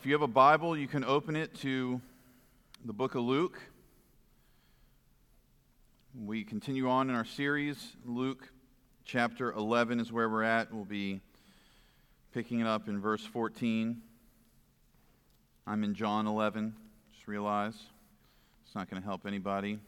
If 0.00 0.06
you 0.06 0.14
have 0.14 0.22
a 0.22 0.26
Bible, 0.26 0.78
you 0.78 0.88
can 0.88 1.04
open 1.04 1.36
it 1.36 1.54
to 1.56 2.00
the 2.86 2.92
book 2.94 3.16
of 3.16 3.22
Luke. 3.22 3.60
We 6.18 6.42
continue 6.42 6.88
on 6.88 7.10
in 7.10 7.14
our 7.14 7.26
series. 7.26 7.98
Luke 8.06 8.50
chapter 9.04 9.52
11 9.52 10.00
is 10.00 10.10
where 10.10 10.30
we're 10.30 10.42
at. 10.42 10.72
We'll 10.72 10.86
be 10.86 11.20
picking 12.32 12.60
it 12.60 12.66
up 12.66 12.88
in 12.88 12.98
verse 12.98 13.22
14. 13.26 14.00
I'm 15.66 15.84
in 15.84 15.94
John 15.94 16.26
11. 16.26 16.74
Just 17.12 17.28
realize 17.28 17.74
it's 18.64 18.74
not 18.74 18.88
going 18.88 19.02
to 19.02 19.06
help 19.06 19.26
anybody. 19.26 19.80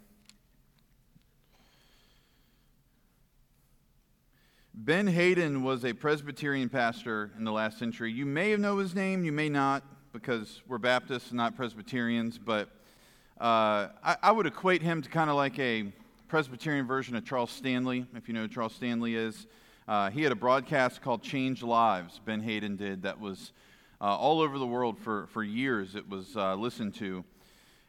Ben 4.74 5.06
Haden 5.06 5.62
was 5.62 5.86
a 5.86 5.94
Presbyterian 5.94 6.68
pastor 6.68 7.30
in 7.38 7.44
the 7.44 7.52
last 7.52 7.78
century. 7.78 8.12
You 8.12 8.26
may 8.26 8.54
know 8.56 8.76
his 8.76 8.94
name, 8.94 9.24
you 9.24 9.32
may 9.32 9.48
not 9.48 9.82
because 10.12 10.60
we're 10.68 10.78
Baptists 10.78 11.30
and 11.30 11.38
not 11.38 11.56
Presbyterians, 11.56 12.36
but 12.36 12.68
uh, 13.40 13.88
I, 14.04 14.16
I, 14.22 14.32
would 14.32 14.46
equate 14.46 14.82
him 14.82 15.00
to 15.00 15.08
kind 15.08 15.30
of 15.30 15.36
like 15.36 15.58
a 15.58 15.90
Presbyterian 16.28 16.86
version 16.86 17.16
of 17.16 17.24
Charles 17.24 17.50
Stanley, 17.50 18.04
if 18.14 18.28
you 18.28 18.34
know 18.34 18.42
who 18.42 18.48
Charles 18.48 18.74
Stanley 18.74 19.14
is. 19.14 19.46
Uh, 19.88 20.10
he 20.10 20.22
had 20.22 20.30
a 20.30 20.36
broadcast 20.36 21.00
called 21.00 21.22
Changed 21.22 21.62
Lives, 21.62 22.20
Ben 22.24 22.42
Haden 22.42 22.76
did, 22.76 23.02
that 23.02 23.20
was 23.20 23.52
uh, 24.02 24.04
all 24.04 24.42
over 24.42 24.58
the 24.58 24.66
world 24.66 24.98
for, 24.98 25.28
for 25.28 25.42
years. 25.42 25.94
It 25.94 26.08
was 26.08 26.36
uh, 26.36 26.56
listened 26.56 26.94
to. 26.96 27.24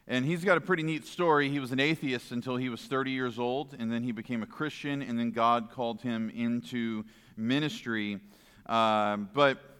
And 0.08 0.24
he's 0.24 0.44
got 0.44 0.56
a 0.56 0.62
pretty 0.62 0.82
neat 0.82 1.06
story. 1.06 1.50
He 1.50 1.60
was 1.60 1.72
an 1.72 1.80
atheist 1.80 2.32
until 2.32 2.56
he 2.56 2.70
was 2.70 2.80
30 2.80 3.10
years 3.10 3.38
old, 3.38 3.76
and 3.78 3.92
then 3.92 4.02
he 4.02 4.12
became 4.12 4.42
a 4.42 4.46
Christian, 4.46 5.02
and 5.02 5.18
then 5.18 5.30
God 5.30 5.70
called 5.70 6.00
him 6.00 6.30
into 6.34 7.04
ministry. 7.36 8.18
Uh, 8.66 9.18
but 9.18 9.73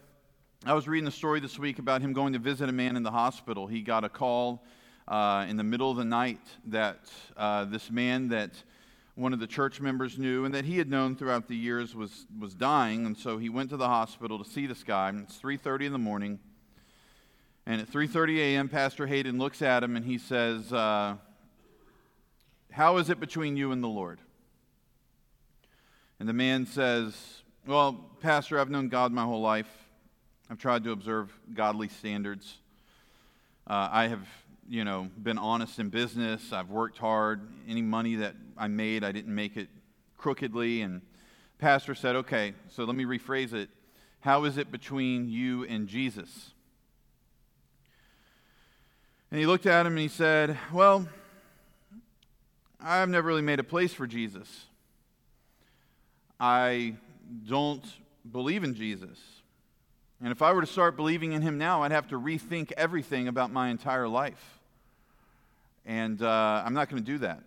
I 0.66 0.72
was 0.72 0.88
reading 0.88 1.04
the 1.04 1.10
story 1.10 1.40
this 1.40 1.58
week 1.58 1.78
about 1.78 2.00
him 2.00 2.14
going 2.14 2.32
to 2.32 2.38
visit 2.38 2.70
a 2.70 2.72
man 2.72 2.96
in 2.96 3.02
the 3.02 3.10
hospital. 3.10 3.66
He 3.66 3.82
got 3.82 4.02
a 4.02 4.08
call 4.08 4.64
uh, 5.06 5.44
in 5.46 5.58
the 5.58 5.62
middle 5.62 5.90
of 5.90 5.98
the 5.98 6.06
night 6.06 6.40
that 6.68 7.00
uh, 7.36 7.66
this 7.66 7.90
man 7.90 8.28
that 8.28 8.50
one 9.14 9.34
of 9.34 9.40
the 9.40 9.46
church 9.46 9.78
members 9.78 10.18
knew 10.18 10.46
and 10.46 10.54
that 10.54 10.64
he 10.64 10.78
had 10.78 10.88
known 10.88 11.16
throughout 11.16 11.48
the 11.48 11.54
years 11.54 11.94
was, 11.94 12.24
was 12.40 12.54
dying. 12.54 13.04
And 13.04 13.14
so 13.14 13.36
he 13.36 13.50
went 13.50 13.68
to 13.70 13.76
the 13.76 13.88
hospital 13.88 14.42
to 14.42 14.48
see 14.48 14.66
this 14.66 14.82
guy. 14.82 15.12
It's 15.22 15.38
3.30 15.38 15.82
in 15.82 15.92
the 15.92 15.98
morning. 15.98 16.38
And 17.66 17.82
at 17.82 17.92
3.30 17.92 18.38
a.m., 18.38 18.70
Pastor 18.70 19.06
Haden 19.06 19.36
looks 19.36 19.60
at 19.60 19.84
him 19.84 19.96
and 19.96 20.06
he 20.06 20.16
says, 20.16 20.72
uh, 20.72 21.16
how 22.72 22.96
is 22.96 23.10
it 23.10 23.20
between 23.20 23.58
you 23.58 23.70
and 23.70 23.84
the 23.84 23.88
Lord? 23.88 24.18
And 26.18 26.26
the 26.26 26.32
man 26.32 26.64
says, 26.64 27.42
well, 27.66 27.92
Pastor, 28.22 28.58
I've 28.58 28.70
known 28.70 28.88
God 28.88 29.12
my 29.12 29.24
whole 29.24 29.42
life. 29.42 29.83
I've 30.50 30.58
tried 30.58 30.84
to 30.84 30.92
observe 30.92 31.32
godly 31.54 31.88
standards. 31.88 32.58
Uh, 33.66 33.88
I 33.90 34.08
have, 34.08 34.26
you 34.68 34.84
know, 34.84 35.08
been 35.22 35.38
honest 35.38 35.78
in 35.78 35.88
business. 35.88 36.52
I've 36.52 36.70
worked 36.70 36.98
hard. 36.98 37.48
Any 37.66 37.82
money 37.82 38.16
that 38.16 38.34
I 38.56 38.68
made, 38.68 39.04
I 39.04 39.12
didn't 39.12 39.34
make 39.34 39.56
it 39.56 39.68
crookedly. 40.18 40.82
And 40.82 41.00
pastor 41.58 41.94
said, 41.94 42.16
okay, 42.16 42.52
so 42.68 42.84
let 42.84 42.94
me 42.94 43.04
rephrase 43.04 43.54
it. 43.54 43.70
How 44.20 44.44
is 44.44 44.58
it 44.58 44.70
between 44.70 45.30
you 45.30 45.64
and 45.64 45.88
Jesus? 45.88 46.50
And 49.30 49.40
he 49.40 49.46
looked 49.46 49.66
at 49.66 49.84
him 49.84 49.94
and 49.94 50.00
he 50.00 50.08
said, 50.08 50.56
Well, 50.72 51.08
I've 52.80 53.08
never 53.08 53.26
really 53.26 53.42
made 53.42 53.58
a 53.58 53.64
place 53.64 53.92
for 53.92 54.06
Jesus. 54.06 54.66
I 56.38 56.94
don't 57.48 57.84
believe 58.30 58.62
in 58.62 58.74
Jesus. 58.74 59.18
And 60.24 60.32
if 60.32 60.40
I 60.40 60.54
were 60.54 60.62
to 60.62 60.66
start 60.66 60.96
believing 60.96 61.32
in 61.32 61.42
him 61.42 61.58
now, 61.58 61.82
I'd 61.82 61.92
have 61.92 62.08
to 62.08 62.18
rethink 62.18 62.72
everything 62.78 63.28
about 63.28 63.52
my 63.52 63.68
entire 63.68 64.08
life. 64.08 64.58
And 65.84 66.22
uh, 66.22 66.62
I'm 66.64 66.72
not 66.72 66.88
going 66.88 67.04
to 67.04 67.06
do 67.06 67.18
that. 67.18 67.42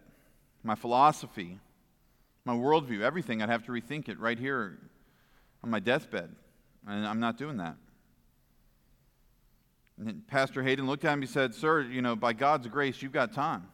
My 0.61 0.75
philosophy, 0.75 1.57
my 2.45 2.53
worldview, 2.53 3.01
everything, 3.01 3.41
I'd 3.41 3.49
have 3.49 3.65
to 3.65 3.71
rethink 3.71 4.09
it 4.09 4.19
right 4.19 4.37
here 4.37 4.77
on 5.63 5.71
my 5.71 5.79
deathbed. 5.79 6.29
And 6.87 7.07
I'm 7.07 7.19
not 7.19 7.39
doing 7.39 7.57
that. 7.57 7.77
And 9.99 10.27
Pastor 10.27 10.61
Haden 10.61 10.85
looked 10.85 11.03
at 11.03 11.13
him 11.13 11.23
and 11.23 11.29
said, 11.31 11.55
Sir, 11.55 11.81
you 11.81 12.03
know, 12.03 12.15
by 12.15 12.33
God's 12.33 12.67
grace, 12.67 13.01
you've 13.01 13.11
got 13.11 13.33
time. 13.33 13.67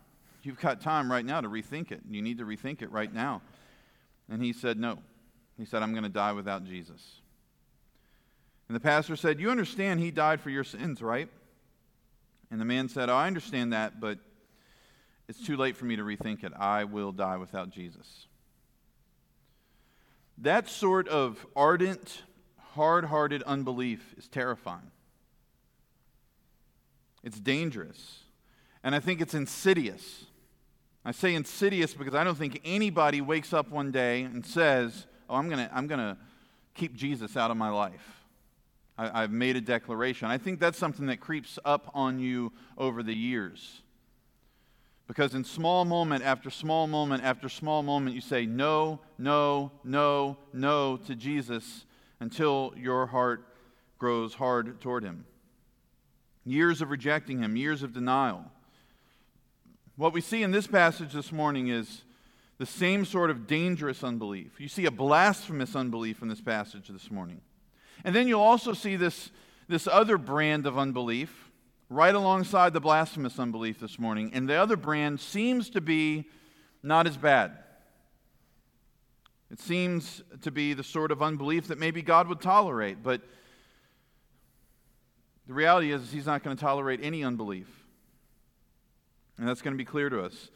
You've 0.44 0.62
got 0.62 0.80
time 0.80 1.12
right 1.12 1.26
now 1.26 1.42
to 1.42 1.50
rethink 1.50 1.92
it. 1.92 2.00
You 2.10 2.22
need 2.22 2.38
to 2.38 2.46
rethink 2.46 2.82
it 2.82 2.90
right 2.90 3.14
now. 3.14 3.42
And 4.30 4.42
he 4.42 4.54
said, 4.54 4.80
No. 4.80 5.00
He 5.58 5.66
said, 5.66 5.84
I'm 5.84 5.92
going 5.92 6.04
to 6.04 6.10
die 6.10 6.32
without 6.32 6.64
Jesus. 6.64 7.20
And 8.74 8.82
the 8.82 8.84
pastor 8.84 9.16
said, 9.16 9.40
You 9.40 9.52
understand 9.52 10.00
he 10.00 10.10
died 10.10 10.42
for 10.42 10.50
your 10.50 10.64
sins, 10.64 11.00
right? 11.00 11.30
And 12.50 12.60
the 12.60 12.66
man 12.66 12.90
said, 12.90 13.08
oh, 13.08 13.14
I 13.14 13.28
understand 13.28 13.72
that, 13.72 14.00
but 14.00 14.18
it's 15.28 15.46
too 15.46 15.58
late 15.58 15.78
for 15.78 15.86
me 15.86 15.96
to 15.96 16.02
rethink 16.02 16.44
it. 16.44 16.54
I 16.58 16.86
will 16.86 17.12
die 17.12 17.38
without 17.38 17.70
Jesus. 17.70 18.26
That 20.40 20.68
sort 20.68 21.08
of 21.08 21.46
ardent, 21.56 22.24
hard 22.74 23.06
hearted 23.06 23.44
unbelief 23.44 24.16
is 24.18 24.28
terrifying. 24.28 24.90
It's 27.24 27.40
dangerous. 27.40 28.22
And 28.84 28.96
I 28.96 29.00
think 29.00 29.22
it's 29.22 29.36
insidious. 29.36 30.26
I 31.06 31.12
say 31.12 31.36
insidious 31.36 31.94
because 31.94 32.16
I 32.16 32.24
don't 32.24 32.40
think 32.40 32.60
anybody 32.66 33.22
wakes 33.22 33.54
up 33.54 33.70
one 33.70 33.92
day 33.92 34.24
and 34.24 34.44
says, 34.44 35.06
Oh, 35.30 35.36
I'm 35.36 35.48
going 35.48 35.64
to 35.64 35.72
I'm 35.72 35.86
going 35.86 36.00
to 36.00 36.18
keep 36.74 36.96
Jesus 36.96 37.38
out 37.38 37.52
of 37.52 37.58
my 37.58 37.70
life. 37.70 38.23
I, 38.98 39.22
have 39.22 39.32
made 39.32 39.56
a 39.56 39.62
declaration. 39.62 40.28
I 40.28 40.38
think 40.38 40.60
that's 40.60 40.78
something 40.78 41.08
that 41.08 41.20
creeps 41.20 41.58
up 41.66 41.90
on 41.96 42.20
you 42.20 42.52
over 42.78 43.02
the 43.02 43.14
years. 43.14 43.82
Because 45.08 45.34
in 45.34 45.44
small 45.44 45.84
moment 45.84 46.24
after 46.24 46.50
small 46.50 46.88
moment 46.88 47.24
after 47.24 47.50
small 47.50 47.84
moment, 47.84 48.16
you 48.16 48.22
say 48.22 48.46
no, 48.46 49.00
no, 49.18 49.72
no, 49.84 50.38
no 50.54 50.98
to 50.98 51.16
Jesus 51.16 51.86
until 52.20 52.74
your 52.78 53.08
heart 53.08 53.48
grows 53.98 54.36
hard 54.36 54.80
toward 54.80 55.04
him 55.04 55.26
years 56.46 56.82
of 56.82 56.90
rejecting 56.90 57.40
him, 57.40 57.56
years 57.56 57.84
of 57.84 57.94
denial. 57.94 58.46
What 59.96 60.14
we 60.14 60.22
see 60.22 60.44
in 60.44 60.52
this 60.52 60.68
passage 60.68 61.14
this 61.14 61.32
morning 61.32 61.68
is 61.68 62.04
the 62.58 62.66
same 62.66 63.06
sort 63.06 63.30
of 63.30 63.48
dangerous 63.48 64.04
unbelief. 64.04 64.60
You 64.60 64.68
see 64.68 64.86
a 64.86 64.92
blasphemous 64.92 65.76
unbelief 65.76 66.22
in 66.22 66.28
this 66.28 66.42
passage 66.42 66.88
this 66.88 67.12
morning. 67.12 67.42
And 68.04 68.16
then 68.16 68.28
you'll 68.28 68.42
also 68.42 68.74
see 68.74 68.96
this, 68.96 69.32
this 69.68 69.88
other 69.88 70.18
brand 70.18 70.66
of 70.66 70.78
unbelief 70.78 71.50
right 71.90 72.14
alongside 72.14 72.74
the 72.74 72.82
blasphemous 72.82 73.40
unbelief 73.40 73.80
this 73.80 74.00
morning. 74.00 74.32
And 74.34 74.50
the 74.50 74.56
other 74.56 74.76
brand 74.76 75.20
seems 75.20 75.70
to 75.72 75.82
be 75.82 76.26
not 76.82 77.08
as 77.08 77.18
bad. 77.18 77.58
It 79.52 79.60
seems 79.60 80.24
to 80.42 80.52
be 80.52 80.74
the 80.74 80.84
sort 80.84 81.12
of 81.12 81.22
unbelief 81.22 81.68
that 81.68 81.78
maybe 81.78 82.02
God 82.02 82.28
would 82.28 82.42
tolerate, 82.42 83.04
but 83.04 83.22
the 85.46 85.54
reality 85.54 85.92
is, 85.92 86.12
he's 86.12 86.26
not 86.26 86.44
going 86.44 86.56
to 86.56 86.62
tolerate 86.62 87.02
any 87.04 87.24
unbelief. 87.24 87.68
And 89.38 89.48
that's 89.48 89.62
going 89.62 89.74
to 89.74 89.78
be 89.78 89.86
clear 89.86 90.10
to 90.10 90.24
us. 90.24 90.50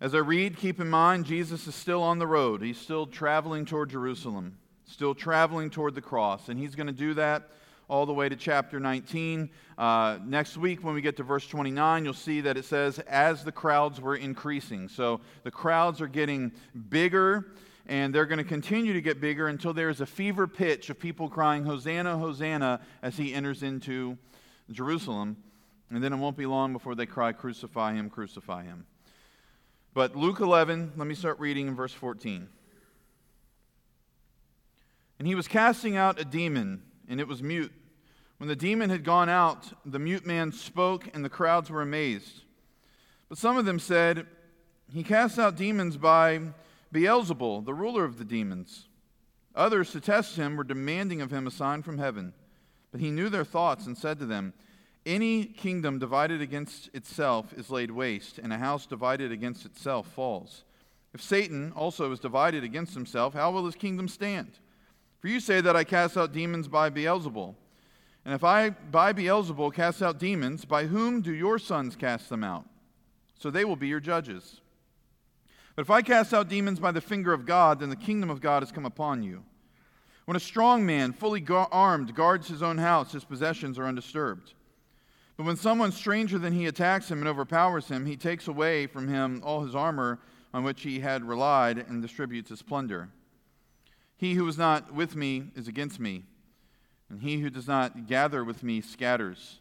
As 0.00 0.14
I 0.14 0.18
read, 0.18 0.56
keep 0.56 0.80
in 0.80 0.88
mind, 0.88 1.24
Jesus 1.24 1.66
is 1.66 1.74
still 1.74 2.02
on 2.02 2.18
the 2.18 2.26
road. 2.26 2.62
He's 2.62 2.78
still 2.78 3.06
traveling 3.06 3.64
toward 3.64 3.90
Jerusalem, 3.90 4.58
still 4.88 5.14
traveling 5.14 5.70
toward 5.70 5.94
the 5.94 6.00
cross. 6.00 6.48
And 6.48 6.58
he's 6.58 6.74
going 6.74 6.86
to 6.86 6.92
do 6.92 7.14
that 7.14 7.50
all 7.88 8.06
the 8.06 8.12
way 8.12 8.28
to 8.28 8.36
chapter 8.36 8.80
19. 8.80 9.50
Uh, 9.76 10.18
next 10.24 10.56
week, 10.56 10.82
when 10.82 10.94
we 10.94 11.00
get 11.00 11.16
to 11.18 11.22
verse 11.22 11.46
29, 11.46 12.04
you'll 12.04 12.14
see 12.14 12.40
that 12.40 12.56
it 12.56 12.64
says, 12.64 12.98
as 13.00 13.44
the 13.44 13.52
crowds 13.52 14.00
were 14.00 14.16
increasing. 14.16 14.88
So 14.88 15.20
the 15.42 15.50
crowds 15.50 16.00
are 16.00 16.08
getting 16.08 16.52
bigger 16.88 17.52
and 17.86 18.14
they're 18.14 18.26
going 18.26 18.38
to 18.38 18.44
continue 18.44 18.92
to 18.92 19.00
get 19.00 19.18
bigger 19.20 19.48
until 19.48 19.72
there's 19.72 20.02
a 20.02 20.06
fever 20.06 20.46
pitch 20.46 20.90
of 20.90 20.98
people 20.98 21.28
crying, 21.30 21.64
Hosanna, 21.64 22.18
Hosanna, 22.18 22.80
as 23.02 23.16
he 23.16 23.32
enters 23.32 23.62
into 23.62 24.18
Jerusalem. 24.70 25.38
And 25.90 26.04
then 26.04 26.12
it 26.12 26.16
won't 26.16 26.36
be 26.36 26.44
long 26.44 26.74
before 26.74 26.94
they 26.94 27.06
cry, 27.06 27.32
Crucify 27.32 27.94
him, 27.94 28.10
crucify 28.10 28.64
him. 28.64 28.84
But 29.94 30.14
Luke 30.14 30.40
11, 30.40 30.92
let 30.96 31.06
me 31.08 31.14
start 31.14 31.40
reading 31.40 31.66
in 31.66 31.74
verse 31.74 31.94
14. 31.94 32.48
And 35.18 35.26
he 35.26 35.34
was 35.34 35.48
casting 35.48 35.96
out 35.96 36.20
a 36.20 36.24
demon, 36.24 36.82
and 37.08 37.20
it 37.20 37.28
was 37.28 37.42
mute. 37.42 37.72
When 38.38 38.48
the 38.48 38.56
demon 38.56 38.90
had 38.90 39.02
gone 39.02 39.28
out, 39.28 39.66
the 39.84 39.98
mute 39.98 40.24
man 40.24 40.52
spoke, 40.52 41.08
and 41.12 41.24
the 41.24 41.28
crowds 41.28 41.70
were 41.70 41.82
amazed. 41.82 42.42
But 43.28 43.38
some 43.38 43.56
of 43.56 43.64
them 43.64 43.80
said, 43.80 44.26
He 44.92 45.02
casts 45.02 45.38
out 45.38 45.56
demons 45.56 45.96
by 45.96 46.40
Beelzebul, 46.92 47.64
the 47.64 47.74
ruler 47.74 48.04
of 48.04 48.18
the 48.18 48.24
demons. 48.24 48.88
Others, 49.54 49.90
to 49.90 50.00
test 50.00 50.36
him, 50.36 50.56
were 50.56 50.64
demanding 50.64 51.20
of 51.20 51.32
him 51.32 51.46
a 51.46 51.50
sign 51.50 51.82
from 51.82 51.98
heaven. 51.98 52.32
But 52.92 53.00
he 53.00 53.10
knew 53.10 53.28
their 53.28 53.44
thoughts 53.44 53.86
and 53.86 53.98
said 53.98 54.20
to 54.20 54.26
them, 54.26 54.54
Any 55.04 55.44
kingdom 55.44 55.98
divided 55.98 56.40
against 56.40 56.90
itself 56.94 57.52
is 57.54 57.70
laid 57.70 57.90
waste, 57.90 58.38
and 58.38 58.52
a 58.52 58.58
house 58.58 58.86
divided 58.86 59.32
against 59.32 59.66
itself 59.66 60.06
falls. 60.06 60.64
If 61.12 61.20
Satan 61.20 61.72
also 61.74 62.12
is 62.12 62.20
divided 62.20 62.62
against 62.62 62.94
himself, 62.94 63.34
how 63.34 63.50
will 63.50 63.66
his 63.66 63.74
kingdom 63.74 64.06
stand? 64.06 64.60
For 65.20 65.28
you 65.28 65.40
say 65.40 65.60
that 65.60 65.76
I 65.76 65.84
cast 65.84 66.16
out 66.16 66.32
demons 66.32 66.68
by 66.68 66.90
Beelzebul. 66.90 67.54
And 68.24 68.34
if 68.34 68.44
I, 68.44 68.70
by 68.70 69.12
Beelzebul, 69.12 69.72
cast 69.72 70.02
out 70.02 70.18
demons, 70.18 70.64
by 70.64 70.86
whom 70.86 71.22
do 71.22 71.32
your 71.32 71.58
sons 71.58 71.96
cast 71.96 72.28
them 72.28 72.44
out? 72.44 72.64
So 73.38 73.50
they 73.50 73.64
will 73.64 73.76
be 73.76 73.88
your 73.88 74.00
judges. 74.00 74.60
But 75.74 75.82
if 75.82 75.90
I 75.90 76.02
cast 76.02 76.34
out 76.34 76.48
demons 76.48 76.80
by 76.80 76.92
the 76.92 77.00
finger 77.00 77.32
of 77.32 77.46
God, 77.46 77.80
then 77.80 77.88
the 77.88 77.96
kingdom 77.96 78.30
of 78.30 78.40
God 78.40 78.62
has 78.62 78.72
come 78.72 78.84
upon 78.84 79.22
you. 79.22 79.44
When 80.24 80.36
a 80.36 80.40
strong 80.40 80.84
man, 80.84 81.12
fully 81.12 81.44
armed, 81.48 82.14
guards 82.14 82.48
his 82.48 82.62
own 82.62 82.78
house, 82.78 83.12
his 83.12 83.24
possessions 83.24 83.78
are 83.78 83.86
undisturbed. 83.86 84.54
But 85.36 85.46
when 85.46 85.56
someone 85.56 85.92
stranger 85.92 86.38
than 86.38 86.52
he 86.52 86.66
attacks 86.66 87.10
him 87.10 87.20
and 87.20 87.28
overpowers 87.28 87.88
him, 87.88 88.04
he 88.04 88.16
takes 88.16 88.48
away 88.48 88.86
from 88.88 89.08
him 89.08 89.40
all 89.44 89.62
his 89.62 89.74
armor 89.74 90.18
on 90.52 90.64
which 90.64 90.82
he 90.82 91.00
had 91.00 91.24
relied 91.24 91.78
and 91.78 92.02
distributes 92.02 92.50
his 92.50 92.60
plunder. 92.60 93.08
He 94.18 94.34
who 94.34 94.46
is 94.46 94.58
not 94.58 94.92
with 94.92 95.16
me 95.16 95.44
is 95.56 95.66
against 95.66 95.98
me 95.98 96.24
and 97.10 97.22
he 97.22 97.40
who 97.40 97.50
does 97.50 97.66
not 97.66 98.06
gather 98.06 98.44
with 98.44 98.62
me 98.62 98.80
scatters. 98.80 99.60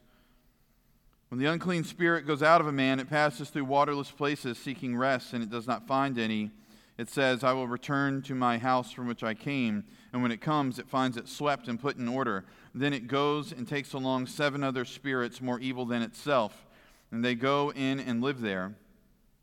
When 1.30 1.40
the 1.40 1.46
unclean 1.46 1.84
spirit 1.84 2.26
goes 2.26 2.44
out 2.44 2.62
of 2.62 2.68
a 2.68 2.72
man, 2.72 3.00
it 3.00 3.10
passes 3.10 3.50
through 3.50 3.66
waterless 3.66 4.12
places 4.12 4.58
seeking 4.58 4.96
rest, 4.96 5.34
and 5.34 5.44
it 5.44 5.50
does 5.50 5.68
not 5.68 5.88
find 5.88 6.18
any. 6.18 6.52
It 6.98 7.10
says, 7.10 7.44
I 7.44 7.54
will 7.54 7.68
return 7.68 8.22
to 8.24 8.36
my 8.36 8.58
house 8.58 8.92
from 8.92 9.08
which 9.08 9.24
I 9.24 9.34
came. 9.34 9.84
And 10.12 10.22
when 10.24 10.32
it 10.32 10.42
comes, 10.42 10.80
it 10.80 10.90
finds 10.90 11.16
it 11.16 11.28
swept 11.28 11.68
and 11.68 11.80
put 11.80 11.98
in 11.98 12.08
order. 12.08 12.46
Then 12.74 12.94
it 12.94 13.08
goes 13.08 13.52
and 13.52 13.68
takes 13.68 13.94
along 13.94 14.28
seven 14.28 14.64
other 14.64 14.84
spirits 14.84 15.42
more 15.42 15.60
evil 15.60 15.86
than 15.86 16.02
itself, 16.02 16.66
and 17.12 17.24
they 17.24 17.36
go 17.36 17.72
in 17.72 18.00
and 18.00 18.22
live 18.22 18.42
there. 18.42 18.74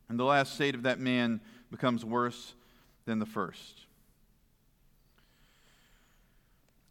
And 0.08 0.18
the 0.18 0.24
last 0.24 0.54
state 0.54 0.74
of 0.74 0.82
that 0.82 0.98
man 0.98 1.40
becomes 1.70 2.04
worse 2.04 2.54
than 3.06 3.18
the 3.18 3.26
first. 3.26 3.83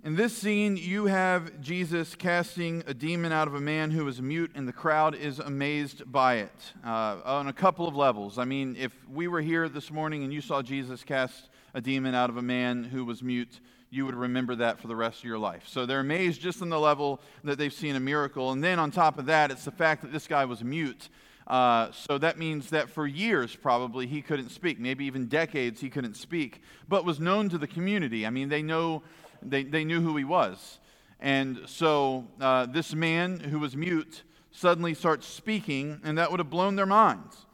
In 0.06 0.18
this 0.18 0.38
scene, 0.38 0.76
you 0.76 1.06
have 1.06 1.62
Jesus 1.62 2.14
casting 2.14 2.84
a 2.88 2.94
demon 2.94 3.32
out 3.32 3.48
of 3.48 3.56
a 3.56 3.62
man 3.62 3.90
who 3.90 4.06
is 4.10 4.22
mute, 4.22 4.52
and 4.54 4.68
the 4.68 4.74
crowd 4.74 5.16
is 5.16 5.40
amazed 5.40 6.12
by 6.12 6.40
it 6.40 6.74
uh, 6.86 7.20
on 7.24 7.48
a 7.48 7.54
couple 7.54 7.88
of 7.88 7.96
levels. 7.96 8.38
I 8.38 8.44
mean, 8.44 8.76
if 8.78 8.92
we 9.10 9.30
were 9.30 9.40
here 9.40 9.70
this 9.70 9.92
morning 9.92 10.26
and 10.26 10.34
you 10.34 10.42
saw 10.42 10.62
Jesus 10.62 11.06
cast 11.06 11.48
a 11.74 11.80
demon 11.80 12.16
out 12.16 12.30
of 12.30 12.36
a 12.36 12.42
man 12.42 12.84
who 12.84 13.06
was 13.06 13.24
mute, 13.24 13.62
you 13.92 14.06
would 14.06 14.16
remember 14.16 14.56
that 14.56 14.78
for 14.78 14.90
the 14.90 14.96
rest 14.96 15.20
of 15.20 15.24
your 15.24 15.40
life. 15.40 15.70
So 15.70 15.86
they're 15.86 16.02
amazed 16.02 16.42
just 16.42 16.62
on 16.62 16.68
the 16.68 16.82
level 16.82 17.22
that 17.46 17.58
they've 17.58 17.72
seen 17.72 17.96
a 17.96 18.02
miracle. 18.02 18.52
And 18.52 18.62
then 18.62 18.80
on 18.80 18.92
top 18.92 19.18
of 19.18 19.28
that, 19.28 19.52
it's 19.52 19.64
the 19.64 19.72
fact 19.72 20.02
that 20.02 20.12
this 20.12 20.28
guy 20.28 20.44
was 20.44 20.66
mute. 20.66 21.08
Uh, 21.48 21.92
so 21.94 22.18
that 22.18 22.38
means 22.38 22.72
that 22.72 22.90
for 22.90 23.08
years, 23.08 23.56
probably, 23.56 24.06
he 24.06 24.22
couldn't 24.22 24.50
speak. 24.50 24.82
Maybe 24.82 25.06
even 25.06 25.28
decades, 25.28 25.80
he 25.80 25.90
couldn't 25.90 26.16
speak, 26.16 26.62
but 26.90 27.06
was 27.06 27.22
known 27.22 27.48
to 27.48 27.58
the 27.58 27.68
community. 27.68 28.28
I 28.28 28.32
mean, 28.32 28.50
they 28.50 28.62
know 28.62 29.04
they, 29.46 29.64
they 29.64 29.84
knew 29.84 30.02
who 30.02 30.18
he 30.18 30.24
was. 30.24 30.80
And 31.20 31.62
so 31.66 32.28
uh, 32.42 32.66
this 32.66 32.94
man 32.94 33.40
who 33.40 33.60
was 33.60 33.76
mute 33.76 34.24
suddenly 34.52 34.94
starts 34.94 35.26
speaking, 35.26 36.00
and 36.04 36.18
that 36.18 36.32
would 36.32 36.40
have 36.40 36.50
blown 36.50 36.76
their 36.76 36.86
minds. 36.86 37.46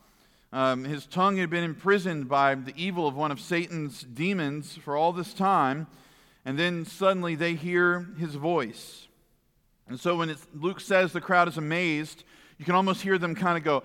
Um, 0.52 0.84
his 0.84 1.06
tongue 1.06 1.38
had 1.38 1.50
been 1.50 1.64
imprisoned 1.64 2.28
by 2.28 2.56
the 2.56 2.74
evil 2.76 3.08
of 3.08 3.16
one 3.16 3.32
of 3.32 3.40
Satan's 3.40 4.02
demons 4.02 4.76
for 4.76 4.98
all 4.98 5.14
this 5.14 5.34
time, 5.34 5.88
and 6.44 6.58
then 6.58 6.86
suddenly 6.86 7.36
they 7.36 7.54
hear 7.54 8.08
his 8.18 8.36
voice. 8.36 9.08
And 9.88 10.00
so 10.00 10.18
when 10.18 10.36
Luke 10.54 10.82
says 10.82 11.14
the 11.14 11.22
crowd 11.22 11.48
is 11.48 11.58
amazed, 11.58 12.24
you 12.58 12.66
can 12.66 12.76
almost 12.76 13.02
hear 13.02 13.18
them 13.18 13.36
kind 13.36 13.58
of 13.58 13.64
go, 13.64 13.84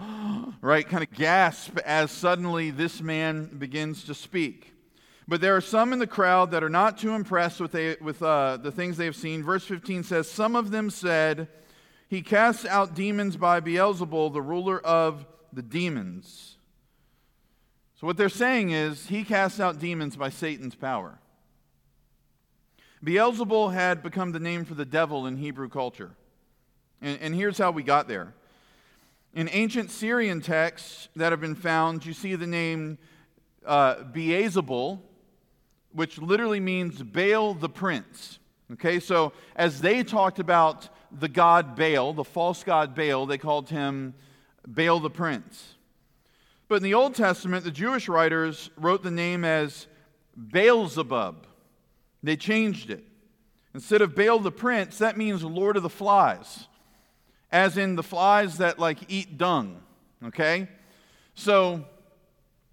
right, 0.60 0.88
kind 0.88 1.02
of 1.02 1.10
gasp 1.12 1.78
as 1.84 2.10
suddenly 2.10 2.70
this 2.70 3.00
man 3.00 3.46
begins 3.58 4.04
to 4.04 4.14
speak. 4.14 4.73
But 5.26 5.40
there 5.40 5.56
are 5.56 5.62
some 5.62 5.92
in 5.92 5.98
the 5.98 6.06
crowd 6.06 6.50
that 6.50 6.62
are 6.62 6.68
not 6.68 6.98
too 6.98 7.14
impressed 7.14 7.60
with, 7.60 7.72
they, 7.72 7.96
with 8.00 8.22
uh, 8.22 8.58
the 8.58 8.70
things 8.70 8.96
they 8.96 9.06
have 9.06 9.16
seen. 9.16 9.42
Verse 9.42 9.64
15 9.64 10.04
says, 10.04 10.30
Some 10.30 10.54
of 10.54 10.70
them 10.70 10.90
said, 10.90 11.48
He 12.08 12.20
casts 12.20 12.66
out 12.66 12.94
demons 12.94 13.36
by 13.36 13.60
Beelzebul, 13.60 14.32
the 14.32 14.42
ruler 14.42 14.78
of 14.80 15.24
the 15.52 15.62
demons. 15.62 16.56
So 17.94 18.06
what 18.06 18.18
they're 18.18 18.28
saying 18.28 18.70
is, 18.70 19.06
He 19.06 19.24
casts 19.24 19.60
out 19.60 19.78
demons 19.78 20.14
by 20.14 20.28
Satan's 20.28 20.74
power. 20.74 21.18
Beelzebul 23.02 23.72
had 23.72 24.02
become 24.02 24.32
the 24.32 24.40
name 24.40 24.64
for 24.64 24.74
the 24.74 24.84
devil 24.84 25.26
in 25.26 25.36
Hebrew 25.36 25.70
culture. 25.70 26.10
And, 27.00 27.18
and 27.20 27.34
here's 27.34 27.58
how 27.58 27.70
we 27.70 27.82
got 27.82 28.08
there. 28.08 28.34
In 29.34 29.48
ancient 29.50 29.90
Syrian 29.90 30.40
texts 30.42 31.08
that 31.16 31.32
have 31.32 31.40
been 31.40 31.54
found, 31.54 32.04
you 32.04 32.12
see 32.12 32.34
the 32.34 32.46
name 32.46 32.98
uh, 33.66 33.96
Beelzebul, 33.96 35.00
which 35.94 36.18
literally 36.18 36.60
means 36.60 37.02
Baal 37.02 37.54
the 37.54 37.68
prince. 37.68 38.38
Okay, 38.72 38.98
so 38.98 39.32
as 39.56 39.80
they 39.80 40.02
talked 40.02 40.38
about 40.38 40.88
the 41.12 41.28
god 41.28 41.76
Baal, 41.76 42.12
the 42.12 42.24
false 42.24 42.64
god 42.64 42.94
Baal, 42.94 43.26
they 43.26 43.38
called 43.38 43.68
him 43.68 44.14
Baal 44.66 45.00
the 45.00 45.10
prince. 45.10 45.74
But 46.68 46.76
in 46.76 46.82
the 46.82 46.94
Old 46.94 47.14
Testament, 47.14 47.64
the 47.64 47.70
Jewish 47.70 48.08
writers 48.08 48.70
wrote 48.76 49.02
the 49.02 49.10
name 49.10 49.44
as 49.44 49.86
Baalzebub. 50.38 51.36
They 52.22 52.36
changed 52.36 52.90
it. 52.90 53.04
Instead 53.74 54.02
of 54.02 54.14
Baal 54.14 54.38
the 54.38 54.50
prince, 54.50 54.98
that 54.98 55.16
means 55.16 55.44
Lord 55.44 55.76
of 55.76 55.82
the 55.82 55.90
flies, 55.90 56.68
as 57.52 57.76
in 57.76 57.96
the 57.96 58.02
flies 58.02 58.58
that 58.58 58.78
like 58.78 58.98
eat 59.08 59.36
dung. 59.36 59.82
Okay? 60.24 60.68
So 61.34 61.84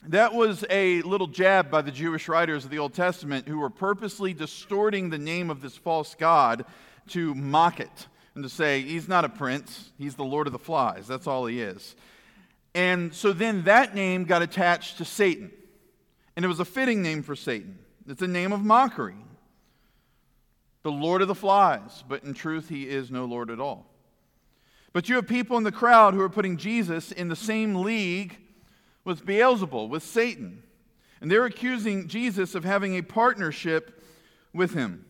that 0.08 0.34
was 0.34 0.66
a 0.70 1.02
little 1.04 1.28
jab 1.28 1.70
by 1.70 1.82
the 1.82 1.92
Jewish 1.92 2.28
writers 2.28 2.66
of 2.66 2.72
the 2.72 2.80
Old 2.80 2.94
Testament 2.94 3.48
who 3.48 3.60
were 3.60 3.70
purposely 3.70 4.34
distorting 4.34 5.10
the 5.10 5.18
name 5.18 5.50
of 5.50 5.62
this 5.62 5.78
false 5.78 6.16
god 6.16 6.66
to 7.10 7.36
mock 7.36 7.80
it 7.80 8.08
and 8.34 8.44
to 8.44 8.50
say, 8.50 8.82
he's 8.82 9.08
not 9.08 9.26
a 9.26 9.30
prince, 9.30 9.92
he's 9.98 10.16
the 10.16 10.24
Lord 10.24 10.48
of 10.48 10.54
the 10.54 10.60
flies. 10.60 11.08
That's 11.08 11.28
all 11.28 11.46
he 11.46 11.62
is. 11.62 11.96
And 12.74 13.14
so 13.14 13.34
then 13.34 13.64
that 13.64 13.94
name 13.94 14.24
got 14.24 14.42
attached 14.42 14.98
to 14.98 15.06
Satan. 15.06 15.52
And 16.36 16.46
it 16.46 16.48
was 16.48 16.60
a 16.60 16.66
fitting 16.66 17.02
name 17.02 17.22
for 17.22 17.36
Satan. 17.36 17.78
It's 18.08 18.22
a 18.22 18.28
name 18.28 18.54
of 18.54 18.64
mockery. 18.64 19.18
The 20.84 20.92
Lord 20.92 21.22
of 21.22 21.28
the 21.28 21.36
flies. 21.36 22.04
But 22.08 22.24
in 22.24 22.34
truth, 22.34 22.70
he 22.70 22.90
is 22.90 23.12
no 23.12 23.26
Lord 23.26 23.52
at 23.52 23.60
all. 23.60 23.86
But 24.94 25.10
you 25.10 25.16
have 25.16 25.28
people 25.28 25.58
in 25.58 25.64
the 25.64 25.72
crowd 25.72 26.14
who 26.14 26.22
are 26.22 26.30
putting 26.30 26.58
Jesus 26.58 27.12
in 27.12 27.28
the 27.28 27.36
same 27.36 27.76
league 27.76 28.38
with 29.04 29.26
Beelzebul, 29.26 29.90
with 29.90 30.04
Satan. 30.04 30.64
And 31.20 31.30
they're 31.30 31.46
accusing 31.46 32.08
Jesus 32.08 32.56
of 32.56 32.64
having 32.64 32.96
a 32.96 33.02
partnership 33.02 34.04
with 34.54 34.74
him. 34.74 35.06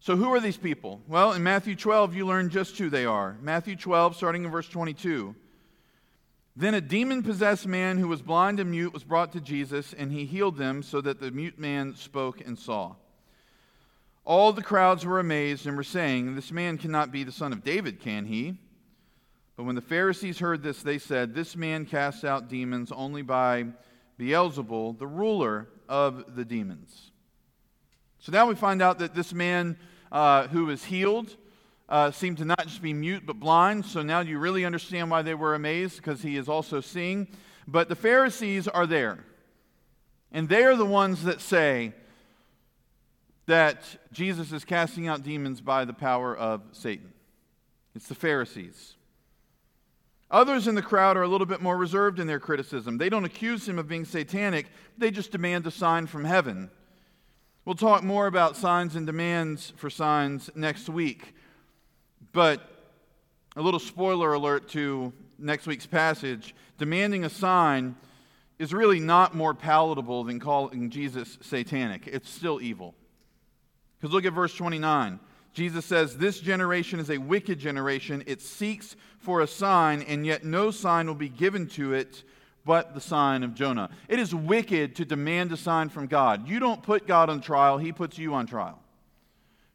So, 0.00 0.16
who 0.16 0.32
are 0.32 0.40
these 0.40 0.56
people? 0.56 1.00
Well, 1.08 1.32
in 1.32 1.42
Matthew 1.42 1.74
12, 1.74 2.14
you 2.14 2.26
learn 2.26 2.50
just 2.50 2.78
who 2.78 2.90
they 2.90 3.04
are. 3.04 3.36
Matthew 3.40 3.74
12, 3.76 4.14
starting 4.16 4.44
in 4.44 4.50
verse 4.50 4.68
22. 4.68 5.34
Then 6.54 6.74
a 6.74 6.80
demon 6.80 7.22
possessed 7.22 7.66
man 7.66 7.98
who 7.98 8.08
was 8.08 8.22
blind 8.22 8.60
and 8.60 8.70
mute 8.70 8.92
was 8.92 9.04
brought 9.04 9.32
to 9.32 9.40
Jesus, 9.40 9.92
and 9.92 10.12
he 10.12 10.24
healed 10.24 10.56
them 10.56 10.82
so 10.82 11.00
that 11.00 11.20
the 11.20 11.30
mute 11.30 11.58
man 11.58 11.94
spoke 11.96 12.40
and 12.40 12.58
saw. 12.58 12.94
All 14.24 14.52
the 14.52 14.62
crowds 14.62 15.04
were 15.04 15.20
amazed 15.20 15.66
and 15.66 15.76
were 15.76 15.82
saying, 15.82 16.34
This 16.34 16.50
man 16.50 16.78
cannot 16.78 17.12
be 17.12 17.24
the 17.24 17.32
son 17.32 17.52
of 17.52 17.62
David, 17.62 18.00
can 18.00 18.24
he? 18.24 18.58
But 19.56 19.64
when 19.64 19.74
the 19.74 19.80
Pharisees 19.80 20.38
heard 20.38 20.62
this, 20.62 20.82
they 20.82 20.98
said, 20.98 21.34
This 21.34 21.56
man 21.56 21.86
casts 21.86 22.24
out 22.24 22.48
demons 22.48 22.92
only 22.92 23.22
by 23.22 23.66
Beelzebul, 24.18 24.98
the 24.98 25.06
ruler 25.06 25.68
of 25.88 26.36
the 26.36 26.44
demons. 26.44 27.10
So 28.18 28.32
now 28.32 28.46
we 28.46 28.54
find 28.54 28.82
out 28.82 28.98
that 28.98 29.14
this 29.14 29.32
man 29.32 29.78
uh, 30.12 30.48
who 30.48 30.66
was 30.66 30.84
healed 30.84 31.36
uh, 31.88 32.10
seemed 32.10 32.38
to 32.38 32.44
not 32.44 32.66
just 32.66 32.82
be 32.82 32.92
mute 32.92 33.24
but 33.24 33.38
blind. 33.38 33.86
So 33.86 34.02
now 34.02 34.20
you 34.20 34.38
really 34.38 34.64
understand 34.64 35.10
why 35.10 35.22
they 35.22 35.34
were 35.34 35.54
amazed 35.54 35.96
because 35.96 36.22
he 36.22 36.36
is 36.36 36.48
also 36.48 36.80
seeing. 36.80 37.28
But 37.66 37.88
the 37.88 37.96
Pharisees 37.96 38.68
are 38.68 38.86
there. 38.86 39.24
And 40.32 40.48
they 40.48 40.64
are 40.64 40.76
the 40.76 40.86
ones 40.86 41.24
that 41.24 41.40
say 41.40 41.92
that 43.46 43.84
Jesus 44.12 44.52
is 44.52 44.64
casting 44.64 45.06
out 45.06 45.22
demons 45.22 45.60
by 45.60 45.84
the 45.84 45.92
power 45.92 46.36
of 46.36 46.62
Satan. 46.72 47.12
It's 47.94 48.08
the 48.08 48.14
Pharisees. 48.14 48.95
Others 50.30 50.66
in 50.66 50.74
the 50.74 50.82
crowd 50.82 51.16
are 51.16 51.22
a 51.22 51.28
little 51.28 51.46
bit 51.46 51.62
more 51.62 51.76
reserved 51.76 52.18
in 52.18 52.26
their 52.26 52.40
criticism. 52.40 52.98
They 52.98 53.08
don't 53.08 53.24
accuse 53.24 53.68
him 53.68 53.78
of 53.78 53.88
being 53.88 54.04
satanic, 54.04 54.66
they 54.98 55.10
just 55.10 55.30
demand 55.30 55.66
a 55.66 55.70
sign 55.70 56.06
from 56.06 56.24
heaven. 56.24 56.70
We'll 57.64 57.74
talk 57.74 58.04
more 58.04 58.26
about 58.26 58.56
signs 58.56 58.94
and 58.94 59.06
demands 59.06 59.72
for 59.76 59.90
signs 59.90 60.50
next 60.54 60.88
week. 60.88 61.34
But 62.32 62.60
a 63.56 63.62
little 63.62 63.80
spoiler 63.80 64.32
alert 64.34 64.68
to 64.70 65.12
next 65.38 65.66
week's 65.66 65.86
passage 65.86 66.54
demanding 66.78 67.24
a 67.24 67.30
sign 67.30 67.96
is 68.58 68.72
really 68.72 69.00
not 69.00 69.34
more 69.34 69.54
palatable 69.54 70.24
than 70.24 70.38
calling 70.38 70.90
Jesus 70.90 71.38
satanic. 71.40 72.06
It's 72.06 72.30
still 72.30 72.60
evil. 72.60 72.94
Because 73.98 74.12
look 74.12 74.24
at 74.24 74.32
verse 74.32 74.54
29. 74.54 75.18
Jesus 75.56 75.86
says, 75.86 76.18
This 76.18 76.38
generation 76.38 77.00
is 77.00 77.08
a 77.08 77.16
wicked 77.16 77.58
generation. 77.58 78.22
It 78.26 78.42
seeks 78.42 78.94
for 79.18 79.40
a 79.40 79.46
sign, 79.46 80.02
and 80.02 80.26
yet 80.26 80.44
no 80.44 80.70
sign 80.70 81.06
will 81.06 81.14
be 81.14 81.30
given 81.30 81.66
to 81.68 81.94
it 81.94 82.24
but 82.66 82.92
the 82.92 83.00
sign 83.00 83.42
of 83.42 83.54
Jonah. 83.54 83.88
It 84.06 84.18
is 84.18 84.34
wicked 84.34 84.96
to 84.96 85.06
demand 85.06 85.52
a 85.52 85.56
sign 85.56 85.88
from 85.88 86.08
God. 86.08 86.46
You 86.46 86.60
don't 86.60 86.82
put 86.82 87.06
God 87.06 87.30
on 87.30 87.40
trial, 87.40 87.78
He 87.78 87.90
puts 87.90 88.18
you 88.18 88.34
on 88.34 88.46
trial. 88.46 88.78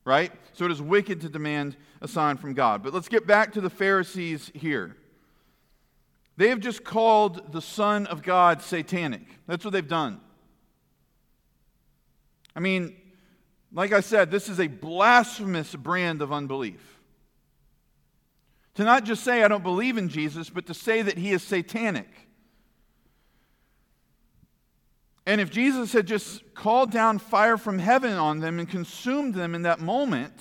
right? 0.05 0.31
So 0.53 0.65
it 0.65 0.71
is 0.71 0.83
wicked 0.83 1.21
to 1.21 1.29
demand 1.29 1.75
a 1.99 2.07
sign 2.07 2.37
from 2.37 2.53
God. 2.53 2.83
But 2.83 2.93
let's 2.93 3.09
get 3.09 3.25
back 3.25 3.53
to 3.53 3.61
the 3.61 3.69
Pharisees 3.71 4.51
here. 4.53 4.95
They 6.37 6.49
have 6.49 6.59
just 6.59 6.83
called 6.83 7.51
the 7.51 7.61
Son 7.61 8.05
of 8.05 8.21
God 8.21 8.61
satanic. 8.61 9.23
That's 9.47 9.65
what 9.65 9.71
they've 9.71 9.87
done. 9.87 10.21
I 12.55 12.59
mean, 12.59 12.95
like 13.73 13.93
I 13.93 14.01
said, 14.01 14.31
this 14.31 14.49
is 14.49 14.59
a 14.59 14.67
blasphemous 14.67 15.75
brand 15.75 16.21
of 16.21 16.33
unbelief. 16.33 16.99
To 18.75 18.83
not 18.83 19.03
just 19.03 19.23
say, 19.23 19.43
I 19.43 19.47
don't 19.47 19.63
believe 19.63 19.97
in 19.97 20.09
Jesus, 20.09 20.49
but 20.49 20.65
to 20.67 20.73
say 20.73 21.01
that 21.01 21.17
he 21.17 21.31
is 21.31 21.43
satanic. 21.43 22.07
And 25.25 25.39
if 25.39 25.51
Jesus 25.51 25.93
had 25.93 26.07
just 26.07 26.53
called 26.55 26.91
down 26.91 27.19
fire 27.19 27.57
from 27.57 27.79
heaven 27.79 28.13
on 28.13 28.39
them 28.39 28.59
and 28.59 28.67
consumed 28.67 29.35
them 29.35 29.55
in 29.55 29.61
that 29.63 29.79
moment, 29.79 30.33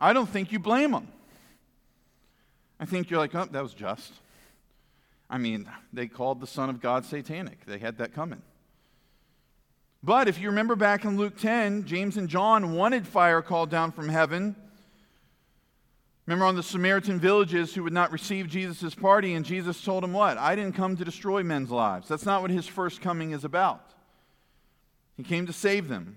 I 0.00 0.12
don't 0.12 0.28
think 0.28 0.52
you 0.52 0.58
blame 0.58 0.92
them. 0.92 1.08
I 2.78 2.84
think 2.84 3.10
you're 3.10 3.18
like, 3.18 3.34
oh, 3.34 3.44
that 3.44 3.62
was 3.62 3.74
just. 3.74 4.12
I 5.28 5.38
mean, 5.38 5.68
they 5.92 6.06
called 6.06 6.40
the 6.40 6.46
Son 6.46 6.68
of 6.68 6.80
God 6.80 7.04
satanic. 7.04 7.64
They 7.64 7.78
had 7.78 7.98
that 7.98 8.12
coming. 8.12 8.42
But 10.02 10.26
if 10.26 10.40
you 10.40 10.48
remember 10.48 10.74
back 10.74 11.04
in 11.04 11.16
Luke 11.16 11.36
10, 11.38 11.84
James 11.84 12.16
and 12.16 12.28
John 12.28 12.74
wanted 12.74 13.06
fire 13.06 13.40
called 13.40 13.70
down 13.70 13.92
from 13.92 14.08
heaven. 14.08 14.56
Remember 16.26 16.44
on 16.44 16.56
the 16.56 16.62
Samaritan 16.62 17.20
villages 17.20 17.74
who 17.74 17.84
would 17.84 17.92
not 17.92 18.10
receive 18.10 18.48
Jesus' 18.48 18.94
party, 18.94 19.34
and 19.34 19.44
Jesus 19.44 19.82
told 19.82 20.02
them 20.02 20.12
what? 20.12 20.38
I 20.38 20.56
didn't 20.56 20.74
come 20.74 20.96
to 20.96 21.04
destroy 21.04 21.44
men's 21.44 21.70
lives. 21.70 22.08
That's 22.08 22.26
not 22.26 22.42
what 22.42 22.50
his 22.50 22.66
first 22.66 23.00
coming 23.00 23.30
is 23.30 23.44
about. 23.44 23.92
He 25.16 25.22
came 25.22 25.46
to 25.46 25.52
save 25.52 25.88
them. 25.88 26.16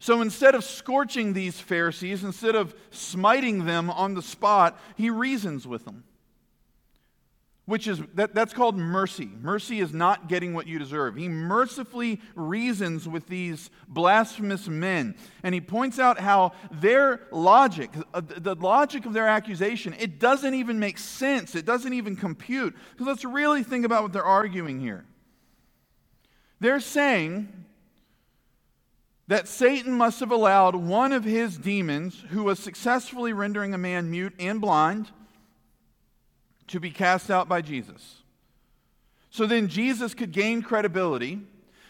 So 0.00 0.20
instead 0.20 0.54
of 0.54 0.64
scorching 0.64 1.32
these 1.32 1.60
Pharisees, 1.60 2.24
instead 2.24 2.54
of 2.54 2.74
smiting 2.90 3.66
them 3.66 3.90
on 3.90 4.14
the 4.14 4.22
spot, 4.22 4.78
he 4.96 5.10
reasons 5.10 5.66
with 5.66 5.84
them 5.84 6.04
which 7.68 7.86
is 7.86 8.00
that, 8.14 8.34
that's 8.34 8.54
called 8.54 8.78
mercy. 8.78 9.28
Mercy 9.42 9.80
is 9.80 9.92
not 9.92 10.26
getting 10.26 10.54
what 10.54 10.66
you 10.66 10.78
deserve. 10.78 11.16
He 11.16 11.28
mercifully 11.28 12.18
reasons 12.34 13.06
with 13.06 13.26
these 13.26 13.68
blasphemous 13.86 14.68
men, 14.68 15.14
and 15.42 15.54
he 15.54 15.60
points 15.60 15.98
out 15.98 16.18
how 16.18 16.52
their 16.70 17.26
logic, 17.30 17.90
uh, 18.14 18.22
the 18.24 18.54
logic 18.54 19.04
of 19.04 19.12
their 19.12 19.28
accusation, 19.28 19.94
it 19.98 20.18
doesn't 20.18 20.54
even 20.54 20.78
make 20.78 20.96
sense. 20.96 21.54
It 21.54 21.66
doesn't 21.66 21.92
even 21.92 22.16
compute. 22.16 22.74
Because 22.92 23.06
let's 23.06 23.24
really 23.26 23.62
think 23.62 23.84
about 23.84 24.02
what 24.02 24.14
they're 24.14 24.24
arguing 24.24 24.80
here. 24.80 25.04
They're 26.60 26.80
saying 26.80 27.52
that 29.26 29.46
Satan 29.46 29.92
must 29.92 30.20
have 30.20 30.30
allowed 30.30 30.74
one 30.74 31.12
of 31.12 31.22
his 31.22 31.58
demons, 31.58 32.24
who 32.30 32.44
was 32.44 32.58
successfully 32.58 33.34
rendering 33.34 33.74
a 33.74 33.78
man 33.78 34.10
mute 34.10 34.32
and 34.38 34.58
blind, 34.58 35.10
to 36.68 36.80
be 36.80 36.90
cast 36.90 37.30
out 37.30 37.48
by 37.48 37.62
Jesus. 37.62 38.22
So 39.30 39.46
then 39.46 39.68
Jesus 39.68 40.14
could 40.14 40.32
gain 40.32 40.62
credibility, 40.62 41.40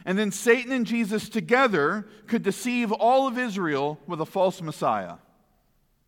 and 0.05 0.19
then 0.19 0.33
Satan 0.33 0.73
and 0.73 0.87
Jesus 0.87 1.29
together 1.29 2.07
could 2.27 2.43
deceive 2.43 2.93
all 2.93 3.27
of 3.27 3.39
Israel 3.39 3.99
with 4.07 4.21
a 4.21 4.27
false 4.27 4.61
Messiah. 4.61 5.15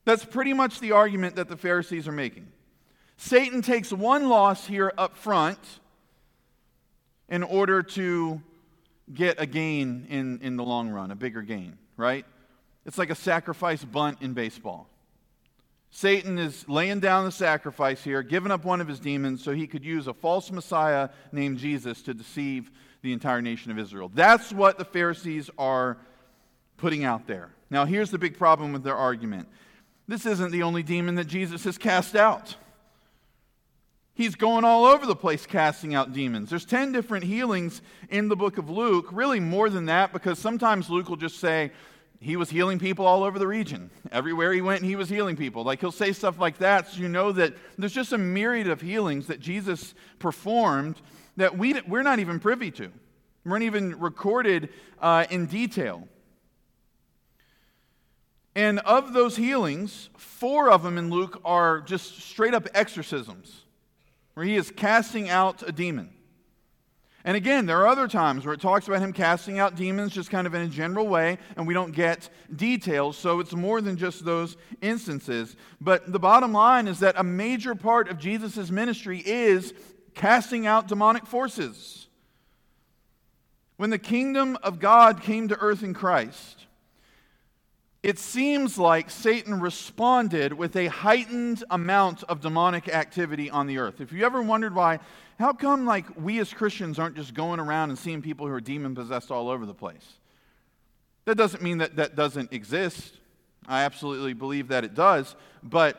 That's 0.05 0.25
pretty 0.25 0.53
much 0.53 0.81
the 0.81 0.93
argument 0.93 1.37
that 1.37 1.49
the 1.49 1.57
Pharisees 1.57 2.09
are 2.09 2.13
making. 2.13 2.49
Satan 3.17 3.63
takes 3.63 3.93
one 3.93 4.29
loss 4.29 4.67
here 4.67 4.93
up 4.97 5.17
front 5.17 5.59
in 7.29 7.43
order 7.43 7.83
to 7.83 8.43
get 9.13 9.41
a 9.41 9.47
gain 9.47 10.07
in, 10.09 10.41
in 10.43 10.57
the 10.57 10.65
long 10.65 10.89
run, 10.89 11.11
a 11.11 11.15
bigger 11.15 11.43
gain, 11.43 11.77
right? 11.97 12.25
It's 12.87 12.99
like 12.99 13.11
a 13.11 13.15
sacrifice 13.15 13.85
bunt 13.85 14.19
in 14.23 14.33
baseball. 14.33 14.89
Satan 15.91 16.39
is 16.39 16.69
laying 16.69 17.01
down 17.01 17.25
the 17.25 17.33
sacrifice 17.33 18.03
here, 18.03 18.23
giving 18.23 18.53
up 18.53 18.65
one 18.65 18.81
of 18.81 18.89
his 18.89 19.01
demons 19.01 19.43
so 19.43 19.53
he 19.53 19.67
could 19.67 19.85
use 19.85 20.07
a 20.07 20.15
false 20.15 20.51
Messiah 20.51 21.09
named 21.33 21.59
Jesus 21.59 22.01
to 22.03 22.15
deceive 22.15 22.71
the 23.03 23.13
entire 23.13 23.43
nation 23.43 23.73
of 23.73 23.79
Israel. 23.79 24.11
That's 24.15 24.53
what 24.53 24.79
the 24.79 24.85
Pharisees 24.85 25.51
are 25.59 25.99
putting 26.77 27.05
out 27.05 27.27
there. 27.27 27.51
Now, 27.71 27.85
here's 27.85 28.11
the 28.11 28.19
big 28.19 28.39
problem 28.39 28.73
with 28.73 28.85
their 28.85 28.97
argument 28.97 29.49
this 30.07 30.27
isn't 30.27 30.51
the 30.51 30.65
only 30.65 30.83
demon 30.83 31.15
that 31.17 31.29
Jesus 31.29 31.63
has 31.65 31.79
cast 31.79 32.17
out. 32.17 32.57
He's 34.13 34.35
going 34.35 34.65
all 34.65 34.85
over 34.85 35.07
the 35.07 35.15
place 35.15 35.47
casting 35.47 35.95
out 35.95 36.13
demons. 36.13 36.51
There's 36.51 36.65
10 36.65 36.91
different 36.91 37.25
healings 37.25 37.81
in 38.11 38.29
the 38.29 38.35
book 38.35 38.59
of 38.59 38.69
Luke, 38.69 39.07
really 39.13 39.39
more 39.39 39.71
than 39.71 39.87
that, 39.87 40.13
because 40.13 40.39
sometimes 40.39 40.91
Luke 40.91 41.09
will 41.09 41.17
just 41.17 41.39
say, 41.39 41.71
he 42.23 42.37
was 42.37 42.51
healing 42.51 42.79
people 42.79 43.07
all 43.07 43.25
over 43.25 43.39
the 43.39 43.47
region. 43.47 43.91
Everywhere 44.13 44.53
he 44.53 44.61
went, 44.61 44.85
he 44.85 44.95
was 44.95 45.09
healing 45.09 45.37
people. 45.37 45.65
Like 45.65 45.81
he'll 45.81 45.91
say 45.91 46.13
stuff 46.13 46.39
like 46.39 46.59
that, 46.59 46.89
so 46.89 47.01
you 47.01 47.09
know 47.09 47.33
that 47.33 47.55
there's 47.79 47.95
just 47.95 48.13
a 48.13 48.19
myriad 48.19 48.69
of 48.69 48.83
healings 48.83 49.27
that 49.29 49.41
Jesus 49.41 49.95
performed 50.19 51.01
that 51.39 51.57
we, 51.57 51.81
we're 51.89 52.03
not 52.03 52.19
even 52.19 52.39
privy 52.39 52.71
to, 52.73 52.89
We 53.45 53.51
weren't 53.51 53.65
even 53.65 53.99
recorded 53.99 54.69
uh, 55.01 55.25
in 55.31 55.47
detail. 55.47 56.07
And 58.55 58.81
of 58.81 59.15
those 59.15 59.37
healings, 59.37 60.11
four 60.19 60.71
of 60.71 60.83
them 60.83 60.99
in 60.99 61.09
Luke 61.09 61.41
are 61.43 61.81
just 61.81 62.21
straight 62.21 62.53
up 62.53 62.69
exorcisms, 62.75 63.63
where 64.35 64.45
he 64.45 64.57
is 64.57 64.71
casting 64.71 65.31
out 65.31 65.67
a 65.67 65.73
demon. 65.73 66.11
And 67.25 67.37
again, 67.37 67.67
there 67.67 67.79
are 67.79 67.87
other 67.87 68.09
times 68.09 68.47
where 68.47 68.55
it 68.55 68.61
talks 68.61 68.89
about 68.89 69.01
him 69.01 69.13
casting 69.13 69.59
out 69.59 69.77
demons 69.77 70.13
just 70.13 70.31
kind 70.31 70.47
of 70.47 70.55
in 70.55 70.63
a 70.63 70.69
general 70.69 71.07
way, 71.07 71.39
and 71.57 71.67
we 71.67 71.75
don't 71.75 71.93
get 71.93 72.31
details, 72.55 73.19
so 73.19 73.41
it's 73.41 73.53
more 73.53 73.83
than 73.83 73.99
just 73.99 74.25
those 74.25 74.57
instances. 74.81 75.55
But 75.81 76.11
the 76.11 76.19
bottom 76.19 76.53
line 76.53 76.89
is 76.89 77.01
that 77.01 77.17
a 77.19 77.23
major 77.23 77.75
part 77.75 78.09
of 78.09 78.19
Jesus' 78.19 78.71
ministry 78.71 79.23
is 79.25 79.75
casting 80.15 80.67
out 80.67 80.89
demonic 80.89 81.27
forces. 81.27 82.09
When 83.77 83.91
the 83.91 83.99
kingdom 83.99 84.59
of 84.63 84.79
God 84.79 85.23
came 85.23 85.49
to 85.49 85.59
earth 85.59 85.83
in 85.83 85.95
Christ, 85.95 86.60
it 88.03 88.19
seems 88.19 88.79
like 88.79 89.11
Satan 89.11 89.61
responded 89.61 90.53
with 90.53 90.75
a 90.77 90.87
heightened 90.87 91.65
amount 91.71 92.23
of 92.25 92.41
demonic 92.41 92.89
activity 92.89 93.51
on 93.51 93.67
the 93.67 93.79
earth. 93.79 94.01
If 94.01 94.13
you 94.13 94.25
ever 94.25 94.41
wondered 94.41 94.75
why 94.75 95.01
how 95.41 95.55
come, 95.55 95.87
like, 95.87 96.05
we 96.21 96.39
as 96.39 96.53
Christians 96.53 96.99
aren't 96.99 97.17
just 97.17 97.33
going 97.33 97.61
around 97.61 97.89
and 97.89 97.99
seeing 97.99 98.21
people 98.21 98.47
who 98.47 98.53
are 98.53 98.61
demon 98.61 98.95
possessed 98.95 99.31
all 99.31 99.49
over 99.49 99.65
the 99.65 99.73
place? 99.73 100.19
That 101.25 101.37
doesn't 101.37 101.63
mean 101.63 101.79
that 101.79 101.97
that 101.97 102.15
doesn't 102.15 102.53
exist. 102.53 103.15
I 103.67 103.85
absolutely 103.85 104.35
believe 104.35 104.69
that 104.69 104.85
it 104.85 104.95
does. 104.95 105.35
But, 105.63 105.99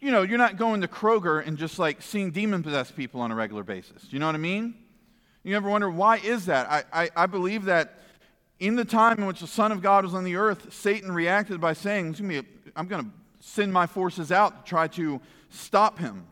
you 0.00 0.10
know, 0.10 0.22
you're 0.22 0.38
not 0.38 0.56
going 0.56 0.80
to 0.80 0.88
Kroger 0.88 1.46
and 1.46 1.58
just 1.58 1.78
like 1.78 2.00
seeing 2.00 2.30
demon 2.30 2.62
possessed 2.62 2.96
people 2.96 3.20
on 3.20 3.30
a 3.30 3.34
regular 3.34 3.64
basis. 3.64 4.04
Do 4.04 4.08
you 4.12 4.18
know 4.18 4.26
what 4.26 4.34
I 4.34 4.38
mean? 4.38 4.74
You 5.42 5.56
ever 5.56 5.68
wonder 5.68 5.90
why 5.90 6.16
is 6.16 6.46
that? 6.46 6.70
I, 6.70 6.84
I, 6.90 7.10
I 7.14 7.26
believe 7.26 7.66
that 7.66 7.99
in 8.60 8.76
the 8.76 8.84
time 8.84 9.18
in 9.18 9.26
which 9.26 9.40
the 9.40 9.46
Son 9.46 9.72
of 9.72 9.82
God 9.82 10.04
was 10.04 10.14
on 10.14 10.22
the 10.22 10.36
earth, 10.36 10.72
Satan 10.72 11.10
reacted 11.10 11.60
by 11.60 11.72
saying, 11.72 12.14
I'm 12.76 12.86
going 12.86 13.04
to 13.04 13.10
send 13.40 13.72
my 13.72 13.86
forces 13.86 14.30
out 14.30 14.64
to 14.64 14.68
try 14.68 14.86
to 14.88 15.20
stop 15.48 15.98
him. 15.98 16.26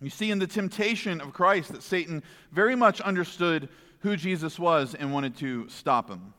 You 0.00 0.10
see 0.10 0.30
in 0.30 0.40
the 0.40 0.46
temptation 0.46 1.20
of 1.20 1.32
Christ 1.32 1.72
that 1.72 1.82
Satan 1.82 2.22
very 2.52 2.74
much 2.74 3.00
understood 3.00 3.68
who 4.00 4.16
Jesus 4.16 4.58
was 4.58 4.94
and 4.94 5.12
wanted 5.12 5.36
to 5.38 5.68
stop 5.68 6.08
him. 6.08 6.34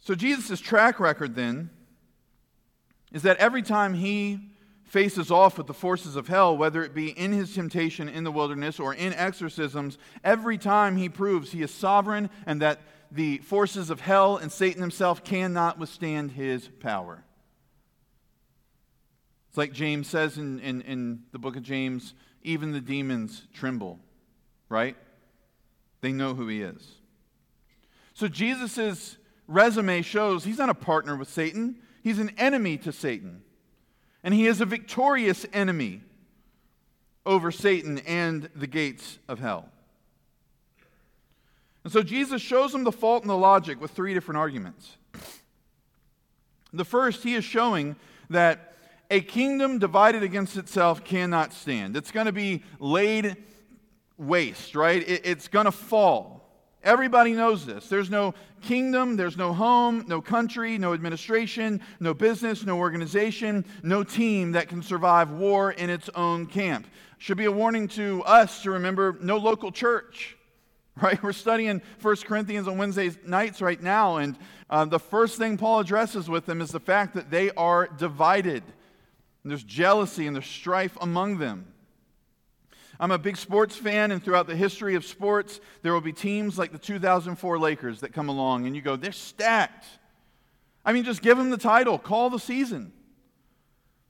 So, 0.00 0.14
Jesus' 0.14 0.60
track 0.60 0.98
record 0.98 1.34
then 1.34 1.70
is 3.12 3.22
that 3.22 3.36
every 3.36 3.62
time 3.62 3.94
he 3.94 4.49
faces 4.90 5.30
off 5.30 5.56
with 5.56 5.68
the 5.68 5.72
forces 5.72 6.16
of 6.16 6.26
hell, 6.26 6.56
whether 6.56 6.82
it 6.82 6.92
be 6.92 7.10
in 7.10 7.30
his 7.30 7.54
temptation 7.54 8.08
in 8.08 8.24
the 8.24 8.32
wilderness 8.32 8.80
or 8.80 8.92
in 8.92 9.14
exorcisms, 9.14 9.96
every 10.24 10.58
time 10.58 10.96
he 10.96 11.08
proves 11.08 11.52
he 11.52 11.62
is 11.62 11.70
sovereign 11.70 12.28
and 12.44 12.60
that 12.60 12.80
the 13.12 13.38
forces 13.38 13.88
of 13.88 14.00
hell 14.00 14.36
and 14.36 14.50
Satan 14.50 14.80
himself 14.80 15.22
cannot 15.22 15.78
withstand 15.78 16.32
his 16.32 16.66
power. 16.80 17.22
It's 19.48 19.56
like 19.56 19.72
James 19.72 20.08
says 20.08 20.38
in, 20.38 20.58
in, 20.58 20.80
in 20.80 21.22
the 21.30 21.38
book 21.38 21.54
of 21.54 21.62
James 21.62 22.12
even 22.42 22.72
the 22.72 22.80
demons 22.80 23.46
tremble, 23.54 24.00
right? 24.68 24.96
They 26.00 26.10
know 26.10 26.34
who 26.34 26.48
he 26.48 26.62
is. 26.62 26.96
So 28.12 28.26
Jesus' 28.26 29.18
resume 29.46 30.02
shows 30.02 30.42
he's 30.42 30.58
not 30.58 30.68
a 30.68 30.74
partner 30.74 31.14
with 31.14 31.28
Satan, 31.28 31.76
he's 32.02 32.18
an 32.18 32.32
enemy 32.36 32.76
to 32.78 32.90
Satan. 32.90 33.42
And 34.22 34.34
he 34.34 34.46
is 34.46 34.60
a 34.60 34.66
victorious 34.66 35.46
enemy 35.52 36.02
over 37.24 37.50
Satan 37.50 37.98
and 38.00 38.48
the 38.54 38.66
gates 38.66 39.18
of 39.28 39.38
hell. 39.38 39.68
And 41.84 41.92
so 41.92 42.02
Jesus 42.02 42.42
shows 42.42 42.74
him 42.74 42.84
the 42.84 42.92
fault 42.92 43.22
and 43.22 43.30
the 43.30 43.36
logic 43.36 43.80
with 43.80 43.92
three 43.92 44.12
different 44.14 44.38
arguments. 44.38 44.96
The 46.72 46.84
first, 46.84 47.22
he 47.22 47.34
is 47.34 47.44
showing 47.44 47.96
that 48.28 48.74
a 49.10 49.20
kingdom 49.20 49.78
divided 49.78 50.22
against 50.22 50.56
itself 50.56 51.04
cannot 51.04 51.52
stand. 51.52 51.96
It's 51.96 52.12
going 52.12 52.26
to 52.26 52.32
be 52.32 52.62
laid 52.78 53.36
waste, 54.16 54.74
right? 54.74 55.02
It, 55.08 55.22
it's 55.24 55.48
going 55.48 55.64
to 55.64 55.72
fall. 55.72 56.39
Everybody 56.82 57.34
knows 57.34 57.66
this. 57.66 57.88
There's 57.88 58.08
no 58.08 58.34
kingdom, 58.62 59.16
there's 59.16 59.36
no 59.36 59.52
home, 59.52 60.04
no 60.08 60.22
country, 60.22 60.78
no 60.78 60.94
administration, 60.94 61.80
no 62.00 62.14
business, 62.14 62.64
no 62.64 62.78
organization, 62.78 63.66
no 63.82 64.02
team 64.02 64.52
that 64.52 64.68
can 64.68 64.82
survive 64.82 65.30
war 65.30 65.72
in 65.72 65.90
its 65.90 66.08
own 66.14 66.46
camp. 66.46 66.86
Should 67.18 67.36
be 67.36 67.44
a 67.44 67.52
warning 67.52 67.86
to 67.88 68.22
us 68.24 68.62
to 68.62 68.70
remember 68.70 69.18
no 69.20 69.36
local 69.36 69.70
church, 69.70 70.38
right? 71.02 71.22
We're 71.22 71.32
studying 71.32 71.82
1 72.00 72.16
Corinthians 72.24 72.66
on 72.66 72.78
Wednesday 72.78 73.10
nights 73.26 73.60
right 73.60 73.82
now, 73.82 74.16
and 74.16 74.38
uh, 74.70 74.86
the 74.86 74.98
first 74.98 75.36
thing 75.36 75.58
Paul 75.58 75.80
addresses 75.80 76.30
with 76.30 76.46
them 76.46 76.62
is 76.62 76.70
the 76.70 76.80
fact 76.80 77.14
that 77.14 77.30
they 77.30 77.50
are 77.52 77.88
divided. 77.88 78.62
And 79.42 79.50
there's 79.50 79.64
jealousy 79.64 80.26
and 80.26 80.34
there's 80.34 80.46
strife 80.46 80.96
among 81.00 81.38
them. 81.38 81.66
I'm 83.00 83.12
a 83.12 83.18
big 83.18 83.38
sports 83.38 83.76
fan, 83.76 84.10
and 84.10 84.22
throughout 84.22 84.46
the 84.46 84.54
history 84.54 84.94
of 84.94 85.06
sports, 85.06 85.60
there 85.80 85.94
will 85.94 86.02
be 86.02 86.12
teams 86.12 86.58
like 86.58 86.70
the 86.70 86.78
2004 86.78 87.58
Lakers 87.58 88.00
that 88.00 88.12
come 88.12 88.28
along, 88.28 88.66
and 88.66 88.76
you 88.76 88.82
go, 88.82 88.94
they're 88.94 89.10
stacked. 89.10 89.86
I 90.84 90.92
mean, 90.92 91.04
just 91.04 91.22
give 91.22 91.38
them 91.38 91.48
the 91.48 91.56
title, 91.56 91.98
call 91.98 92.28
the 92.28 92.38
season. 92.38 92.92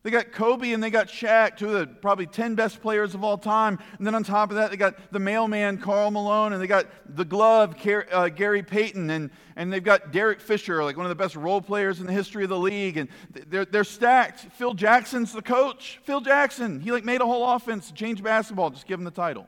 They 0.03 0.11
got 0.11 0.33
Kobe 0.33 0.73
and 0.73 0.83
they 0.83 0.89
got 0.89 1.09
Shaq, 1.09 1.59
two 1.59 1.67
of 1.67 1.73
the 1.75 1.87
probably 1.87 2.25
10 2.25 2.55
best 2.55 2.81
players 2.81 3.15
of 3.15 3.23
all 3.23 3.37
time. 3.37 3.79
And 3.99 4.07
then 4.07 4.15
on 4.15 4.25
top 4.25 4.51
of 4.51 4.57
that, 4.57 4.71
they 4.71 4.79
got 4.79 5.13
the 5.13 5.19
mailman, 5.19 5.77
Karl 5.77 6.11
Malone, 6.11 6.55
and 6.55 6.63
they 6.63 6.67
got 6.67 6.87
the 7.15 7.25
glove, 7.25 7.77
uh, 8.11 8.31
Gary 8.31 8.63
Payton, 8.63 9.11
and, 9.11 9.31
and 9.57 9.71
they've 9.71 9.85
got 9.85 10.11
Derek 10.11 10.41
Fisher, 10.41 10.83
like 10.83 10.97
one 10.97 11.05
of 11.05 11.11
the 11.11 11.23
best 11.23 11.37
role 11.37 11.61
players 11.61 12.01
in 12.01 12.07
the 12.07 12.15
history 12.15 12.45
of 12.45 12.49
the 12.49 12.59
league. 12.59 12.97
And 12.97 13.11
they're, 13.49 13.67
they're 13.67 13.85
stacked. 13.85 14.41
Phil 14.55 14.73
Jackson's 14.73 15.35
the 15.35 15.43
coach. 15.43 16.01
Phil 16.05 16.23
Jackson, 16.23 16.81
he 16.81 16.93
like 16.93 17.05
made 17.05 17.21
a 17.21 17.27
whole 17.27 17.47
offense, 17.51 17.93
changed 17.93 18.25
basketball, 18.25 18.71
just 18.71 18.87
give 18.87 18.99
him 18.99 19.05
the 19.05 19.11
title. 19.11 19.47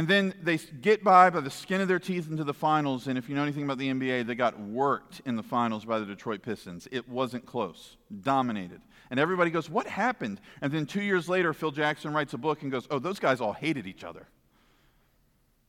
And 0.00 0.08
then 0.08 0.32
they 0.42 0.56
get 0.56 1.04
by 1.04 1.28
by 1.28 1.40
the 1.40 1.50
skin 1.50 1.82
of 1.82 1.86
their 1.86 1.98
teeth 1.98 2.30
into 2.30 2.42
the 2.42 2.54
finals. 2.54 3.06
And 3.06 3.18
if 3.18 3.28
you 3.28 3.34
know 3.34 3.42
anything 3.42 3.64
about 3.64 3.76
the 3.76 3.90
NBA, 3.90 4.26
they 4.26 4.34
got 4.34 4.58
worked 4.58 5.20
in 5.26 5.36
the 5.36 5.42
finals 5.42 5.84
by 5.84 5.98
the 5.98 6.06
Detroit 6.06 6.40
Pistons. 6.40 6.88
It 6.90 7.06
wasn't 7.06 7.44
close, 7.44 7.98
dominated. 8.22 8.80
And 9.10 9.20
everybody 9.20 9.50
goes, 9.50 9.68
What 9.68 9.86
happened? 9.86 10.40
And 10.62 10.72
then 10.72 10.86
two 10.86 11.02
years 11.02 11.28
later, 11.28 11.52
Phil 11.52 11.70
Jackson 11.70 12.14
writes 12.14 12.32
a 12.32 12.38
book 12.38 12.62
and 12.62 12.72
goes, 12.72 12.86
Oh, 12.90 12.98
those 12.98 13.18
guys 13.18 13.42
all 13.42 13.52
hated 13.52 13.86
each 13.86 14.02
other. 14.02 14.26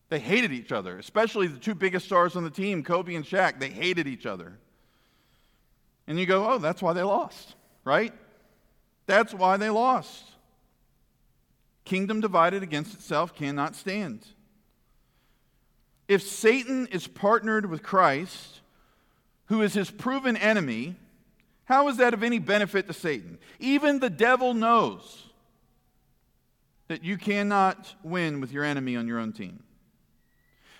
They 0.08 0.20
hated 0.20 0.54
each 0.54 0.72
other, 0.72 0.98
especially 0.98 1.48
the 1.48 1.60
two 1.60 1.76
biggest 1.76 2.06
stars 2.06 2.38
on 2.38 2.46
the 2.46 2.50
team, 2.50 2.86
Kobe 2.86 3.16
and 3.16 3.26
Shaq. 3.26 3.60
They 3.60 3.68
hated 3.68 4.08
each 4.08 4.26
other. 4.26 4.58
And 6.08 6.18
you 6.18 6.26
go, 6.26 6.50
Oh, 6.50 6.58
that's 6.58 6.82
why 6.82 6.94
they 6.94 7.04
lost, 7.04 7.56
right? 7.84 8.14
That's 9.08 9.34
why 9.34 9.58
they 9.58 9.70
lost. 9.70 10.24
Kingdom 11.86 12.22
divided 12.22 12.64
against 12.64 12.94
itself 12.94 13.36
cannot 13.36 13.76
stand. 13.76 14.26
If 16.08 16.22
Satan 16.22 16.88
is 16.88 17.08
partnered 17.08 17.70
with 17.70 17.84
Christ, 17.84 18.62
who 19.46 19.62
is 19.62 19.74
his 19.74 19.90
proven 19.90 20.38
enemy, 20.38 20.96
how 21.66 21.88
is 21.88 21.98
that 21.98 22.14
of 22.14 22.24
any 22.24 22.40
benefit 22.40 22.88
to 22.88 22.94
Satan? 22.94 23.38
Even 23.60 24.00
the 24.00 24.10
devil 24.10 24.54
knows 24.54 25.26
that 26.88 27.04
you 27.04 27.18
cannot 27.18 27.96
win 28.04 28.42
with 28.42 28.52
your 28.52 28.66
enemy 28.66 28.98
on 28.98 29.08
your 29.08 29.20
own 29.20 29.32
team. 29.32 29.64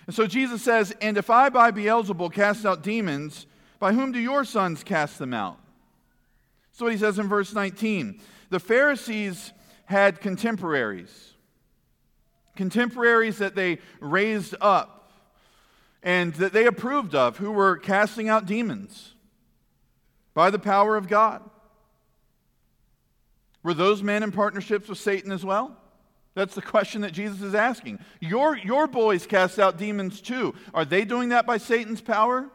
And 0.06 0.14
so 0.14 0.26
Jesus 0.26 0.62
says, 0.62 0.94
And 1.00 1.16
if 1.16 1.30
I 1.30 1.48
by 1.48 1.70
Beelzebul 1.70 2.32
cast 2.32 2.66
out 2.66 2.82
demons, 2.82 3.46
by 3.78 3.92
whom 3.92 4.12
do 4.12 4.18
your 4.18 4.44
sons 4.44 4.84
cast 4.84 5.18
them 5.18 5.32
out? 5.32 5.58
So 6.72 6.84
what 6.84 6.92
he 6.92 6.98
says 6.98 7.18
in 7.18 7.28
verse 7.28 7.54
19. 7.54 8.20
The 8.50 8.60
Pharisees 8.60 9.52
had 9.92 10.20
contemporaries, 10.20 11.34
contemporaries 12.56 13.38
that 13.38 13.54
they 13.54 13.78
raised 14.00 14.56
up 14.60 15.12
and 16.02 16.34
that 16.34 16.52
they 16.52 16.66
approved 16.66 17.14
of, 17.14 17.36
who 17.36 17.52
were 17.52 17.76
casting 17.76 18.28
out 18.28 18.46
demons 18.46 19.14
by 20.34 20.50
the 20.50 20.58
power 20.58 20.96
of 20.96 21.08
God. 21.08 21.48
Were 23.62 23.74
those 23.74 24.02
men 24.02 24.22
in 24.24 24.32
partnerships 24.32 24.88
with 24.88 24.98
Satan 24.98 25.30
as 25.30 25.44
well? 25.44 25.76
That's 26.34 26.54
the 26.54 26.62
question 26.62 27.02
that 27.02 27.12
Jesus 27.12 27.42
is 27.42 27.54
asking. 27.54 28.00
Your, 28.18 28.56
your 28.56 28.86
boys 28.86 29.26
cast 29.26 29.58
out 29.58 29.76
demons 29.76 30.20
too. 30.20 30.54
Are 30.72 30.86
they 30.86 31.04
doing 31.04 31.28
that 31.28 31.46
by 31.46 31.58
Satan's 31.58 32.00
power? 32.00 32.48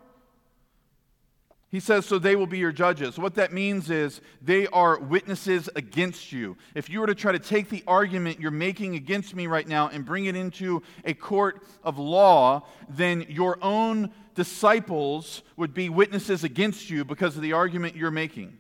He 1.78 1.82
says, 1.82 2.08
so 2.08 2.18
they 2.18 2.36
will 2.36 2.48
be 2.48 2.58
your 2.58 2.72
judges. 2.72 3.20
What 3.20 3.36
that 3.36 3.54
means 3.54 3.92
is 3.92 4.20
they 4.42 4.66
are 4.66 4.98
witnesses 4.98 5.70
against 5.76 6.32
you. 6.32 6.58
If 6.74 6.90
you 6.90 7.00
were 7.02 7.06
to 7.06 7.14
try 7.14 7.32
to 7.32 7.38
take 7.38 7.70
the 7.70 7.84
argument 7.86 8.40
you're 8.40 8.50
making 8.50 8.96
against 8.96 9.36
me 9.36 9.46
right 9.46 9.68
now 9.68 9.90
and 9.90 10.04
bring 10.04 10.26
it 10.26 10.36
into 10.36 10.82
a 11.06 11.14
court 11.14 11.62
of 11.84 12.00
law, 12.00 12.66
then 12.90 13.28
your 13.30 13.60
own 13.64 14.10
disciples 14.34 15.44
would 15.56 15.76
be 15.76 15.88
witnesses 15.88 16.44
against 16.44 16.90
you 16.90 17.06
because 17.06 17.36
of 17.36 17.44
the 17.44 17.54
argument 17.54 17.96
you're 17.96 18.10
making. 18.10 18.58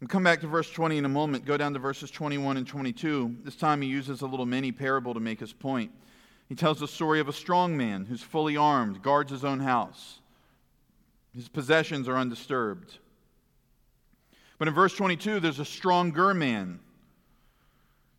We'll 0.00 0.06
come 0.06 0.22
back 0.22 0.40
to 0.42 0.46
verse 0.46 0.70
20 0.70 0.98
in 0.98 1.04
a 1.04 1.08
moment. 1.08 1.44
Go 1.44 1.56
down 1.56 1.72
to 1.72 1.80
verses 1.80 2.12
21 2.12 2.58
and 2.58 2.64
22. 2.64 3.38
This 3.42 3.56
time 3.56 3.82
he 3.82 3.88
uses 3.88 4.20
a 4.20 4.26
little 4.28 4.46
mini 4.46 4.70
parable 4.70 5.14
to 5.14 5.20
make 5.20 5.40
his 5.40 5.52
point. 5.52 5.90
He 6.48 6.54
tells 6.54 6.80
the 6.80 6.88
story 6.88 7.20
of 7.20 7.28
a 7.28 7.32
strong 7.32 7.76
man 7.76 8.06
who's 8.06 8.22
fully 8.22 8.56
armed, 8.56 9.02
guards 9.02 9.30
his 9.30 9.44
own 9.44 9.60
house. 9.60 10.20
His 11.34 11.48
possessions 11.48 12.08
are 12.08 12.16
undisturbed. 12.16 12.98
But 14.58 14.68
in 14.68 14.74
verse 14.74 14.94
22, 14.94 15.40
there's 15.40 15.60
a 15.60 15.64
stronger 15.64 16.32
man 16.34 16.80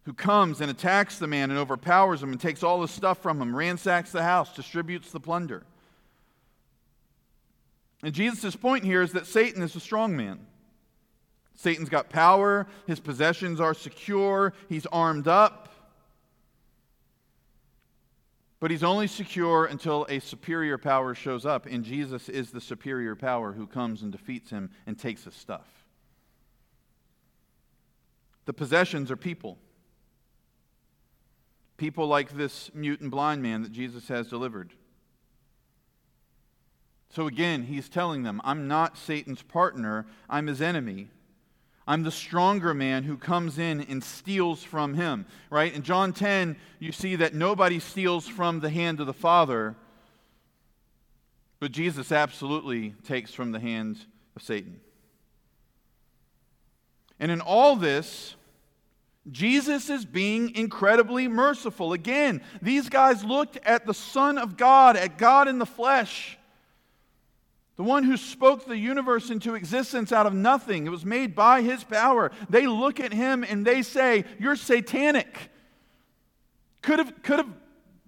who 0.05 0.13
comes 0.13 0.61
and 0.61 0.71
attacks 0.71 1.17
the 1.17 1.27
man 1.27 1.49
and 1.49 1.59
overpowers 1.59 2.23
him 2.23 2.31
and 2.31 2.39
takes 2.39 2.63
all 2.63 2.81
his 2.81 2.91
stuff 2.91 3.17
from 3.17 3.41
him, 3.41 3.55
ransacks 3.55 4.11
the 4.11 4.23
house, 4.23 4.55
distributes 4.55 5.11
the 5.11 5.19
plunder. 5.19 5.63
And 8.03 8.13
Jesus' 8.13 8.55
point 8.55 8.85
here 8.85 9.01
is 9.01 9.11
that 9.11 9.27
Satan 9.27 9.61
is 9.61 9.75
a 9.75 9.79
strong 9.79 10.15
man. 10.15 10.39
Satan's 11.55 11.89
got 11.89 12.09
power, 12.09 12.67
his 12.87 12.99
possessions 12.99 13.59
are 13.59 13.73
secure, 13.73 14.53
he's 14.69 14.85
armed 14.85 15.27
up. 15.27 15.68
But 18.59 18.71
he's 18.71 18.83
only 18.83 19.07
secure 19.07 19.65
until 19.65 20.05
a 20.09 20.19
superior 20.19 20.77
power 20.77 21.15
shows 21.15 21.45
up, 21.45 21.65
and 21.65 21.83
Jesus 21.83 22.27
is 22.27 22.51
the 22.51 22.59
superior 22.59 23.15
power 23.15 23.53
who 23.53 23.65
comes 23.65 24.01
and 24.01 24.11
defeats 24.11 24.49
him 24.49 24.69
and 24.85 24.99
takes 24.99 25.23
his 25.23 25.35
stuff. 25.35 25.67
The 28.45 28.53
possessions 28.53 29.11
are 29.11 29.15
people. 29.15 29.57
People 31.77 32.07
like 32.07 32.35
this 32.35 32.69
mute 32.73 32.99
and 32.99 33.09
blind 33.09 33.41
man 33.41 33.61
that 33.61 33.71
Jesus 33.71 34.09
has 34.09 34.27
delivered. 34.27 34.73
So 37.11 37.27
again, 37.27 37.63
he's 37.63 37.87
telling 37.87 38.23
them, 38.23 38.41
I'm 38.43 38.67
not 38.67 38.97
Satan's 38.97 39.41
partner, 39.41 40.05
I'm 40.29 40.47
his 40.47 40.61
enemy. 40.61 41.07
I'm 41.89 42.03
the 42.03 42.11
stronger 42.11 42.75
man 42.75 43.03
who 43.03 43.17
comes 43.17 43.57
in 43.57 43.81
and 43.81 44.03
steals 44.03 44.61
from 44.61 44.93
him, 44.93 45.25
right? 45.49 45.73
In 45.73 45.81
John 45.81 46.13
10, 46.13 46.55
you 46.77 46.91
see 46.91 47.15
that 47.15 47.33
nobody 47.33 47.79
steals 47.79 48.27
from 48.27 48.59
the 48.59 48.69
hand 48.69 48.99
of 48.99 49.07
the 49.07 49.13
Father, 49.13 49.75
but 51.59 51.71
Jesus 51.71 52.11
absolutely 52.11 52.93
takes 53.03 53.33
from 53.33 53.51
the 53.51 53.59
hand 53.59 54.05
of 54.35 54.43
Satan. 54.43 54.81
And 57.19 57.31
in 57.31 57.41
all 57.41 57.75
this, 57.75 58.35
Jesus 59.31 59.89
is 59.89 60.05
being 60.05 60.53
incredibly 60.55 61.27
merciful. 61.27 61.93
Again, 61.93 62.43
these 62.61 62.87
guys 62.87 63.23
looked 63.23 63.57
at 63.65 63.87
the 63.87 63.95
Son 63.95 64.37
of 64.37 64.57
God, 64.57 64.95
at 64.95 65.17
God 65.17 65.47
in 65.47 65.57
the 65.57 65.65
flesh 65.65 66.37
the 67.79 67.83
one 67.85 68.03
who 68.03 68.17
spoke 68.17 68.65
the 68.65 68.77
universe 68.77 69.29
into 69.29 69.55
existence 69.55 70.11
out 70.11 70.25
of 70.25 70.33
nothing. 70.33 70.85
It 70.85 70.89
was 70.89 71.05
made 71.05 71.33
by 71.33 71.61
his 71.61 71.81
power. 71.81 72.29
They 72.49 72.67
look 72.67 72.99
at 72.99 73.13
him 73.13 73.45
and 73.45 73.65
they 73.65 73.83
say, 73.83 74.25
You're 74.37 74.57
satanic. 74.57 75.49
Could 76.81 76.99
have, 76.99 77.23
could 77.23 77.39
have, 77.39 77.49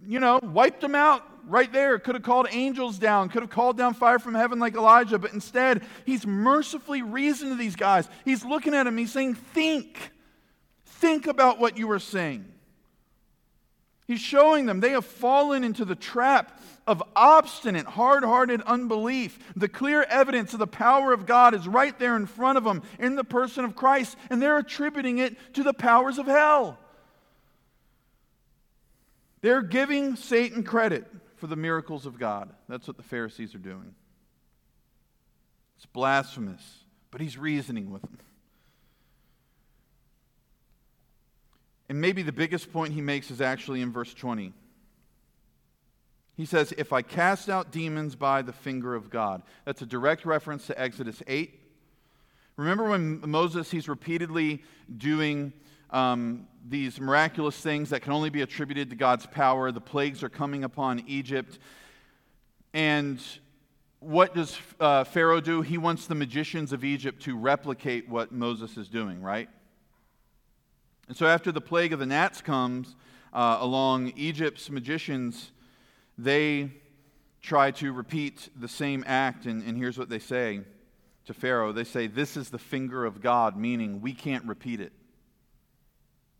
you 0.06 0.20
know, 0.20 0.42
wiped 0.44 0.82
them 0.82 0.94
out 0.94 1.24
right 1.48 1.72
there. 1.72 2.00
Could 2.00 2.16
have 2.16 2.24
called 2.24 2.48
angels 2.52 3.00
down. 3.00 3.30
Could 3.30 3.44
have 3.44 3.50
called 3.50 3.78
down 3.78 3.94
fire 3.94 4.20
from 4.20 4.36
heaven 4.36 4.60
like 4.60 4.76
Elijah. 4.76 5.18
But 5.18 5.32
instead, 5.32 5.84
he's 6.06 6.28
mercifully 6.28 7.02
reasoned 7.02 7.52
to 7.52 7.56
these 7.56 7.78
guys. 7.78 8.10
He's 8.26 8.44
looking 8.44 8.74
at 8.74 8.84
them. 8.84 8.98
He's 8.98 9.14
saying, 9.14 9.36
Think. 9.36 10.12
Think 10.84 11.28
about 11.28 11.60
what 11.60 11.78
you 11.78 11.88
were 11.88 12.00
saying. 12.00 12.44
He's 14.06 14.20
showing 14.20 14.66
them 14.66 14.82
they 14.82 14.90
have 14.90 15.06
fallen 15.06 15.64
into 15.64 15.86
the 15.86 15.96
trap 15.96 16.60
of 16.92 17.02
obstinate, 17.16 17.86
hard 17.86 18.26
hearted 18.26 18.62
unbelief. 18.64 19.40
The 19.56 19.70
clear 19.70 20.04
evidence 20.04 20.52
of 20.52 20.60
the 20.60 20.68
power 20.68 21.14
of 21.14 21.26
God 21.26 21.56
is 21.56 21.68
right 21.68 21.98
there 21.98 22.18
in 22.18 22.26
front 22.26 22.58
of 22.58 22.66
them 22.66 22.84
in 23.00 23.16
the 23.16 23.24
person 23.24 23.64
of 23.64 23.76
Christ, 23.76 24.18
and 24.30 24.42
they're 24.42 24.58
attributing 24.58 25.18
it 25.20 25.38
to 25.54 25.64
the 25.64 25.74
powers 25.74 26.18
of 26.18 26.28
hell. 26.28 26.78
They're 29.40 29.62
giving 29.62 30.18
Satan 30.18 30.64
credit 30.64 31.08
for 31.38 31.48
the 31.48 31.56
miracles 31.56 32.06
of 32.06 32.20
God. 32.20 32.50
That's 32.68 32.88
what 32.88 32.98
the 32.98 33.04
Pharisees 33.04 33.56
are 33.56 33.60
doing. 33.60 33.96
It's 35.78 35.86
blasphemous, 35.86 36.62
but 37.10 37.22
he's 37.22 37.38
reasoning 37.38 37.90
with 37.90 38.02
them. 38.02 38.18
And 41.88 42.02
maybe 42.02 42.22
the 42.22 42.32
biggest 42.32 42.72
point 42.72 42.94
he 42.94 43.02
makes 43.02 43.32
is 43.32 43.42
actually 43.42 43.82
in 43.82 43.92
verse 43.92 44.14
20. 44.14 44.54
He 46.42 46.48
says, 46.48 46.74
If 46.76 46.92
I 46.92 47.04
cast 47.04 47.50
out 47.50 47.72
demons 47.72 48.16
by 48.16 48.42
the 48.42 48.52
finger 48.52 48.96
of 48.96 49.12
God. 49.12 49.44
That's 49.64 49.84
a 49.84 49.86
direct 49.86 50.26
reference 50.26 50.66
to 50.66 50.82
Exodus 50.82 51.22
8. 51.28 51.54
Remember 52.58 52.90
when 52.90 53.22
Moses, 53.30 53.70
he's 53.70 53.88
repeatedly 53.88 54.64
doing 54.98 55.54
um, 55.92 56.48
these 56.68 57.00
miraculous 57.00 57.56
things 57.58 57.92
that 57.92 58.02
can 58.02 58.12
only 58.12 58.32
be 58.32 58.42
attributed 58.42 58.90
to 58.90 58.96
God's 58.96 59.28
power. 59.28 59.72
The 59.72 59.82
plagues 59.82 60.24
are 60.24 60.30
coming 60.30 60.64
upon 60.64 61.04
Egypt. 61.06 61.60
And 62.74 63.22
what 64.00 64.34
does 64.34 64.58
uh, 64.80 65.04
Pharaoh 65.04 65.42
do? 65.42 65.62
He 65.62 65.78
wants 65.78 66.08
the 66.08 66.16
magicians 66.16 66.74
of 66.74 66.84
Egypt 66.84 67.22
to 67.26 67.38
replicate 67.38 68.10
what 68.10 68.32
Moses 68.32 68.78
is 68.78 68.90
doing, 68.90 69.22
right? 69.22 69.48
And 71.08 71.16
so 71.16 71.28
after 71.28 71.52
the 71.52 71.62
plague 71.62 71.94
of 71.94 72.00
the 72.00 72.08
gnats 72.08 72.42
comes 72.42 72.96
uh, 73.32 73.58
along, 73.60 74.14
Egypt's 74.16 74.72
magicians, 74.72 75.52
they 76.18 76.72
try 77.42 77.72
to 77.72 77.92
repeat 77.92 78.50
the 78.56 78.68
same 78.68 79.04
act. 79.08 79.46
And, 79.46 79.64
and 79.64 79.78
here's 79.78 79.98
what 79.98 80.10
they 80.10 80.20
say 80.20 80.62
to 81.26 81.34
Pharaoh 81.34 81.72
they 81.72 81.84
say, 81.84 82.08
This 82.08 82.38
is 82.38 82.50
the 82.50 82.60
finger 82.60 83.06
of 83.06 83.22
God, 83.22 83.58
meaning 83.58 84.02
we 84.02 84.14
can't 84.14 84.46
repeat 84.46 84.80
it. 84.80 84.94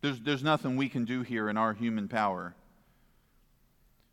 There's, 0.02 0.20
there's 0.22 0.44
nothing 0.44 0.78
we 0.78 0.90
can 0.90 1.06
do 1.06 1.22
here 1.22 1.50
in 1.50 1.58
our 1.58 1.74
human 1.74 2.08
power. 2.08 2.56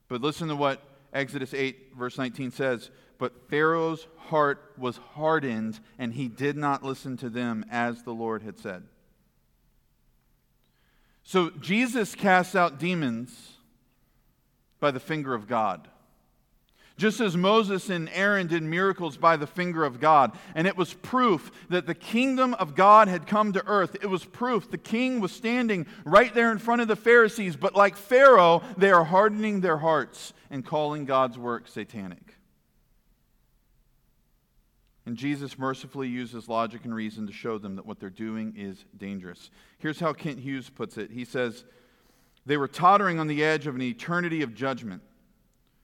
But 0.09 0.21
listen 0.21 0.49
to 0.49 0.57
what 0.57 0.83
Exodus 1.13 1.55
8, 1.55 1.95
verse 1.97 2.19
19 2.19 2.51
says. 2.51 2.91
But 3.19 3.49
Pharaoh's 3.49 4.07
heart 4.17 4.73
was 4.79 4.99
hardened, 5.15 5.81
and 5.99 6.13
he 6.13 6.29
did 6.29 6.57
not 6.57 6.85
listen 6.85 7.17
to 7.19 7.31
them 7.31 7.65
as 7.71 8.03
the 8.03 8.13
Lord 8.13 8.43
had 8.43 8.59
said. 8.59 8.85
So 11.25 11.51
Jesus 11.51 12.15
casts 12.15 12.55
out 12.55 12.79
demons 12.79 13.58
by 14.81 14.91
the 14.91 15.01
finger 15.01 15.35
of 15.35 15.47
God. 15.47 15.89
Just 16.99 17.21
as 17.21 17.37
Moses 17.37 17.91
and 17.91 18.11
Aaron 18.13 18.49
did 18.49 18.65
miracles 18.65 19.17
by 19.17 19.37
the 19.37 19.47
finger 19.47 19.85
of 19.85 20.01
God, 20.01 20.37
and 20.57 20.67
it 20.67 20.77
was 20.77 20.95
proof 20.95 21.53
that 21.69 21.87
the 21.87 21.95
kingdom 21.95 22.55
of 22.55 22.75
God 22.75 23.07
had 23.07 23.29
come 23.29 23.53
to 23.53 23.65
earth. 23.67 23.97
It 24.03 24.09
was 24.09 24.25
proof 24.25 24.69
the 24.69 24.79
king 24.79 25.21
was 25.21 25.31
standing 25.31 25.87
right 26.05 26.35
there 26.35 26.51
in 26.51 26.59
front 26.59 26.83
of 26.83 26.89
the 26.89 26.97
Pharisees, 26.97 27.55
but 27.55 27.77
like 27.77 27.97
Pharaoh, 27.97 28.65
they 28.77 28.91
are 28.91 29.05
hardening 29.05 29.61
their 29.61 29.77
hearts 29.77 30.33
and 30.51 30.67
calling 30.67 31.05
God's 31.05 31.39
work 31.39 31.69
satanic. 31.69 32.35
And 35.07 35.17
Jesus 35.17 35.57
mercifully 35.57 36.09
uses 36.09 36.49
logic 36.49 36.85
and 36.85 36.95
reason 36.95 37.29
to 37.29 37.33
show 37.33 37.59
them 37.59 37.77
that 37.77 37.87
what 37.87 38.01
they're 38.01 38.11
doing 38.11 38.55
is 38.57 38.85
dangerous. 38.97 39.51
Here's 39.79 40.01
how 40.01 40.13
Kent 40.13 40.41
Hughes 40.41 40.69
puts 40.69 40.99
it 40.99 41.13
He 41.13 41.25
says, 41.25 41.65
They 42.47 42.57
were 42.57 42.69
tottering 42.69 43.19
on 43.19 43.27
the 43.27 43.45
edge 43.45 43.67
of 43.67 43.75
an 43.75 43.83
eternity 43.83 44.43
of 44.43 44.55
judgment. 44.55 45.03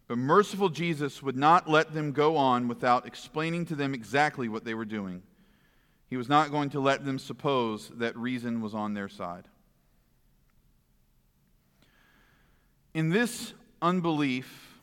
But 0.06 0.18
merciful 0.18 0.68
Jesus 0.68 1.22
would 1.22 1.36
not 1.36 1.68
let 1.68 1.94
them 1.94 2.12
go 2.12 2.36
on 2.36 2.68
without 2.68 3.06
explaining 3.06 3.66
to 3.66 3.74
them 3.74 3.94
exactly 3.94 4.48
what 4.48 4.64
they 4.64 4.74
were 4.74 4.84
doing. 4.84 5.22
He 6.08 6.16
was 6.16 6.28
not 6.28 6.50
going 6.50 6.70
to 6.70 6.80
let 6.80 7.04
them 7.04 7.18
suppose 7.18 7.90
that 7.96 8.16
reason 8.16 8.60
was 8.60 8.74
on 8.74 8.94
their 8.94 9.08
side. 9.08 9.48
In 12.92 13.08
this 13.08 13.54
unbelief, 13.82 14.74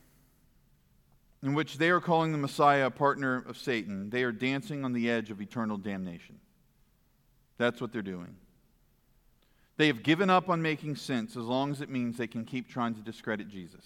in 1.43 1.53
which 1.53 1.77
they 1.77 1.89
are 1.89 2.01
calling 2.01 2.31
the 2.31 2.37
Messiah 2.37 2.87
a 2.87 2.91
partner 2.91 3.43
of 3.47 3.57
Satan, 3.57 4.09
they 4.09 4.23
are 4.23 4.31
dancing 4.31 4.83
on 4.83 4.93
the 4.93 5.09
edge 5.09 5.31
of 5.31 5.41
eternal 5.41 5.77
damnation. 5.77 6.39
That's 7.57 7.79
what 7.79 7.93
they're 7.93 8.01
doing. 8.01 8.35
They 9.77 9.87
have 9.87 10.03
given 10.03 10.29
up 10.29 10.49
on 10.49 10.61
making 10.61 10.95
sense 10.97 11.35
as 11.35 11.45
long 11.45 11.71
as 11.71 11.81
it 11.81 11.89
means 11.89 12.17
they 12.17 12.27
can 12.27 12.45
keep 12.45 12.69
trying 12.69 12.93
to 12.95 13.01
discredit 13.01 13.49
Jesus. 13.49 13.85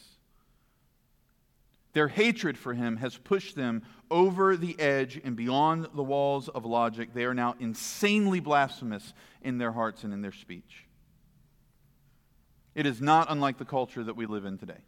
Their 1.93 2.09
hatred 2.09 2.57
for 2.57 2.73
him 2.73 2.97
has 2.97 3.17
pushed 3.17 3.55
them 3.55 3.83
over 4.11 4.57
the 4.57 4.77
edge 4.79 5.21
and 5.23 5.35
beyond 5.35 5.87
the 5.95 6.03
walls 6.03 6.49
of 6.49 6.65
logic. 6.65 7.13
They 7.13 7.23
are 7.23 7.33
now 7.33 7.55
insanely 7.59 8.41
blasphemous 8.41 9.13
in 9.41 9.59
their 9.59 9.71
hearts 9.71 10.03
and 10.03 10.11
in 10.11 10.21
their 10.21 10.33
speech. 10.33 10.85
It 12.75 12.85
is 12.85 12.99
not 12.99 13.27
unlike 13.29 13.57
the 13.57 13.65
culture 13.65 14.03
that 14.03 14.17
we 14.17 14.25
live 14.25 14.43
in 14.43 14.57
today. 14.57 14.83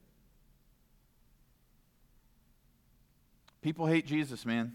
People 3.62 3.86
hate 3.86 4.06
Jesus, 4.06 4.46
man. 4.46 4.74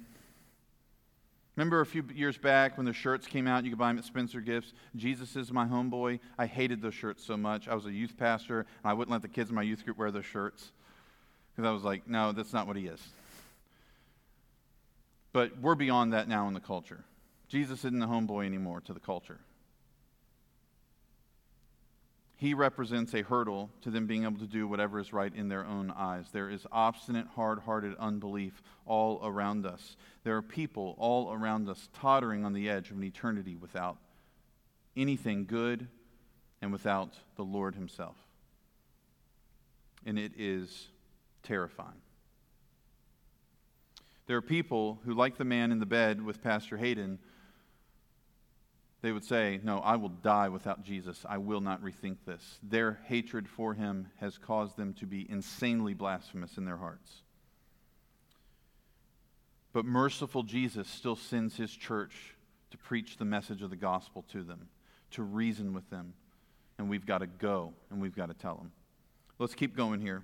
Remember 1.57 1.81
a 1.81 1.87
few 1.87 2.03
years 2.15 2.39
back 2.39 2.79
when 2.79 2.87
the 2.87 2.95
shirts 2.95 3.27
came 3.27 3.47
out, 3.47 3.65
you 3.65 3.71
could 3.71 3.79
buy 3.79 3.89
them 3.89 3.99
at 3.99 4.05
Spencer 4.05 4.41
Gifts. 4.41 4.73
Jesus 4.97 5.37
is 5.37 5.53
my 5.53 5.67
homeboy. 5.67 6.19
I 6.39 6.47
hated 6.47 6.81
those 6.81 6.95
shirts 6.95 7.25
so 7.25 7.37
much. 7.37 7.69
I 7.69 7.75
was 7.75 7.85
a 7.85 7.93
youth 7.93 8.17
pastor, 8.17 8.61
and 8.61 8.67
I 8.91 8.95
wouldn't 8.95 9.13
let 9.13 9.21
the 9.21 9.29
kids 9.29 9.51
in 9.51 9.57
my 9.57 9.63
youth 9.63 9.85
group 9.85 9.99
wear 9.99 10.11
those 10.11 10.25
shirts. 10.25 10.73
Because 11.55 11.69
I 11.69 11.73
was 11.73 11.83
like, 11.83 12.09
no, 12.09 12.33
that's 12.33 12.55
not 12.55 12.67
what 12.67 12.77
he 12.77 12.87
is. 12.87 13.01
But 15.35 15.59
we're 15.61 15.75
beyond 15.75 16.15
that 16.15 16.27
now 16.27 16.49
in 16.49 16.55
the 16.55 16.61
culture. 16.61 17.05
Jesus 17.49 17.81
isn't 17.81 17.99
the 17.99 18.07
homeboy 18.07 18.47
anymore 18.47 18.81
to 18.83 18.95
the 18.95 19.01
culture. 19.01 19.39
He 22.43 22.55
represents 22.55 23.15
a 23.15 23.23
hurdle 23.23 23.71
to 23.83 23.91
them 23.93 24.09
being 24.09 24.25
able 24.25 24.41
to 24.41 24.49
do 24.49 24.67
whatever 24.67 24.99
is 24.99 25.13
right 25.13 25.33
in 25.33 25.49
their 25.49 25.65
own 25.65 25.93
eyes. 25.93 26.27
There 26.33 26.51
is 26.51 26.67
obstinate, 26.73 27.29
hard 27.37 27.61
hearted 27.61 27.95
unbelief 28.01 28.65
all 28.85 29.21
around 29.23 29.65
us. 29.65 29.97
There 30.25 30.37
are 30.37 30.43
people 30.43 30.97
all 30.99 31.33
around 31.33 31.69
us 31.69 31.89
tottering 31.93 32.45
on 32.45 32.53
the 32.53 32.69
edge 32.69 32.91
of 32.91 32.97
an 32.97 33.05
eternity 33.05 33.55
without 33.55 33.97
anything 34.97 35.45
good 35.45 35.87
and 36.61 36.73
without 36.73 37.15
the 37.37 37.45
Lord 37.45 37.77
Himself. 37.77 38.17
And 40.05 40.19
it 40.19 40.33
is 40.37 40.89
terrifying. 41.45 42.03
There 44.27 44.37
are 44.37 44.43
people 44.43 44.99
who, 45.05 45.15
like 45.15 45.37
the 45.37 45.45
man 45.45 45.71
in 45.71 45.79
the 45.79 45.87
bed 45.87 46.21
with 46.21 46.43
Pastor 46.43 46.77
Haden, 46.77 47.21
they 49.03 49.11
would 49.11 49.25
say, 49.25 49.61
No, 49.63 49.79
I 49.81 49.97
will 49.97 50.09
die 50.09 50.49
without 50.49 50.85
Jesus. 50.85 51.27
I 51.29 51.39
will 51.39 51.61
not 51.61 51.83
rethink 51.83 52.19
this. 52.25 52.59
Their 52.63 53.01
hatred 53.05 53.49
for 53.49 53.75
him 53.75 54.09
has 54.21 54.39
caused 54.39 54.77
them 54.77 54.95
to 54.95 55.07
be 55.07 55.29
insanely 55.29 55.93
blasphemous 55.93 56.57
in 56.57 56.65
their 56.65 56.77
hearts. 56.77 57.23
But 59.73 59.85
merciful 59.85 60.45
Jesus 60.45 60.89
still 60.89 61.17
sends 61.17 61.57
his 61.57 61.73
church 61.73 62.35
to 62.71 62.79
preach 62.79 63.17
the 63.17 63.25
message 63.25 63.63
of 63.63 63.71
the 63.71 63.77
gospel 63.77 64.25
to 64.33 64.45
them, 64.45 64.69
to 65.13 65.23
reason 65.23 65.73
with 65.73 65.89
them. 65.91 66.15
And 66.79 66.89
we've 66.89 67.07
got 67.07 67.19
to 67.19 67.27
go 67.27 67.73
and 67.91 68.01
we've 68.01 68.15
got 68.15 68.29
to 68.29 68.35
tell 68.35 68.57
them. 68.57 68.73
Let's 69.39 69.55
keep 69.55 69.77
going 69.77 70.01
here. 70.01 70.23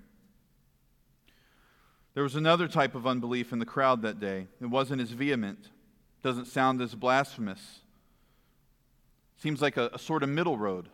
There 2.13 2.23
was 2.23 2.35
another 2.35 2.67
type 2.67 2.95
of 2.95 3.05
unbelief 3.05 3.51
in 3.51 3.59
the 3.59 3.65
crowd 3.65 4.01
that 4.03 4.19
day. 4.19 4.47
It 4.61 4.65
wasn't 4.65 5.01
as 5.01 5.11
vehement, 5.11 5.69
doesn't 6.23 6.47
sound 6.47 6.81
as 6.81 6.95
blasphemous. 6.95 7.81
Seems 9.39 9.61
like 9.61 9.77
a, 9.77 9.89
a 9.93 9.99
sort 9.99 10.21
of 10.21 10.29
middle 10.29 10.57
road. 10.57 10.89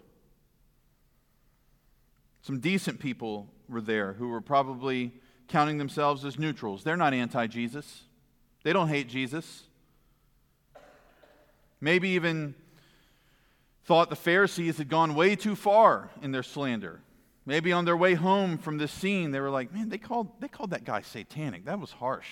Some 2.41 2.59
decent 2.59 2.99
people 2.99 3.47
were 3.67 3.81
there 3.81 4.13
who 4.13 4.29
were 4.29 4.41
probably 4.41 5.11
counting 5.47 5.79
themselves 5.79 6.23
as 6.23 6.37
neutrals. 6.37 6.83
They're 6.83 6.95
not 6.95 7.13
anti 7.13 7.47
Jesus, 7.47 8.03
they 8.63 8.71
don't 8.71 8.87
hate 8.87 9.09
Jesus. 9.09 9.63
Maybe 11.81 12.09
even 12.09 12.55
thought 13.83 14.09
the 14.09 14.15
Pharisees 14.15 14.77
had 14.77 14.89
gone 14.89 15.13
way 15.13 15.35
too 15.35 15.55
far 15.55 16.09
in 16.21 16.31
their 16.31 16.41
slander. 16.41 17.01
Maybe 17.45 17.71
on 17.71 17.85
their 17.85 17.97
way 17.97 18.15
home 18.15 18.57
from 18.57 18.77
this 18.77 18.91
scene, 18.91 19.29
they 19.29 19.39
were 19.39 19.51
like, 19.51 19.71
man, 19.71 19.89
they 19.89 19.99
called, 19.99 20.29
they 20.39 20.47
called 20.47 20.71
that 20.71 20.83
guy 20.83 21.01
satanic. 21.01 21.65
That 21.65 21.79
was 21.79 21.91
harsh. 21.91 22.29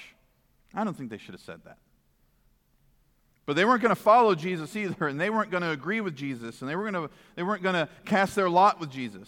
I 0.73 0.83
don't 0.83 0.97
think 0.97 1.11
they 1.11 1.19
should 1.19 1.35
have 1.35 1.41
said 1.41 1.61
that. 1.65 1.77
But 3.45 3.55
they 3.55 3.65
weren't 3.65 3.81
going 3.81 3.93
to 3.93 4.01
follow 4.01 4.35
Jesus 4.35 4.75
either, 4.75 5.07
and 5.07 5.19
they 5.19 5.29
weren't 5.29 5.51
going 5.51 5.63
to 5.63 5.71
agree 5.71 6.01
with 6.01 6.15
Jesus, 6.15 6.61
and 6.61 6.69
they, 6.69 6.75
were 6.75 6.89
to, 6.91 7.09
they 7.35 7.43
weren't 7.43 7.63
going 7.63 7.75
to 7.75 7.89
cast 8.05 8.35
their 8.35 8.49
lot 8.49 8.79
with 8.79 8.89
Jesus. 8.89 9.27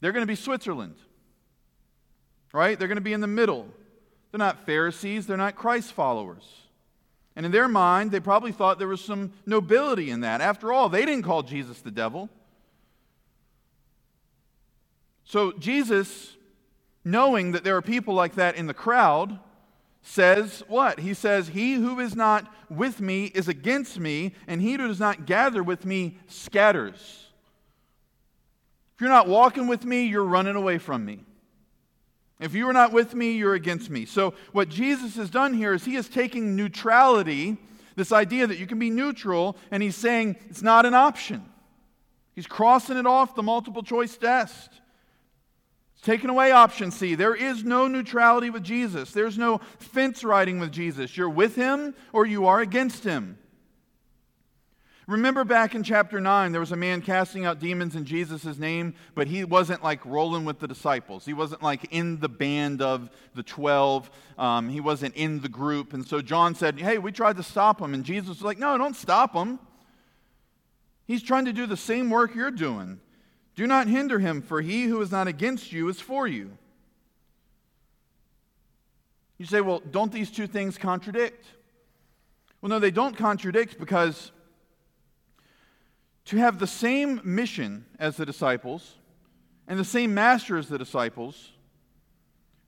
They're 0.00 0.12
going 0.12 0.24
to 0.24 0.30
be 0.30 0.34
Switzerland, 0.34 0.96
right? 2.52 2.78
They're 2.78 2.88
going 2.88 2.96
to 2.96 3.02
be 3.02 3.12
in 3.12 3.20
the 3.20 3.26
middle. 3.26 3.68
They're 4.30 4.38
not 4.38 4.66
Pharisees, 4.66 5.26
they're 5.26 5.36
not 5.36 5.54
Christ 5.54 5.92
followers. 5.92 6.44
And 7.36 7.46
in 7.46 7.52
their 7.52 7.68
mind, 7.68 8.10
they 8.10 8.20
probably 8.20 8.52
thought 8.52 8.78
there 8.78 8.88
was 8.88 9.00
some 9.00 9.32
nobility 9.46 10.10
in 10.10 10.20
that. 10.20 10.40
After 10.40 10.72
all, 10.72 10.88
they 10.88 11.06
didn't 11.06 11.22
call 11.22 11.42
Jesus 11.42 11.80
the 11.80 11.90
devil. 11.90 12.28
So 15.24 15.52
Jesus, 15.52 16.36
knowing 17.04 17.52
that 17.52 17.62
there 17.62 17.76
are 17.76 17.82
people 17.82 18.14
like 18.14 18.34
that 18.34 18.56
in 18.56 18.66
the 18.66 18.74
crowd, 18.74 19.38
says 20.02 20.62
what? 20.68 21.00
He 21.00 21.14
says, 21.14 21.48
He 21.48 21.74
who 21.74 22.00
is 22.00 22.16
not 22.16 22.52
with 22.68 23.00
me 23.00 23.26
is 23.26 23.48
against 23.48 23.98
me, 23.98 24.34
and 24.46 24.60
he 24.60 24.72
who 24.72 24.88
does 24.88 25.00
not 25.00 25.26
gather 25.26 25.62
with 25.62 25.84
me 25.84 26.18
scatters. 26.26 27.26
If 28.94 29.00
you're 29.00 29.10
not 29.10 29.28
walking 29.28 29.66
with 29.66 29.84
me, 29.84 30.06
you're 30.06 30.24
running 30.24 30.56
away 30.56 30.78
from 30.78 31.04
me. 31.04 31.20
If 32.38 32.54
you 32.54 32.68
are 32.68 32.72
not 32.72 32.92
with 32.92 33.14
me, 33.14 33.32
you're 33.32 33.54
against 33.54 33.90
me. 33.90 34.06
So, 34.06 34.34
what 34.52 34.70
Jesus 34.70 35.16
has 35.16 35.28
done 35.28 35.52
here 35.52 35.74
is 35.74 35.84
he 35.84 35.96
is 35.96 36.08
taking 36.08 36.56
neutrality, 36.56 37.58
this 37.96 38.12
idea 38.12 38.46
that 38.46 38.58
you 38.58 38.66
can 38.66 38.78
be 38.78 38.88
neutral, 38.88 39.56
and 39.70 39.82
he's 39.82 39.96
saying 39.96 40.36
it's 40.48 40.62
not 40.62 40.86
an 40.86 40.94
option. 40.94 41.44
He's 42.34 42.46
crossing 42.46 42.96
it 42.96 43.06
off 43.06 43.34
the 43.34 43.42
multiple 43.42 43.82
choice 43.82 44.16
test. 44.16 44.79
Taking 46.02 46.30
away 46.30 46.50
option 46.50 46.90
C. 46.90 47.14
There 47.14 47.34
is 47.34 47.62
no 47.62 47.86
neutrality 47.86 48.48
with 48.48 48.62
Jesus, 48.62 49.12
there's 49.12 49.38
no 49.38 49.58
fence 49.78 50.24
riding 50.24 50.58
with 50.58 50.72
Jesus. 50.72 51.16
You're 51.16 51.28
with 51.30 51.56
him 51.56 51.94
or 52.12 52.26
you 52.26 52.46
are 52.46 52.60
against 52.60 53.04
him. 53.04 53.38
Remember 55.10 55.42
back 55.42 55.74
in 55.74 55.82
chapter 55.82 56.20
9, 56.20 56.52
there 56.52 56.60
was 56.60 56.70
a 56.70 56.76
man 56.76 57.02
casting 57.02 57.44
out 57.44 57.58
demons 57.58 57.96
in 57.96 58.04
Jesus' 58.04 58.58
name, 58.58 58.94
but 59.16 59.26
he 59.26 59.42
wasn't 59.42 59.82
like 59.82 60.06
rolling 60.06 60.44
with 60.44 60.60
the 60.60 60.68
disciples. 60.68 61.24
He 61.24 61.32
wasn't 61.32 61.64
like 61.64 61.88
in 61.90 62.20
the 62.20 62.28
band 62.28 62.80
of 62.80 63.10
the 63.34 63.42
12. 63.42 64.08
Um, 64.38 64.68
he 64.68 64.80
wasn't 64.80 65.16
in 65.16 65.40
the 65.40 65.48
group. 65.48 65.94
And 65.94 66.06
so 66.06 66.22
John 66.22 66.54
said, 66.54 66.78
Hey, 66.78 66.98
we 66.98 67.10
tried 67.10 67.38
to 67.38 67.42
stop 67.42 67.80
him. 67.80 67.92
And 67.92 68.04
Jesus 68.04 68.28
was 68.28 68.42
like, 68.42 68.60
No, 68.60 68.78
don't 68.78 68.94
stop 68.94 69.34
him. 69.34 69.58
He's 71.06 71.24
trying 71.24 71.46
to 71.46 71.52
do 71.52 71.66
the 71.66 71.76
same 71.76 72.08
work 72.08 72.36
you're 72.36 72.52
doing. 72.52 73.00
Do 73.56 73.66
not 73.66 73.88
hinder 73.88 74.18
him, 74.18 74.42
for 74.42 74.60
he 74.60 74.84
who 74.84 75.00
is 75.00 75.10
not 75.10 75.28
against 75.28 75.72
you 75.72 75.88
is 75.88 76.00
for 76.00 76.26
you. 76.26 76.56
You 79.38 79.46
say, 79.46 79.60
Well, 79.60 79.82
don't 79.90 80.12
these 80.12 80.30
two 80.30 80.46
things 80.46 80.78
contradict? 80.78 81.46
Well, 82.60 82.70
no, 82.70 82.78
they 82.78 82.90
don't 82.90 83.16
contradict 83.16 83.78
because 83.78 84.32
to 86.26 86.36
have 86.36 86.58
the 86.58 86.66
same 86.66 87.20
mission 87.24 87.86
as 87.98 88.16
the 88.16 88.26
disciples, 88.26 88.96
and 89.66 89.78
the 89.78 89.84
same 89.84 90.14
master 90.14 90.56
as 90.56 90.68
the 90.68 90.78
disciples, 90.78 91.52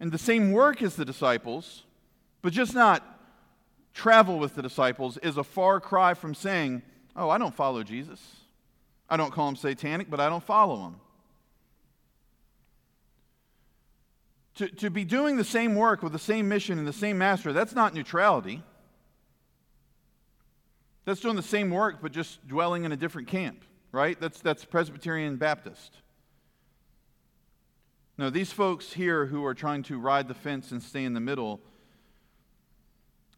and 0.01 0.11
the 0.11 0.19
same 0.19 0.51
work 0.51 0.83
as 0.83 0.97
the 0.97 1.05
disciples, 1.05 1.85
but 2.41 2.53
just 2.53 2.75
not 2.75 3.05
travel 3.95 4.39
with 4.39 4.55
the 4.55 4.63
disciples, 4.63 5.19
is 5.19 5.37
a 5.37 5.45
far 5.45 5.79
cry 5.79 6.15
from 6.15 6.35
saying, 6.35 6.83
Oh, 7.15 7.29
I 7.29 7.39
don't 7.39 7.55
follow 7.55 7.83
Jesus. 7.83 8.21
I 9.13 9.19
don't 9.19 9.31
call 9.31 9.45
them 9.45 9.57
satanic, 9.57 10.09
but 10.09 10.21
I 10.21 10.31
don't 10.31 10.43
follow 10.43 10.85
them. 10.85 10.97
To, 14.55 14.69
to 14.69 14.89
be 14.89 15.05
doing 15.05 15.37
the 15.37 15.45
same 15.45 15.75
work 15.75 16.03
with 16.03 16.13
the 16.13 16.19
same 16.19 16.49
mission 16.49 16.79
and 16.79 16.89
the 16.89 16.95
same 16.95 17.19
master, 17.19 17.53
that's 17.53 17.75
not 17.75 17.93
neutrality. 17.93 18.63
That's 21.05 21.21
doing 21.21 21.37
the 21.37 21.43
same 21.43 21.69
work, 21.69 21.99
but 22.01 22.13
just 22.13 22.49
dwelling 22.49 22.85
in 22.85 22.93
a 22.93 22.97
different 22.97 23.29
camp, 23.29 23.67
right? 23.93 24.19
That's, 24.19 24.41
that's 24.41 24.65
Presbyterian 24.65 25.37
Baptist. 25.37 25.99
No, 28.17 28.31
these 28.31 28.51
folks 28.51 28.95
here 28.95 29.27
who 29.27 29.45
are 29.45 29.53
trying 29.53 29.83
to 29.85 29.99
ride 29.99 30.27
the 30.27 30.33
fence 30.35 30.73
and 30.73 30.83
stay 30.83 31.05
in 31.05 31.13
the 31.13 31.21
middle, 31.21 31.61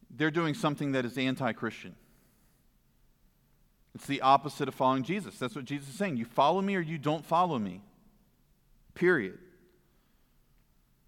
they're 0.09 0.31
doing 0.31 0.53
something 0.53 0.93
that 0.93 1.03
is 1.03 1.17
anti 1.17 1.51
Christian. 1.51 1.97
It's 3.95 4.05
the 4.05 4.21
opposite 4.21 4.67
of 4.67 4.75
following 4.75 5.03
Jesus. 5.03 5.37
That's 5.39 5.55
what 5.55 5.63
Jesus 5.63 5.87
is 5.87 5.95
saying. 5.95 6.17
You 6.17 6.25
follow 6.25 6.61
me 6.61 6.75
or 6.75 6.81
you 6.81 6.97
don't 6.97 7.25
follow 7.25 7.57
me. 7.57 7.81
Period. 8.93 9.39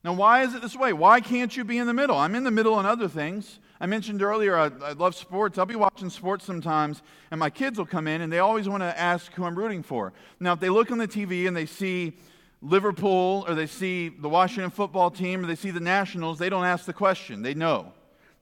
Now, 0.06 0.13
why 0.13 0.43
is 0.43 0.56
it 0.56 0.62
this 0.62 0.76
way? 0.76 0.93
Why 0.93 1.19
can't 1.19 1.56
you 1.56 1.65
be 1.65 1.78
in 1.78 1.86
the 1.86 1.93
middle? 1.93 2.17
I'm 2.17 2.34
in 2.34 2.45
the 2.45 2.52
middle 2.52 2.73
on 2.76 2.86
other 2.86 3.10
things. 3.10 3.60
I 3.82 3.88
mentioned 3.88 4.21
earlier, 4.21 4.58
I, 4.58 4.71
I, 4.84 4.93
love 4.93 5.15
sports. 5.15 5.58
I'll 5.58 5.65
be 5.65 5.76
watching 5.76 6.10
sports 6.10 6.45
sometimes, 6.45 7.02
and 7.30 7.39
my 7.39 7.50
kids 7.50 7.78
will 7.78 7.86
come 7.86 8.08
in 8.08 8.21
and 8.21 8.32
they 8.32 8.39
always 8.39 8.69
want 8.69 8.82
to 8.84 8.97
ask 8.97 9.34
who 9.34 9.43
I'm 9.43 9.58
rooting 9.58 9.84
for. 9.84 10.13
Now, 10.39 10.54
if 10.54 10.62
they 10.62 10.69
look 10.69 10.89
on 10.89 10.97
the 10.97 11.10
TV 11.10 11.45
and 11.45 11.56
they 11.56 11.65
see 11.65 12.17
Liverpool 12.62 13.43
or 13.47 13.54
they 13.54 13.67
see 13.67 14.08
the 14.08 14.30
Washington 14.30 14.71
football 14.71 15.12
team 15.12 15.43
or 15.43 15.47
they 15.47 15.56
see 15.56 15.71
the 15.71 15.82
Nationals, 15.82 16.39
they 16.39 16.50
don't 16.50 16.65
ask 16.65 16.86
the 16.86 16.93
question. 16.93 17.41
They 17.41 17.54
know. 17.54 17.91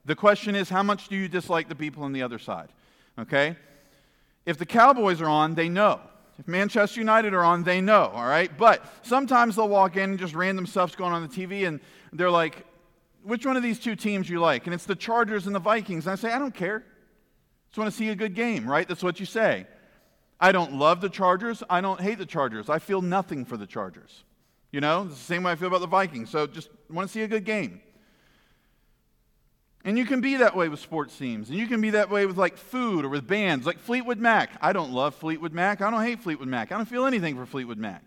The 0.05 0.15
question 0.15 0.55
is, 0.55 0.69
how 0.69 0.83
much 0.83 1.07
do 1.07 1.15
you 1.15 1.27
dislike 1.27 1.67
the 1.67 1.75
people 1.75 2.03
on 2.03 2.13
the 2.13 2.21
other 2.21 2.37
side? 2.37 2.69
Okay? 3.17 3.57
If 4.45 4.57
the 4.57 4.65
Cowboys 4.65 5.21
are 5.21 5.29
on, 5.29 5.55
they 5.55 5.69
know. 5.69 5.99
If 6.37 6.47
Manchester 6.47 6.99
United 6.99 7.33
are 7.33 7.43
on, 7.43 7.63
they 7.63 7.81
know, 7.81 8.11
all 8.13 8.25
right? 8.25 8.55
But 8.57 8.85
sometimes 9.03 9.55
they'll 9.55 9.69
walk 9.69 9.95
in 9.95 10.11
and 10.11 10.19
just 10.19 10.35
random 10.35 10.65
stuff's 10.65 10.95
going 10.95 11.13
on 11.13 11.21
the 11.21 11.29
TV 11.29 11.67
and 11.67 11.79
they're 12.11 12.29
like, 12.29 12.65
which 13.23 13.45
one 13.45 13.57
of 13.57 13.63
these 13.63 13.79
two 13.79 13.95
teams 13.95 14.29
you 14.29 14.39
like? 14.39 14.65
And 14.65 14.73
it's 14.73 14.85
the 14.85 14.95
Chargers 14.95 15.47
and 15.47 15.55
the 15.55 15.59
Vikings. 15.59 16.05
And 16.05 16.11
I 16.11 16.15
say, 16.15 16.31
I 16.31 16.37
don't 16.37 16.53
care. 16.53 16.83
Just 17.69 17.77
want 17.77 17.89
to 17.89 17.97
see 17.97 18.09
a 18.09 18.15
good 18.15 18.35
game, 18.35 18.69
right? 18.69 18.87
That's 18.87 19.01
what 19.01 19.19
you 19.19 19.25
say. 19.25 19.65
I 20.39 20.51
don't 20.51 20.73
love 20.73 21.01
the 21.01 21.09
Chargers. 21.09 21.63
I 21.69 21.81
don't 21.81 21.99
hate 21.99 22.17
the 22.17 22.25
Chargers. 22.25 22.69
I 22.69 22.79
feel 22.79 23.01
nothing 23.01 23.45
for 23.45 23.57
the 23.57 23.65
Chargers. 23.65 24.23
You 24.71 24.81
know, 24.81 25.03
it's 25.03 25.15
the 25.15 25.23
same 25.23 25.43
way 25.43 25.53
I 25.53 25.55
feel 25.55 25.69
about 25.69 25.81
the 25.81 25.87
Vikings. 25.87 26.29
So 26.29 26.45
just 26.45 26.69
want 26.89 27.07
to 27.07 27.13
see 27.13 27.21
a 27.21 27.27
good 27.27 27.45
game. 27.45 27.81
And 29.85 29.99
you 29.99 30.05
can 30.05 30.19
be 30.19 30.37
that 30.37 30.55
way 30.55 30.67
with 30.67 30.79
sports 30.79 31.15
teams. 31.15 31.49
And 31.49 31.59
you 31.59 31.67
can 31.67 31.79
be 31.79 31.91
that 31.91 32.09
way 32.09 32.25
with 32.25 32.37
like 32.37 32.57
food 32.57 33.05
or 33.05 33.09
with 33.09 33.27
bands, 33.27 33.67
like 33.67 33.77
Fleetwood 33.77 34.17
Mac. 34.17 34.49
I 34.59 34.73
don't 34.73 34.91
love 34.91 35.13
Fleetwood 35.13 35.53
Mac. 35.53 35.79
I 35.79 35.91
don't 35.91 36.03
hate 36.03 36.21
Fleetwood 36.21 36.47
Mac. 36.47 36.71
I 36.71 36.77
don't 36.77 36.87
feel 36.87 37.05
anything 37.05 37.35
for 37.35 37.45
Fleetwood 37.45 37.77
Mac. 37.77 38.03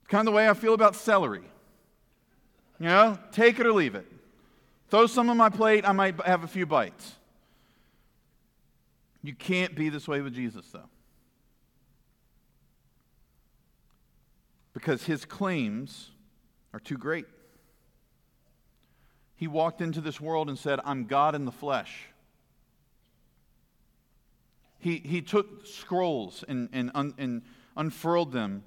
It's 0.00 0.10
kind 0.10 0.26
of 0.26 0.32
the 0.32 0.36
way 0.36 0.48
I 0.48 0.54
feel 0.54 0.74
about 0.74 0.96
celery. 0.96 1.44
You 2.80 2.86
know, 2.86 3.16
take 3.30 3.60
it 3.60 3.66
or 3.66 3.72
leave 3.72 3.94
it. 3.94 4.06
Throw 4.90 5.06
some 5.06 5.30
on 5.30 5.36
my 5.36 5.50
plate, 5.50 5.88
I 5.88 5.92
might 5.92 6.20
have 6.22 6.42
a 6.42 6.48
few 6.48 6.66
bites. 6.66 7.14
You 9.22 9.34
can't 9.34 9.74
be 9.74 9.88
this 9.88 10.06
way 10.06 10.20
with 10.20 10.34
Jesus, 10.34 10.66
though. 10.72 10.88
Because 14.74 15.04
his 15.04 15.24
claims 15.24 16.10
are 16.74 16.80
too 16.80 16.98
great. 16.98 17.26
He 19.36 19.46
walked 19.46 19.80
into 19.80 20.00
this 20.00 20.20
world 20.20 20.48
and 20.48 20.58
said, 20.58 20.80
I'm 20.84 21.04
God 21.04 21.34
in 21.34 21.44
the 21.44 21.52
flesh. 21.52 22.08
He, 24.78 24.96
he 24.96 25.22
took 25.22 25.66
scrolls 25.66 26.44
and, 26.48 26.68
and, 26.72 26.90
un, 26.94 27.14
and 27.18 27.42
unfurled 27.76 28.32
them 28.32 28.64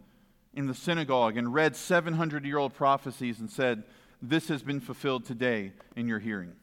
in 0.54 0.68
the 0.68 0.74
synagogue 0.74 1.38
and 1.38 1.54
read 1.54 1.76
700 1.76 2.46
year 2.46 2.58
old 2.58 2.74
prophecies 2.74 3.40
and 3.40 3.50
said, 3.50 3.84
this 4.22 4.50
has 4.50 4.64
been 4.64 4.80
fulfilled 4.80 5.26
today 5.26 5.72
in 5.96 6.08
your 6.08 6.20
hearing. 6.20 6.54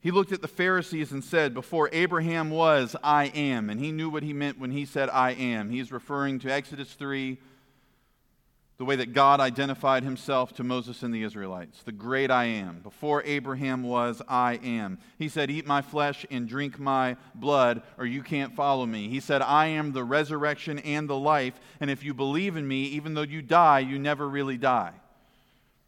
He 0.00 0.10
looked 0.10 0.32
at 0.32 0.40
the 0.40 0.48
Pharisees 0.48 1.12
and 1.12 1.22
said, 1.22 1.52
Before 1.52 1.90
Abraham 1.92 2.50
was, 2.50 2.94
I 3.02 3.26
am. 3.26 3.68
And 3.70 3.80
he 3.80 3.92
knew 3.92 4.08
what 4.08 4.22
he 4.22 4.32
meant 4.32 4.58
when 4.58 4.70
he 4.70 4.84
said, 4.84 5.10
I 5.10 5.32
am. 5.32 5.68
He's 5.68 5.90
referring 5.90 6.38
to 6.40 6.52
Exodus 6.52 6.92
3, 6.94 7.38
the 8.78 8.84
way 8.84 8.96
that 8.96 9.14
God 9.14 9.40
identified 9.40 10.04
himself 10.04 10.54
to 10.54 10.64
Moses 10.64 11.02
and 11.02 11.14
the 11.14 11.22
Israelites, 11.22 11.82
the 11.82 11.92
great 11.92 12.30
I 12.30 12.44
am. 12.44 12.80
Before 12.82 13.22
Abraham 13.24 13.82
was, 13.82 14.20
I 14.28 14.60
am. 14.62 14.98
He 15.18 15.28
said, 15.28 15.50
Eat 15.50 15.66
my 15.66 15.80
flesh 15.80 16.26
and 16.30 16.46
drink 16.46 16.78
my 16.78 17.16
blood, 17.34 17.82
or 17.96 18.04
you 18.04 18.22
can't 18.22 18.54
follow 18.54 18.84
me. 18.84 19.08
He 19.08 19.20
said, 19.20 19.40
I 19.40 19.68
am 19.68 19.92
the 19.92 20.04
resurrection 20.04 20.78
and 20.80 21.08
the 21.08 21.16
life, 21.16 21.58
and 21.80 21.90
if 21.90 22.04
you 22.04 22.12
believe 22.12 22.56
in 22.56 22.68
me, 22.68 22.84
even 22.84 23.14
though 23.14 23.22
you 23.22 23.40
die, 23.40 23.78
you 23.78 23.98
never 23.98 24.28
really 24.28 24.58
die. 24.58 24.92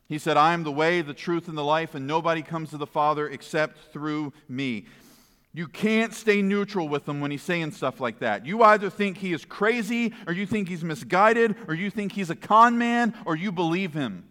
He 0.08 0.18
said, 0.18 0.38
I 0.38 0.54
am 0.54 0.64
the 0.64 0.72
way, 0.72 1.02
the 1.02 1.12
truth, 1.12 1.48
and 1.48 1.58
the 1.58 1.64
life, 1.64 1.94
and 1.94 2.06
nobody 2.06 2.40
comes 2.40 2.70
to 2.70 2.78
the 2.78 2.86
Father 2.86 3.28
except 3.28 3.92
through 3.92 4.32
me. 4.48 4.86
You 5.54 5.66
can't 5.66 6.12
stay 6.12 6.42
neutral 6.42 6.88
with 6.88 7.08
him 7.08 7.20
when 7.20 7.30
he's 7.30 7.42
saying 7.42 7.72
stuff 7.72 8.00
like 8.00 8.20
that. 8.20 8.46
You 8.46 8.62
either 8.62 8.90
think 8.90 9.18
he 9.18 9.32
is 9.32 9.44
crazy, 9.44 10.14
or 10.26 10.32
you 10.32 10.46
think 10.46 10.68
he's 10.68 10.84
misguided, 10.84 11.56
or 11.66 11.74
you 11.74 11.90
think 11.90 12.12
he's 12.12 12.30
a 12.30 12.36
con 12.36 12.78
man, 12.78 13.14
or 13.24 13.34
you 13.34 13.50
believe 13.50 13.94
him. 13.94 14.28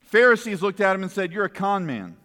Pharisees 0.00 0.62
looked 0.62 0.80
at 0.80 0.94
him 0.94 1.02
and 1.02 1.10
said, 1.10 1.32
You're 1.32 1.46
a 1.46 1.50
con 1.50 1.84
man. 1.84 2.16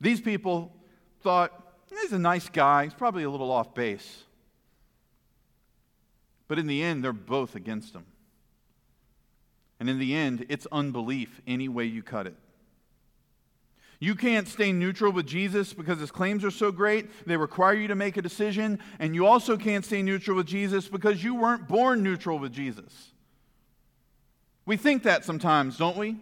These 0.00 0.20
people 0.20 0.74
thought, 1.20 1.62
He's 2.00 2.12
a 2.12 2.18
nice 2.18 2.48
guy. 2.48 2.84
He's 2.84 2.94
probably 2.94 3.22
a 3.22 3.30
little 3.30 3.50
off 3.50 3.74
base. 3.74 4.24
But 6.48 6.58
in 6.58 6.66
the 6.66 6.82
end, 6.82 7.04
they're 7.04 7.12
both 7.12 7.54
against 7.54 7.94
him. 7.94 8.06
And 9.78 9.90
in 9.90 9.98
the 9.98 10.14
end, 10.14 10.46
it's 10.48 10.66
unbelief 10.72 11.40
any 11.46 11.68
way 11.68 11.84
you 11.84 12.02
cut 12.02 12.26
it. 12.26 12.36
You 14.02 14.16
can't 14.16 14.48
stay 14.48 14.72
neutral 14.72 15.12
with 15.12 15.28
Jesus 15.28 15.72
because 15.72 16.00
his 16.00 16.10
claims 16.10 16.44
are 16.44 16.50
so 16.50 16.72
great. 16.72 17.24
They 17.24 17.36
require 17.36 17.74
you 17.74 17.86
to 17.86 17.94
make 17.94 18.16
a 18.16 18.22
decision. 18.22 18.80
And 18.98 19.14
you 19.14 19.28
also 19.28 19.56
can't 19.56 19.84
stay 19.84 20.02
neutral 20.02 20.36
with 20.36 20.48
Jesus 20.48 20.88
because 20.88 21.22
you 21.22 21.36
weren't 21.36 21.68
born 21.68 22.02
neutral 22.02 22.40
with 22.40 22.52
Jesus. 22.52 23.12
We 24.66 24.76
think 24.76 25.04
that 25.04 25.24
sometimes, 25.24 25.78
don't 25.78 25.96
we? 25.96 26.16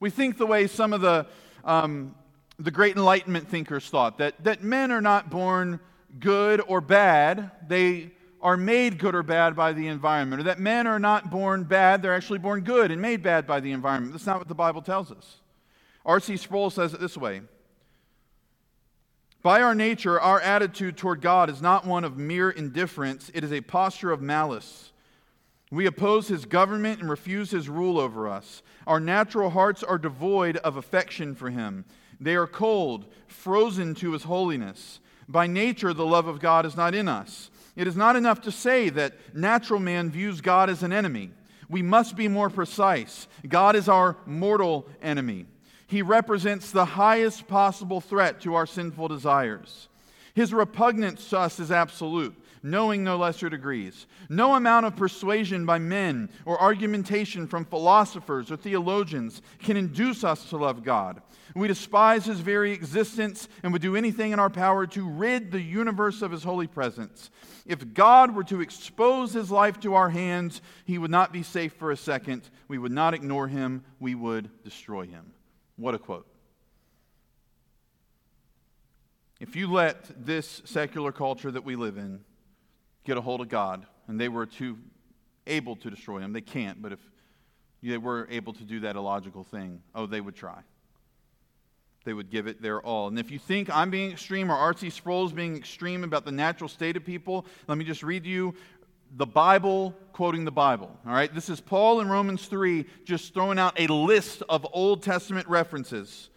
We 0.00 0.10
think 0.10 0.38
the 0.38 0.46
way 0.46 0.66
some 0.66 0.92
of 0.92 1.00
the, 1.02 1.28
um, 1.62 2.16
the 2.58 2.72
great 2.72 2.96
Enlightenment 2.96 3.46
thinkers 3.46 3.88
thought 3.88 4.18
that, 4.18 4.42
that 4.42 4.60
men 4.60 4.90
are 4.90 5.00
not 5.00 5.30
born 5.30 5.78
good 6.18 6.60
or 6.66 6.80
bad, 6.80 7.52
they 7.68 8.10
are 8.42 8.56
made 8.56 8.98
good 8.98 9.14
or 9.14 9.22
bad 9.22 9.54
by 9.54 9.72
the 9.72 9.86
environment, 9.86 10.40
or 10.40 10.44
that 10.46 10.58
men 10.58 10.88
are 10.88 10.98
not 10.98 11.30
born 11.30 11.62
bad, 11.62 12.02
they're 12.02 12.12
actually 12.12 12.40
born 12.40 12.62
good 12.62 12.90
and 12.90 13.00
made 13.00 13.22
bad 13.22 13.46
by 13.46 13.60
the 13.60 13.70
environment. 13.70 14.12
That's 14.12 14.26
not 14.26 14.38
what 14.38 14.48
the 14.48 14.54
Bible 14.56 14.82
tells 14.82 15.12
us. 15.12 15.39
R.C. 16.04 16.36
Sproul 16.36 16.70
says 16.70 16.94
it 16.94 17.00
this 17.00 17.16
way 17.16 17.42
By 19.42 19.62
our 19.62 19.74
nature, 19.74 20.20
our 20.20 20.40
attitude 20.40 20.96
toward 20.96 21.20
God 21.20 21.50
is 21.50 21.60
not 21.60 21.86
one 21.86 22.04
of 22.04 22.16
mere 22.16 22.50
indifference, 22.50 23.30
it 23.34 23.44
is 23.44 23.52
a 23.52 23.60
posture 23.60 24.12
of 24.12 24.20
malice. 24.22 24.92
We 25.72 25.86
oppose 25.86 26.26
his 26.26 26.46
government 26.46 27.00
and 27.00 27.08
refuse 27.08 27.52
his 27.52 27.68
rule 27.68 28.00
over 28.00 28.28
us. 28.28 28.62
Our 28.88 28.98
natural 28.98 29.50
hearts 29.50 29.84
are 29.84 29.98
devoid 29.98 30.56
of 30.58 30.76
affection 30.76 31.36
for 31.36 31.48
him. 31.50 31.84
They 32.18 32.34
are 32.34 32.48
cold, 32.48 33.06
frozen 33.28 33.94
to 33.96 34.12
his 34.12 34.24
holiness. 34.24 34.98
By 35.28 35.46
nature, 35.46 35.94
the 35.94 36.04
love 36.04 36.26
of 36.26 36.40
God 36.40 36.66
is 36.66 36.76
not 36.76 36.92
in 36.92 37.06
us. 37.06 37.50
It 37.76 37.86
is 37.86 37.96
not 37.96 38.16
enough 38.16 38.40
to 38.42 38.52
say 38.52 38.90
that 38.90 39.14
natural 39.34 39.78
man 39.78 40.10
views 40.10 40.40
God 40.40 40.68
as 40.68 40.82
an 40.82 40.92
enemy. 40.92 41.30
We 41.68 41.82
must 41.82 42.16
be 42.16 42.26
more 42.26 42.50
precise. 42.50 43.28
God 43.48 43.76
is 43.76 43.88
our 43.88 44.16
mortal 44.26 44.88
enemy. 45.00 45.46
He 45.90 46.02
represents 46.02 46.70
the 46.70 46.84
highest 46.84 47.48
possible 47.48 48.00
threat 48.00 48.40
to 48.42 48.54
our 48.54 48.64
sinful 48.64 49.08
desires. 49.08 49.88
His 50.34 50.54
repugnance 50.54 51.28
to 51.30 51.40
us 51.40 51.58
is 51.58 51.72
absolute, 51.72 52.40
knowing 52.62 53.02
no 53.02 53.16
lesser 53.16 53.50
degrees. 53.50 54.06
No 54.28 54.54
amount 54.54 54.86
of 54.86 54.94
persuasion 54.94 55.66
by 55.66 55.80
men 55.80 56.30
or 56.44 56.62
argumentation 56.62 57.48
from 57.48 57.64
philosophers 57.64 58.52
or 58.52 58.56
theologians 58.56 59.42
can 59.58 59.76
induce 59.76 60.22
us 60.22 60.48
to 60.50 60.58
love 60.58 60.84
God. 60.84 61.22
We 61.56 61.66
despise 61.66 62.24
his 62.24 62.38
very 62.38 62.70
existence 62.70 63.48
and 63.64 63.72
would 63.72 63.82
do 63.82 63.96
anything 63.96 64.30
in 64.30 64.38
our 64.38 64.48
power 64.48 64.86
to 64.86 65.10
rid 65.10 65.50
the 65.50 65.60
universe 65.60 66.22
of 66.22 66.30
his 66.30 66.44
holy 66.44 66.68
presence. 66.68 67.30
If 67.66 67.94
God 67.94 68.36
were 68.36 68.44
to 68.44 68.60
expose 68.60 69.32
his 69.32 69.50
life 69.50 69.80
to 69.80 69.94
our 69.94 70.10
hands, 70.10 70.62
he 70.84 70.98
would 70.98 71.10
not 71.10 71.32
be 71.32 71.42
safe 71.42 71.72
for 71.72 71.90
a 71.90 71.96
second. 71.96 72.48
We 72.68 72.78
would 72.78 72.92
not 72.92 73.12
ignore 73.12 73.48
him, 73.48 73.82
we 73.98 74.14
would 74.14 74.62
destroy 74.62 75.06
him. 75.06 75.32
What 75.80 75.94
a 75.94 75.98
quote. 75.98 76.26
If 79.40 79.56
you 79.56 79.72
let 79.72 80.26
this 80.26 80.60
secular 80.66 81.10
culture 81.10 81.50
that 81.50 81.64
we 81.64 81.74
live 81.74 81.96
in 81.96 82.20
get 83.04 83.16
a 83.16 83.22
hold 83.22 83.40
of 83.40 83.48
God 83.48 83.86
and 84.06 84.20
they 84.20 84.28
were 84.28 84.44
to 84.44 84.76
able 85.46 85.76
to 85.76 85.88
destroy 85.88 86.18
him, 86.18 86.34
they 86.34 86.42
can't, 86.42 86.82
but 86.82 86.92
if 86.92 86.98
they 87.82 87.96
were 87.96 88.28
able 88.30 88.52
to 88.52 88.64
do 88.64 88.80
that 88.80 88.94
illogical 88.94 89.42
thing, 89.42 89.80
oh, 89.94 90.04
they 90.04 90.20
would 90.20 90.36
try. 90.36 90.60
They 92.04 92.12
would 92.12 92.28
give 92.28 92.46
it 92.46 92.60
their 92.60 92.82
all. 92.82 93.08
And 93.08 93.18
if 93.18 93.30
you 93.30 93.38
think 93.38 93.74
I'm 93.74 93.88
being 93.88 94.12
extreme 94.12 94.52
or 94.52 94.56
R.C. 94.56 94.90
Sproul's 94.90 95.32
being 95.32 95.56
extreme 95.56 96.04
about 96.04 96.26
the 96.26 96.32
natural 96.32 96.68
state 96.68 96.98
of 96.98 97.06
people, 97.06 97.46
let 97.68 97.78
me 97.78 97.86
just 97.86 98.02
read 98.02 98.26
you 98.26 98.54
the 99.16 99.26
Bible 99.26 99.94
quoting 100.12 100.44
the 100.44 100.52
Bible. 100.52 100.90
All 101.06 101.12
right, 101.12 101.34
this 101.34 101.48
is 101.48 101.60
Paul 101.60 102.00
in 102.00 102.08
Romans 102.08 102.46
3 102.46 102.84
just 103.04 103.34
throwing 103.34 103.58
out 103.58 103.78
a 103.80 103.92
list 103.92 104.42
of 104.48 104.66
Old 104.72 105.02
Testament 105.02 105.48
references. 105.48 106.28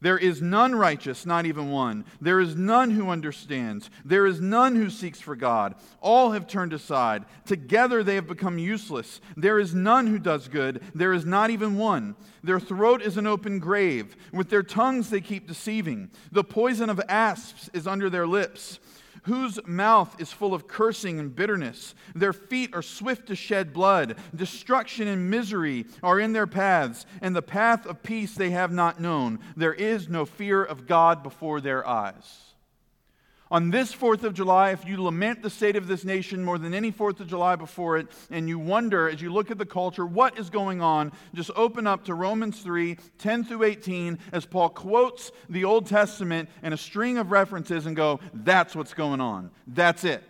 There 0.00 0.18
is 0.18 0.42
none 0.42 0.74
righteous, 0.74 1.24
not 1.24 1.46
even 1.46 1.70
one. 1.70 2.04
There 2.20 2.38
is 2.38 2.54
none 2.56 2.90
who 2.90 3.08
understands. 3.08 3.88
There 4.04 4.26
is 4.26 4.38
none 4.38 4.76
who 4.76 4.90
seeks 4.90 5.18
for 5.18 5.34
God. 5.34 5.76
All 6.02 6.32
have 6.32 6.46
turned 6.46 6.74
aside. 6.74 7.24
Together 7.46 8.02
they 8.02 8.16
have 8.16 8.26
become 8.26 8.58
useless. 8.58 9.22
There 9.34 9.58
is 9.58 9.74
none 9.74 10.06
who 10.06 10.18
does 10.18 10.48
good. 10.48 10.82
There 10.94 11.14
is 11.14 11.24
not 11.24 11.48
even 11.48 11.78
one. 11.78 12.16
Their 12.42 12.60
throat 12.60 13.00
is 13.00 13.16
an 13.16 13.26
open 13.26 13.60
grave. 13.60 14.14
With 14.30 14.50
their 14.50 14.62
tongues 14.62 15.08
they 15.08 15.22
keep 15.22 15.48
deceiving. 15.48 16.10
The 16.32 16.44
poison 16.44 16.90
of 16.90 17.00
asps 17.08 17.70
is 17.72 17.86
under 17.86 18.10
their 18.10 18.26
lips 18.26 18.80
whose 19.24 19.58
mouth 19.66 20.20
is 20.20 20.32
full 20.32 20.54
of 20.54 20.68
cursing 20.68 21.18
and 21.18 21.34
bitterness. 21.34 21.94
Their 22.14 22.32
feet 22.32 22.74
are 22.74 22.82
swift 22.82 23.26
to 23.26 23.36
shed 23.36 23.72
blood. 23.72 24.16
Destruction 24.34 25.08
and 25.08 25.30
misery 25.30 25.86
are 26.02 26.20
in 26.20 26.32
their 26.32 26.46
paths, 26.46 27.06
and 27.20 27.34
the 27.34 27.42
path 27.42 27.86
of 27.86 28.02
peace 28.02 28.34
they 28.34 28.50
have 28.50 28.72
not 28.72 29.00
known. 29.00 29.40
There 29.56 29.74
is 29.74 30.08
no 30.08 30.24
fear 30.24 30.62
of 30.62 30.86
God 30.86 31.22
before 31.22 31.60
their 31.60 31.86
eyes. 31.86 32.53
On 33.54 33.70
this 33.70 33.94
4th 33.94 34.24
of 34.24 34.34
July, 34.34 34.72
if 34.72 34.84
you 34.84 35.00
lament 35.00 35.40
the 35.40 35.48
state 35.48 35.76
of 35.76 35.86
this 35.86 36.04
nation 36.04 36.42
more 36.42 36.58
than 36.58 36.74
any 36.74 36.90
4th 36.90 37.20
of 37.20 37.28
July 37.28 37.54
before 37.54 37.98
it, 37.98 38.08
and 38.28 38.48
you 38.48 38.58
wonder 38.58 39.08
as 39.08 39.22
you 39.22 39.32
look 39.32 39.48
at 39.52 39.58
the 39.58 39.64
culture, 39.64 40.04
what 40.04 40.36
is 40.36 40.50
going 40.50 40.82
on, 40.82 41.12
just 41.34 41.52
open 41.54 41.86
up 41.86 42.04
to 42.06 42.14
Romans 42.14 42.60
3 42.62 42.98
10 43.16 43.44
through 43.44 43.62
18 43.62 44.18
as 44.32 44.44
Paul 44.44 44.70
quotes 44.70 45.30
the 45.48 45.62
Old 45.62 45.86
Testament 45.86 46.48
and 46.64 46.74
a 46.74 46.76
string 46.76 47.16
of 47.16 47.30
references 47.30 47.86
and 47.86 47.94
go, 47.94 48.18
that's 48.32 48.74
what's 48.74 48.92
going 48.92 49.20
on. 49.20 49.52
That's 49.68 50.02
it. 50.02 50.24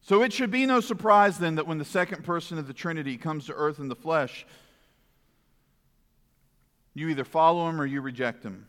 So 0.00 0.22
it 0.22 0.32
should 0.32 0.50
be 0.50 0.64
no 0.64 0.80
surprise 0.80 1.36
then 1.36 1.56
that 1.56 1.66
when 1.66 1.76
the 1.76 1.84
second 1.84 2.24
person 2.24 2.56
of 2.56 2.66
the 2.66 2.72
Trinity 2.72 3.18
comes 3.18 3.44
to 3.44 3.52
earth 3.52 3.78
in 3.78 3.88
the 3.88 3.94
flesh, 3.94 4.46
you 6.94 7.08
either 7.08 7.24
follow 7.24 7.68
him 7.68 7.78
or 7.78 7.84
you 7.84 8.00
reject 8.00 8.42
him. 8.42 8.68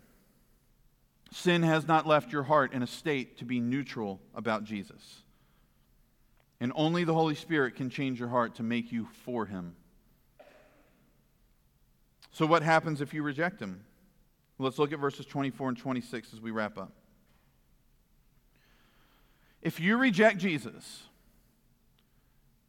Sin 1.31 1.63
has 1.63 1.87
not 1.87 2.07
left 2.07 2.31
your 2.31 2.43
heart 2.43 2.73
in 2.73 2.81
a 2.81 2.87
state 2.87 3.37
to 3.37 3.45
be 3.45 3.59
neutral 3.59 4.19
about 4.33 4.63
Jesus. 4.63 5.21
And 6.59 6.73
only 6.75 7.03
the 7.03 7.13
Holy 7.13 7.35
Spirit 7.35 7.75
can 7.75 7.89
change 7.89 8.19
your 8.19 8.29
heart 8.29 8.55
to 8.55 8.63
make 8.63 8.91
you 8.91 9.07
for 9.23 9.45
Him. 9.45 9.75
So, 12.31 12.45
what 12.45 12.63
happens 12.63 13.01
if 13.01 13.13
you 13.13 13.23
reject 13.23 13.61
Him? 13.61 13.85
let's 14.59 14.77
look 14.77 14.91
at 14.91 14.99
verses 14.99 15.25
24 15.25 15.69
and 15.69 15.77
26 15.77 16.33
as 16.33 16.41
we 16.41 16.51
wrap 16.51 16.77
up. 16.77 16.91
If 19.61 19.79
you 19.79 19.97
reject 19.97 20.37
Jesus, 20.37 21.03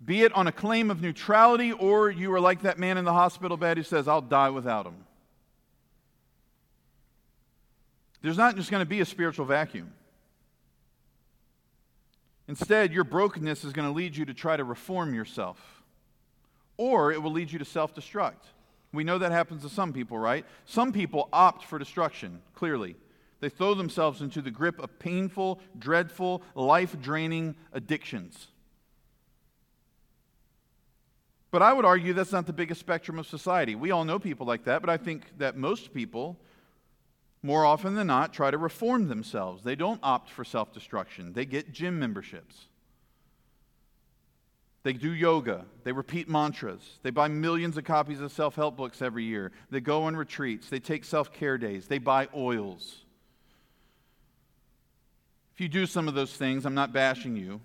be 0.05 0.23
it 0.23 0.33
on 0.33 0.47
a 0.47 0.53
claim 0.53 0.91
of 0.91 1.03
neutrality 1.03 1.73
or 1.73 2.11
you 2.11 2.33
are 2.33 2.41
like 2.41 2.63
that 2.63 2.79
man 2.79 2.97
in 2.97 3.05
the 3.05 3.13
hospital 3.13 3.57
bed 3.57 3.77
who 3.77 3.83
says, 3.83 4.09
I'll 4.09 4.23
die 4.23 4.51
without 4.51 4.87
him. 4.87 5.05
There's 8.23 8.37
not 8.37 8.57
just 8.57 8.71
going 8.71 8.83
to 8.83 8.89
be 8.89 9.01
a 9.01 9.07
spiritual 9.07 9.47
vacuum. 9.47 9.93
Instead, 12.49 12.93
your 12.93 13.05
brokenness 13.05 13.65
is 13.65 13.73
going 13.73 13.89
to 13.89 13.95
lead 13.95 14.17
you 14.17 14.25
to 14.25 14.35
try 14.35 14.57
to 14.57 14.65
reform 14.65 15.15
yourself, 15.15 15.83
or 16.77 17.13
it 17.13 17.23
will 17.23 17.31
lead 17.31 17.51
you 17.51 17.59
to 17.59 17.65
self 17.65 17.95
destruct. 17.95 18.49
We 18.93 19.05
know 19.05 19.19
that 19.19 19.31
happens 19.31 19.63
to 19.63 19.69
some 19.69 19.93
people, 19.93 20.19
right? 20.19 20.45
Some 20.65 20.93
people 20.93 21.29
opt 21.33 21.65
for 21.65 21.79
destruction, 21.79 22.43
clearly. 22.55 22.97
They 23.39 23.49
throw 23.49 23.75
themselves 23.75 24.21
into 24.21 24.43
the 24.43 24.51
grip 24.51 24.83
of 24.83 24.99
painful, 24.99 25.61
dreadful, 25.79 26.43
life 26.55 27.01
draining 27.01 27.55
addictions. 27.73 28.49
But 31.51 31.63
I 31.63 31.73
would 31.73 31.85
argue 31.85 32.13
that's 32.13 32.33
not 32.33 32.47
the 32.47 32.53
biggest 32.53 32.81
spectrum 32.81 33.19
of 33.19 33.27
society. 33.27 33.75
We 33.75 33.91
all 33.91 34.05
know 34.05 34.19
people 34.19 34.47
like 34.47 34.65
that, 34.65 34.81
but 34.81 34.91
I 34.91 34.99
think 34.99 35.39
that 35.39 35.57
most 35.57 35.95
people 35.95 36.37
more 37.43 37.65
often 37.65 37.95
than 37.95 38.07
not, 38.07 38.33
try 38.33 38.51
to 38.51 38.59
reform 38.59 39.09
themselves. 39.09 39.63
They 39.63 39.75
don't 39.75 40.01
opt 40.03 40.31
for 40.31 40.45
self 40.45 40.73
destruction, 40.73 41.33
they 41.33 41.45
get 41.45 41.73
gym 41.73 41.99
memberships. 41.99 42.67
They 44.83 44.95
do 44.95 45.13
yoga. 45.13 45.67
They 45.85 45.93
repeat 45.93 46.27
mantras. 46.29 46.81
They 47.03 47.11
buy 47.11 47.29
millions 47.29 47.77
of 47.77 47.85
copies 47.85 48.21
of 48.21 48.33
self 48.33 48.55
help 48.55 48.77
books 48.77 49.03
every 49.03 49.25
year. 49.25 49.53
They 49.71 49.81
go 49.81 50.05
on 50.05 50.17
retreats. 50.17 50.71
They 50.71 50.81
take 50.81 51.05
self 51.05 51.33
care 51.33 51.59
days. 51.59 51.87
They 51.87 51.99
buy 51.99 52.29
oils. 52.35 53.05
If 55.55 55.61
you 55.61 55.69
do 55.69 55.85
some 55.85 56.09
of 56.09 56.15
those 56.15 56.35
things, 56.35 56.65
I'm 56.65 56.75
not 56.75 56.95
bashing 56.95 57.37
you. 57.37 57.61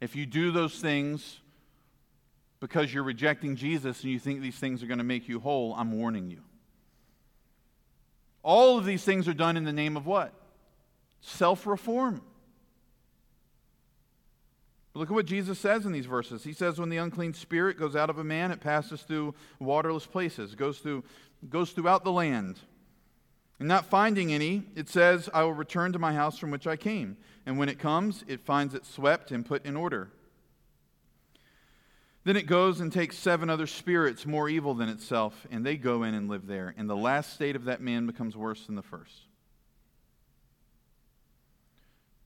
If 0.00 0.16
you 0.16 0.24
do 0.24 0.50
those 0.50 0.78
things 0.78 1.40
because 2.60 2.92
you're 2.92 3.02
rejecting 3.02 3.54
Jesus 3.54 4.02
and 4.02 4.10
you 4.10 4.18
think 4.18 4.40
these 4.40 4.56
things 4.56 4.82
are 4.82 4.86
going 4.86 4.98
to 4.98 5.04
make 5.04 5.28
you 5.28 5.40
whole, 5.40 5.74
I'm 5.74 5.92
warning 5.92 6.30
you. 6.30 6.40
All 8.46 8.78
of 8.78 8.84
these 8.84 9.02
things 9.02 9.26
are 9.26 9.34
done 9.34 9.56
in 9.56 9.64
the 9.64 9.72
name 9.72 9.96
of 9.96 10.06
what? 10.06 10.32
Self 11.20 11.66
reform. 11.66 12.22
Look 14.94 15.10
at 15.10 15.14
what 15.14 15.26
Jesus 15.26 15.58
says 15.58 15.84
in 15.84 15.90
these 15.90 16.06
verses. 16.06 16.44
He 16.44 16.52
says, 16.52 16.78
When 16.78 16.88
the 16.88 16.96
unclean 16.98 17.34
spirit 17.34 17.76
goes 17.76 17.96
out 17.96 18.08
of 18.08 18.18
a 18.18 18.24
man, 18.24 18.52
it 18.52 18.60
passes 18.60 19.02
through 19.02 19.34
waterless 19.58 20.06
places, 20.06 20.54
goes, 20.54 20.78
through, 20.78 21.02
goes 21.50 21.72
throughout 21.72 22.04
the 22.04 22.12
land. 22.12 22.60
And 23.58 23.66
not 23.66 23.86
finding 23.86 24.32
any, 24.32 24.62
it 24.76 24.88
says, 24.88 25.28
I 25.34 25.42
will 25.42 25.52
return 25.52 25.92
to 25.92 25.98
my 25.98 26.14
house 26.14 26.38
from 26.38 26.52
which 26.52 26.68
I 26.68 26.76
came. 26.76 27.16
And 27.46 27.58
when 27.58 27.68
it 27.68 27.80
comes, 27.80 28.24
it 28.28 28.40
finds 28.40 28.74
it 28.74 28.86
swept 28.86 29.32
and 29.32 29.44
put 29.44 29.66
in 29.66 29.76
order. 29.76 30.12
Then 32.26 32.36
it 32.36 32.48
goes 32.48 32.80
and 32.80 32.92
takes 32.92 33.16
seven 33.16 33.48
other 33.48 33.68
spirits 33.68 34.26
more 34.26 34.48
evil 34.48 34.74
than 34.74 34.88
itself, 34.88 35.46
and 35.48 35.64
they 35.64 35.76
go 35.76 36.02
in 36.02 36.12
and 36.12 36.28
live 36.28 36.48
there. 36.48 36.74
And 36.76 36.90
the 36.90 36.96
last 36.96 37.34
state 37.34 37.54
of 37.54 37.66
that 37.66 37.80
man 37.80 38.04
becomes 38.04 38.36
worse 38.36 38.66
than 38.66 38.74
the 38.74 38.82
first. 38.82 39.14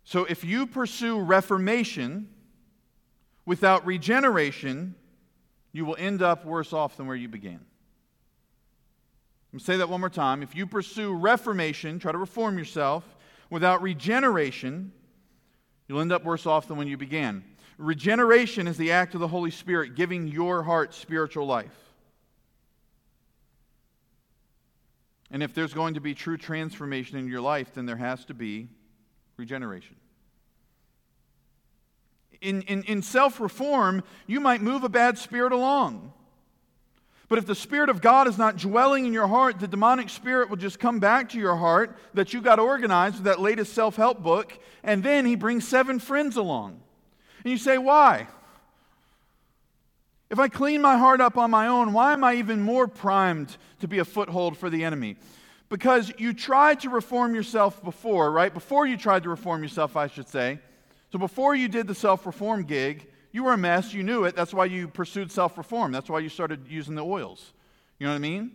So 0.05 0.25
if 0.25 0.43
you 0.43 0.67
pursue 0.67 1.21
reformation 1.21 2.31
without 3.45 3.85
regeneration, 3.85 4.95
you 5.71 5.85
will 5.85 5.97
end 5.99 6.23
up 6.23 6.47
worse 6.47 6.73
off 6.73 6.97
than 6.97 7.07
where 7.07 7.15
you 7.15 7.29
began. 7.29 7.61
Let 9.53 9.53
me 9.53 9.61
say 9.61 9.77
that 9.77 9.91
one 9.91 10.01
more 10.01 10.09
time. 10.09 10.43
If 10.43 10.57
you 10.57 10.67
pursue 10.67 11.13
reformation, 11.13 11.99
try 11.99 12.13
to 12.13 12.17
reform 12.17 12.57
yourself 12.57 13.05
without 13.51 13.83
regeneration, 13.83 14.93
you'll 15.89 16.01
end 16.01 16.11
up 16.11 16.25
worse 16.25 16.47
off 16.47 16.69
than 16.69 16.79
when 16.79 16.89
you 16.89 16.97
began. 16.97 17.45
Regeneration 17.81 18.69
is 18.69 18.77
the 18.77 18.93
act 18.93 19.15
of 19.15 19.21
the 19.21 19.29
Holy 19.29 19.51
Spirit 19.51 19.95
giving 19.95 20.29
your 20.29 20.63
heart 20.63 20.93
spiritual 20.93 21.47
life. 21.47 21.75
And 25.31 25.43
if 25.43 25.55
there's 25.55 25.73
going 25.73 25.95
to 25.95 26.01
be 26.01 26.15
true 26.15 26.37
transformation 26.37 27.19
in 27.19 27.27
your 27.27 27.41
life, 27.41 27.73
then 27.73 27.87
there 27.87 27.97
has 27.97 28.27
to 28.27 28.35
be 28.35 28.69
regeneration. 29.39 29.97
In, 32.43 32.61
in, 32.63 32.83
in 32.83 33.01
self 33.01 33.41
reform, 33.41 34.03
you 34.27 34.41
might 34.41 34.61
move 34.61 34.85
a 34.85 34.91
bad 34.91 35.17
spirit 35.17 35.53
along. 35.53 36.13
But 37.29 37.39
if 37.39 37.47
the 37.47 37.55
Spirit 37.55 37.89
of 37.89 38.03
God 38.03 38.29
is 38.29 38.37
not 38.37 38.59
dwelling 38.59 39.07
in 39.07 39.15
your 39.15 39.29
heart, 39.29 39.59
the 39.59 39.69
demonic 39.69 40.11
spirit 40.11 40.51
will 40.51 40.57
just 40.57 40.79
come 40.79 40.99
back 40.99 41.31
to 41.31 41.39
your 41.39 41.57
heart 41.57 41.97
that 42.13 42.35
you 42.35 42.43
got 42.43 42.59
organized 42.59 43.17
with 43.17 43.25
that 43.25 43.41
latest 43.41 43.73
self 43.73 43.97
help 43.97 44.23
book, 44.23 44.59
and 44.83 45.03
then 45.03 45.25
he 45.25 45.35
brings 45.35 45.67
seven 45.67 45.99
friends 45.99 46.37
along. 46.37 46.83
And 47.45 47.51
you 47.51 47.59
say, 47.59 47.79
Why? 47.79 48.27
If 50.31 50.39
I 50.39 50.49
clean 50.49 50.81
my 50.81 50.97
heart 50.97 51.21
up 51.21 51.37
on 51.37 51.51
my 51.51 51.67
own, 51.67 51.93
why 51.93 52.13
am 52.13 52.23
I 52.23 52.35
even 52.35 52.63
more 52.63 52.87
primed 52.87 53.57
to 53.81 53.89
be 53.89 53.99
a 53.99 54.05
foothold 54.05 54.57
for 54.57 54.71
the 54.71 54.85
enemy? 54.85 55.17
Because 55.69 56.13
you 56.19 56.33
tried 56.33 56.81
to 56.81 56.91
reform 56.91 57.35
yourself 57.35 57.83
before, 57.83 58.31
right? 58.31 58.55
Before 58.55 58.87
you 58.87 58.97
tried 58.97 59.25
to 59.25 59.29
reform 59.29 59.63
yourself, 59.63 59.97
I 59.97 60.07
should 60.07 60.29
say. 60.29 60.61
So 61.13 61.19
before 61.19 61.57
you 61.57 61.69
did 61.69 61.89
the 61.89 61.95
self 61.95 62.27
reform 62.27 62.63
gig, 62.63 63.09
you 63.33 63.45
were 63.45 63.53
a 63.53 63.59
mess. 63.59 63.93
You 63.93 64.05
knew 64.05 64.25
it. 64.25 64.37
That's 64.37 64.55
why 64.55 64.67
you 64.67 64.87
pursued 64.87 65.33
self 65.33 65.59
reform. 65.59 65.91
That's 65.91 66.09
why 66.09 66.21
you 66.21 66.29
started 66.29 66.67
using 66.69 66.95
the 66.95 67.05
oils. 67.05 67.53
You 67.99 68.07
know 68.07 68.13
what 68.13 68.17
I 68.17 68.21
mean? 68.21 68.53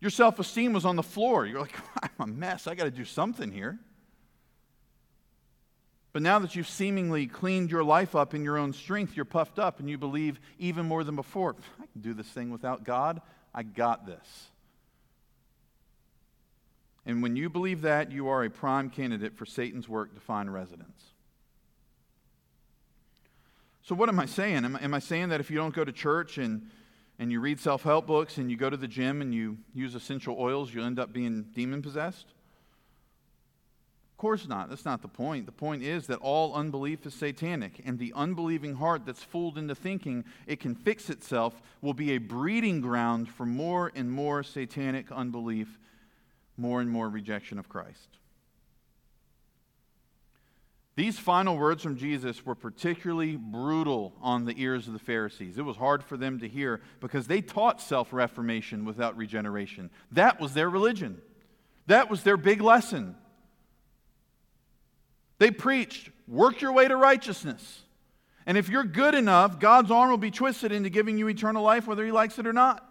Your 0.00 0.10
self 0.10 0.38
esteem 0.38 0.72
was 0.72 0.84
on 0.84 0.96
the 0.96 1.02
floor. 1.02 1.46
You're 1.46 1.60
like, 1.60 1.76
I'm 2.02 2.10
a 2.18 2.26
mess. 2.26 2.66
I 2.66 2.74
got 2.74 2.84
to 2.84 2.90
do 2.90 3.04
something 3.04 3.52
here. 3.52 3.78
But 6.12 6.22
now 6.22 6.38
that 6.40 6.54
you've 6.54 6.68
seemingly 6.68 7.26
cleaned 7.26 7.70
your 7.70 7.84
life 7.84 8.14
up 8.14 8.34
in 8.34 8.44
your 8.44 8.58
own 8.58 8.72
strength, 8.72 9.16
you're 9.16 9.24
puffed 9.24 9.58
up 9.58 9.80
and 9.80 9.88
you 9.88 9.96
believe 9.96 10.38
even 10.58 10.86
more 10.86 11.04
than 11.04 11.16
before. 11.16 11.56
I 11.80 11.86
can 11.92 12.02
do 12.02 12.12
this 12.12 12.26
thing 12.26 12.50
without 12.50 12.84
God. 12.84 13.22
I 13.54 13.62
got 13.62 14.06
this. 14.06 14.48
And 17.06 17.22
when 17.22 17.34
you 17.34 17.48
believe 17.48 17.82
that, 17.82 18.12
you 18.12 18.28
are 18.28 18.44
a 18.44 18.50
prime 18.50 18.90
candidate 18.90 19.36
for 19.36 19.46
Satan's 19.46 19.88
work 19.88 20.14
to 20.14 20.20
find 20.20 20.52
residence. 20.52 21.02
So, 23.84 23.94
what 23.96 24.08
am 24.08 24.20
I 24.20 24.26
saying? 24.26 24.64
Am, 24.64 24.76
am 24.76 24.94
I 24.94 25.00
saying 25.00 25.30
that 25.30 25.40
if 25.40 25.50
you 25.50 25.56
don't 25.56 25.74
go 25.74 25.84
to 25.84 25.90
church 25.90 26.38
and, 26.38 26.70
and 27.18 27.32
you 27.32 27.40
read 27.40 27.58
self 27.58 27.82
help 27.82 28.06
books 28.06 28.38
and 28.38 28.48
you 28.50 28.56
go 28.56 28.70
to 28.70 28.76
the 28.76 28.86
gym 28.86 29.20
and 29.20 29.34
you 29.34 29.58
use 29.74 29.96
essential 29.96 30.36
oils, 30.38 30.72
you'll 30.72 30.84
end 30.84 31.00
up 31.00 31.12
being 31.12 31.46
demon 31.54 31.82
possessed? 31.82 32.26
Course 34.22 34.46
not. 34.46 34.68
That's 34.68 34.84
not 34.84 35.02
the 35.02 35.08
point. 35.08 35.46
The 35.46 35.50
point 35.50 35.82
is 35.82 36.06
that 36.06 36.20
all 36.20 36.54
unbelief 36.54 37.04
is 37.04 37.12
satanic, 37.12 37.82
and 37.84 37.98
the 37.98 38.12
unbelieving 38.14 38.76
heart 38.76 39.04
that's 39.04 39.24
fooled 39.24 39.58
into 39.58 39.74
thinking 39.74 40.24
it 40.46 40.60
can 40.60 40.76
fix 40.76 41.10
itself 41.10 41.60
will 41.80 41.92
be 41.92 42.12
a 42.12 42.18
breeding 42.18 42.80
ground 42.80 43.28
for 43.28 43.44
more 43.44 43.90
and 43.96 44.12
more 44.12 44.44
satanic 44.44 45.10
unbelief, 45.10 45.76
more 46.56 46.80
and 46.80 46.88
more 46.88 47.08
rejection 47.08 47.58
of 47.58 47.68
Christ. 47.68 48.10
These 50.94 51.18
final 51.18 51.56
words 51.56 51.82
from 51.82 51.96
Jesus 51.96 52.46
were 52.46 52.54
particularly 52.54 53.34
brutal 53.34 54.14
on 54.22 54.44
the 54.44 54.54
ears 54.56 54.86
of 54.86 54.92
the 54.92 55.00
Pharisees. 55.00 55.58
It 55.58 55.62
was 55.62 55.76
hard 55.76 56.04
for 56.04 56.16
them 56.16 56.38
to 56.38 56.48
hear 56.48 56.80
because 57.00 57.26
they 57.26 57.40
taught 57.40 57.80
self 57.80 58.12
reformation 58.12 58.84
without 58.84 59.16
regeneration. 59.16 59.90
That 60.12 60.38
was 60.38 60.54
their 60.54 60.70
religion, 60.70 61.20
that 61.88 62.08
was 62.08 62.22
their 62.22 62.36
big 62.36 62.60
lesson. 62.60 63.16
They 65.42 65.50
preached, 65.50 66.08
work 66.28 66.60
your 66.60 66.70
way 66.70 66.86
to 66.86 66.94
righteousness. 66.94 67.80
And 68.46 68.56
if 68.56 68.68
you're 68.68 68.84
good 68.84 69.16
enough, 69.16 69.58
God's 69.58 69.90
arm 69.90 70.08
will 70.08 70.16
be 70.16 70.30
twisted 70.30 70.70
into 70.70 70.88
giving 70.88 71.18
you 71.18 71.26
eternal 71.28 71.64
life, 71.64 71.88
whether 71.88 72.04
He 72.04 72.12
likes 72.12 72.38
it 72.38 72.46
or 72.46 72.52
not. 72.52 72.88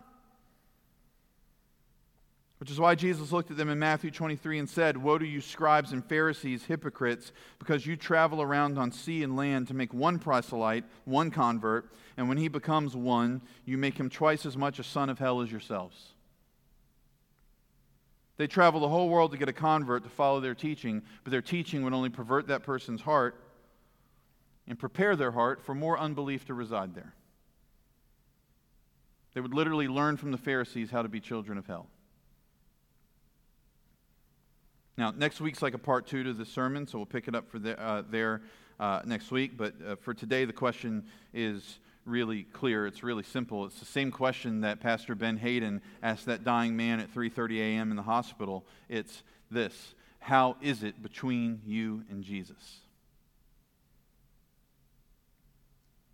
Which 2.59 2.69
is 2.69 2.77
why 2.77 2.95
Jesus 2.95 3.31
looked 3.31 3.51
at 3.51 3.55
them 3.55 3.69
in 3.69 3.79
Matthew 3.79 4.11
23 4.11 4.59
and 4.59 4.69
said, 4.69 4.97
Woe 4.97 5.17
to 5.17 5.25
you, 5.25 5.39
scribes 5.39 5.93
and 5.93 6.03
Pharisees, 6.03 6.65
hypocrites, 6.65 7.31
because 7.57 7.85
you 7.85 7.95
travel 7.95 8.41
around 8.41 8.77
on 8.77 8.91
sea 8.91 9.23
and 9.23 9.37
land 9.37 9.69
to 9.69 9.73
make 9.73 9.93
one 9.93 10.19
proselyte, 10.19 10.83
one 11.05 11.31
convert, 11.31 11.89
and 12.17 12.27
when 12.27 12.37
he 12.37 12.49
becomes 12.49 12.97
one, 12.97 13.41
you 13.63 13.77
make 13.77 13.97
him 13.97 14.09
twice 14.09 14.45
as 14.45 14.57
much 14.57 14.77
a 14.77 14.83
son 14.83 15.09
of 15.09 15.19
hell 15.19 15.39
as 15.39 15.49
yourselves. 15.49 16.15
They 18.41 18.47
travel 18.47 18.79
the 18.79 18.89
whole 18.89 19.07
world 19.07 19.33
to 19.33 19.37
get 19.37 19.49
a 19.49 19.53
convert 19.53 20.01
to 20.03 20.09
follow 20.09 20.39
their 20.39 20.55
teaching, 20.55 21.03
but 21.23 21.29
their 21.29 21.43
teaching 21.43 21.83
would 21.83 21.93
only 21.93 22.09
pervert 22.09 22.47
that 22.47 22.63
person's 22.63 22.99
heart 22.99 23.39
and 24.67 24.79
prepare 24.79 25.15
their 25.15 25.29
heart 25.29 25.61
for 25.61 25.75
more 25.75 25.95
unbelief 25.95 26.45
to 26.45 26.55
reside 26.55 26.95
there. 26.95 27.13
They 29.35 29.41
would 29.41 29.53
literally 29.53 29.87
learn 29.87 30.17
from 30.17 30.31
the 30.31 30.39
Pharisees 30.39 30.89
how 30.89 31.03
to 31.03 31.07
be 31.07 31.19
children 31.19 31.59
of 31.59 31.67
hell. 31.67 31.85
Now, 34.97 35.11
next 35.11 35.39
week's 35.39 35.61
like 35.61 35.75
a 35.75 35.77
part 35.77 36.07
two 36.07 36.23
to 36.23 36.33
the 36.33 36.43
sermon, 36.43 36.87
so 36.87 36.97
we'll 36.97 37.05
pick 37.05 37.27
it 37.27 37.35
up 37.35 37.47
for 37.47 37.59
the, 37.59 37.79
uh, 37.79 38.01
there 38.09 38.41
uh, 38.79 39.01
next 39.05 39.29
week. 39.29 39.55
But 39.55 39.75
uh, 39.87 39.95
for 39.97 40.15
today, 40.15 40.45
the 40.45 40.53
question 40.53 41.05
is 41.31 41.77
really 42.05 42.43
clear. 42.43 42.87
It's 42.87 43.03
really 43.03 43.23
simple. 43.23 43.65
It's 43.65 43.79
the 43.79 43.85
same 43.85 44.11
question 44.11 44.61
that 44.61 44.79
Pastor 44.79 45.15
Ben 45.15 45.37
Haden 45.37 45.81
asked 46.01 46.25
that 46.25 46.43
dying 46.43 46.75
man 46.75 46.99
at 46.99 47.13
3:30 47.13 47.59
a.m. 47.59 47.91
in 47.91 47.97
the 47.97 48.03
hospital. 48.03 48.65
It's 48.89 49.23
this: 49.49 49.95
How 50.19 50.57
is 50.61 50.83
it 50.83 51.01
between 51.01 51.61
you 51.65 52.03
and 52.09 52.23
Jesus? 52.23 52.79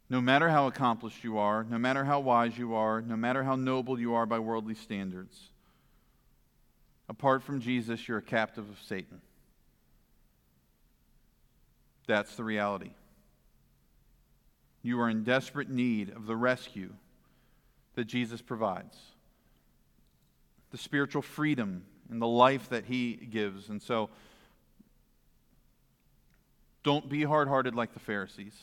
No 0.09 0.21
matter 0.21 0.49
how 0.49 0.67
accomplished 0.67 1.23
you 1.23 1.37
are, 1.37 1.65
no 1.65 1.77
matter 1.77 2.05
how 2.05 2.21
wise 2.21 2.57
you 2.57 2.75
are, 2.75 3.01
no 3.01 3.17
matter 3.17 3.43
how 3.43 3.55
noble 3.55 3.99
you 3.99 4.13
are 4.13 4.25
by 4.25 4.39
worldly 4.39 4.75
standards, 4.75 5.49
Apart 7.09 7.43
from 7.43 7.61
Jesus, 7.61 8.07
you're 8.07 8.17
a 8.17 8.23
captive 8.23 8.69
of 8.69 8.77
Satan. 8.85 9.21
That's 12.05 12.35
the 12.35 12.43
reality. 12.43 12.91
You 14.81 14.99
are 15.01 15.09
in 15.09 15.23
desperate 15.23 15.69
need 15.69 16.09
of 16.09 16.25
the 16.27 16.35
rescue 16.35 16.93
that 17.95 18.05
Jesus 18.05 18.41
provides, 18.41 18.97
the 20.71 20.77
spiritual 20.77 21.21
freedom 21.21 21.83
and 22.09 22.21
the 22.21 22.27
life 22.27 22.69
that 22.69 22.85
he 22.85 23.13
gives. 23.15 23.69
And 23.69 23.81
so, 23.81 24.09
don't 26.83 27.09
be 27.09 27.23
hard 27.23 27.47
hearted 27.47 27.75
like 27.75 27.93
the 27.93 27.99
Pharisees. 27.99 28.55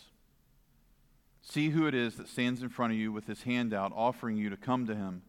See 1.43 1.69
who 1.71 1.87
it 1.87 1.95
is 1.95 2.17
that 2.17 2.29
stands 2.29 2.63
in 2.63 2.71
front 2.71 2.93
of 2.93 2.99
you 2.99 3.13
with 3.13 3.27
his 3.27 3.43
hand 3.43 3.75
out, 3.75 3.93
offering 3.95 4.37
you 4.37 4.49
to 4.49 4.57
come 4.57 4.87
to 4.87 4.95
him 4.95 5.23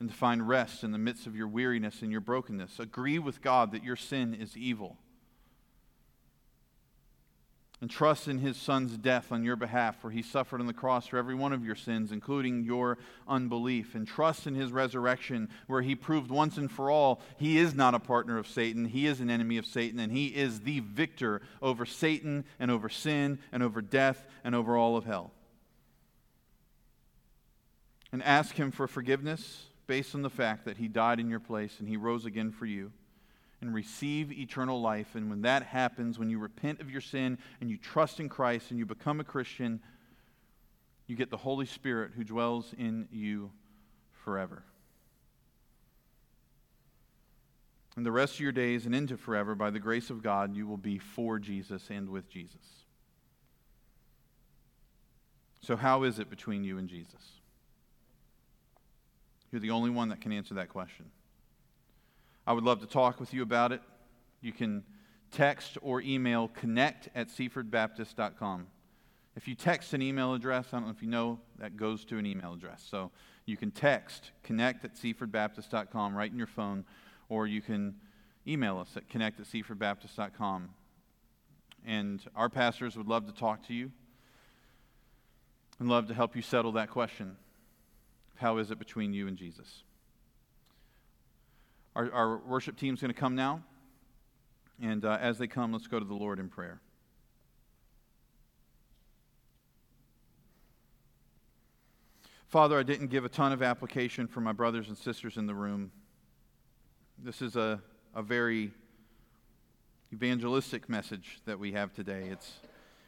and 0.00 0.08
to 0.08 0.16
find 0.16 0.48
rest 0.48 0.82
in 0.82 0.92
the 0.92 0.98
midst 0.98 1.26
of 1.26 1.36
your 1.36 1.46
weariness 1.46 2.00
and 2.00 2.10
your 2.10 2.22
brokenness. 2.22 2.80
Agree 2.80 3.18
with 3.18 3.42
God 3.42 3.70
that 3.72 3.84
your 3.84 3.96
sin 3.96 4.34
is 4.34 4.56
evil. 4.56 4.96
And 7.82 7.90
trust 7.90 8.28
in 8.28 8.38
his 8.38 8.56
son's 8.56 8.96
death 8.96 9.32
on 9.32 9.42
your 9.42 9.56
behalf, 9.56 10.00
for 10.00 10.12
he 10.12 10.22
suffered 10.22 10.60
on 10.60 10.68
the 10.68 10.72
cross 10.72 11.08
for 11.08 11.16
every 11.16 11.34
one 11.34 11.52
of 11.52 11.64
your 11.64 11.74
sins, 11.74 12.12
including 12.12 12.62
your 12.62 12.96
unbelief. 13.26 13.96
And 13.96 14.06
trust 14.06 14.46
in 14.46 14.54
his 14.54 14.70
resurrection, 14.70 15.48
where 15.66 15.82
he 15.82 15.96
proved 15.96 16.30
once 16.30 16.56
and 16.58 16.70
for 16.70 16.92
all 16.92 17.20
he 17.38 17.58
is 17.58 17.74
not 17.74 17.92
a 17.92 17.98
partner 17.98 18.38
of 18.38 18.46
Satan, 18.46 18.84
he 18.84 19.08
is 19.08 19.20
an 19.20 19.28
enemy 19.28 19.56
of 19.56 19.66
Satan, 19.66 19.98
and 19.98 20.12
he 20.12 20.28
is 20.28 20.60
the 20.60 20.78
victor 20.78 21.42
over 21.60 21.84
Satan 21.84 22.44
and 22.60 22.70
over 22.70 22.88
sin 22.88 23.40
and 23.50 23.64
over 23.64 23.82
death 23.82 24.24
and 24.44 24.54
over 24.54 24.76
all 24.76 24.96
of 24.96 25.04
hell. 25.04 25.32
And 28.12 28.22
ask 28.22 28.54
him 28.54 28.70
for 28.70 28.86
forgiveness 28.86 29.64
based 29.88 30.14
on 30.14 30.22
the 30.22 30.30
fact 30.30 30.66
that 30.66 30.76
he 30.76 30.86
died 30.86 31.18
in 31.18 31.28
your 31.28 31.40
place 31.40 31.80
and 31.80 31.88
he 31.88 31.96
rose 31.96 32.26
again 32.26 32.52
for 32.52 32.64
you 32.66 32.92
and 33.62 33.72
receive 33.72 34.32
eternal 34.32 34.80
life. 34.80 35.14
And 35.14 35.30
when 35.30 35.42
that 35.42 35.62
happens, 35.62 36.18
when 36.18 36.28
you 36.28 36.38
repent 36.38 36.80
of 36.80 36.90
your 36.90 37.00
sin 37.00 37.38
and 37.60 37.70
you 37.70 37.78
trust 37.78 38.20
in 38.20 38.28
Christ 38.28 38.70
and 38.70 38.78
you 38.78 38.84
become 38.84 39.20
a 39.20 39.24
Christian, 39.24 39.80
you 41.06 41.16
get 41.16 41.30
the 41.30 41.36
Holy 41.36 41.64
Spirit 41.64 42.10
who 42.14 42.24
dwells 42.24 42.74
in 42.76 43.08
you 43.10 43.50
forever. 44.24 44.64
And 47.96 48.04
the 48.04 48.12
rest 48.12 48.34
of 48.34 48.40
your 48.40 48.52
days 48.52 48.84
and 48.86 48.94
into 48.94 49.16
forever, 49.16 49.54
by 49.54 49.70
the 49.70 49.78
grace 49.78 50.10
of 50.10 50.22
God, 50.22 50.56
you 50.56 50.66
will 50.66 50.78
be 50.78 50.98
for 50.98 51.38
Jesus 51.38 51.88
and 51.90 52.08
with 52.08 52.28
Jesus. 52.28 52.56
So, 55.60 55.76
how 55.76 56.02
is 56.02 56.18
it 56.18 56.28
between 56.30 56.64
you 56.64 56.78
and 56.78 56.88
Jesus? 56.88 57.40
You're 59.52 59.60
the 59.60 59.70
only 59.70 59.90
one 59.90 60.08
that 60.08 60.20
can 60.20 60.32
answer 60.32 60.54
that 60.54 60.70
question. 60.70 61.10
I 62.46 62.52
would 62.52 62.64
love 62.64 62.80
to 62.80 62.86
talk 62.86 63.20
with 63.20 63.32
you 63.32 63.42
about 63.42 63.72
it. 63.72 63.80
You 64.40 64.52
can 64.52 64.84
text 65.30 65.78
or 65.80 66.00
email 66.00 66.48
connect 66.48 67.08
at 67.14 67.28
seafordbaptist.com. 67.28 68.66
If 69.34 69.48
you 69.48 69.54
text 69.54 69.94
an 69.94 70.02
email 70.02 70.34
address, 70.34 70.66
I 70.72 70.76
don't 70.76 70.86
know 70.86 70.92
if 70.92 71.02
you 71.02 71.08
know, 71.08 71.38
that 71.58 71.76
goes 71.76 72.04
to 72.06 72.18
an 72.18 72.26
email 72.26 72.52
address. 72.52 72.86
So 72.88 73.10
you 73.46 73.56
can 73.56 73.70
text 73.70 74.32
connect 74.42 74.84
at 74.84 74.94
seafordbaptist.com 74.94 76.14
right 76.14 76.30
in 76.30 76.36
your 76.36 76.46
phone, 76.46 76.84
or 77.28 77.46
you 77.46 77.62
can 77.62 77.94
email 78.46 78.78
us 78.78 78.96
at 78.96 79.08
connect 79.08 79.40
at 79.40 79.46
seafordbaptist.com. 79.46 80.68
And 81.86 82.22
our 82.36 82.48
pastors 82.48 82.96
would 82.96 83.08
love 83.08 83.26
to 83.26 83.32
talk 83.32 83.66
to 83.68 83.74
you 83.74 83.90
and 85.78 85.88
love 85.88 86.08
to 86.08 86.14
help 86.14 86.36
you 86.36 86.42
settle 86.42 86.72
that 86.72 86.90
question. 86.90 87.36
How 88.36 88.58
is 88.58 88.70
it 88.70 88.78
between 88.78 89.12
you 89.12 89.28
and 89.28 89.36
Jesus? 89.36 89.82
Our, 91.94 92.10
our 92.12 92.36
worship 92.38 92.76
team's 92.76 93.00
going 93.00 93.12
to 93.12 93.18
come 93.18 93.34
now. 93.34 93.62
And 94.80 95.04
uh, 95.04 95.18
as 95.20 95.38
they 95.38 95.46
come, 95.46 95.72
let's 95.72 95.86
go 95.86 95.98
to 95.98 96.04
the 96.04 96.14
Lord 96.14 96.38
in 96.38 96.48
prayer. 96.48 96.80
Father, 102.48 102.78
I 102.78 102.82
didn't 102.82 103.06
give 103.06 103.24
a 103.24 103.30
ton 103.30 103.52
of 103.52 103.62
application 103.62 104.26
for 104.26 104.40
my 104.40 104.52
brothers 104.52 104.88
and 104.88 104.98
sisters 104.98 105.36
in 105.36 105.46
the 105.46 105.54
room. 105.54 105.90
This 107.18 107.40
is 107.40 107.56
a, 107.56 107.80
a 108.14 108.22
very 108.22 108.72
evangelistic 110.12 110.88
message 110.88 111.40
that 111.46 111.58
we 111.58 111.72
have 111.72 111.94
today. 111.94 112.28
It's, 112.30 112.52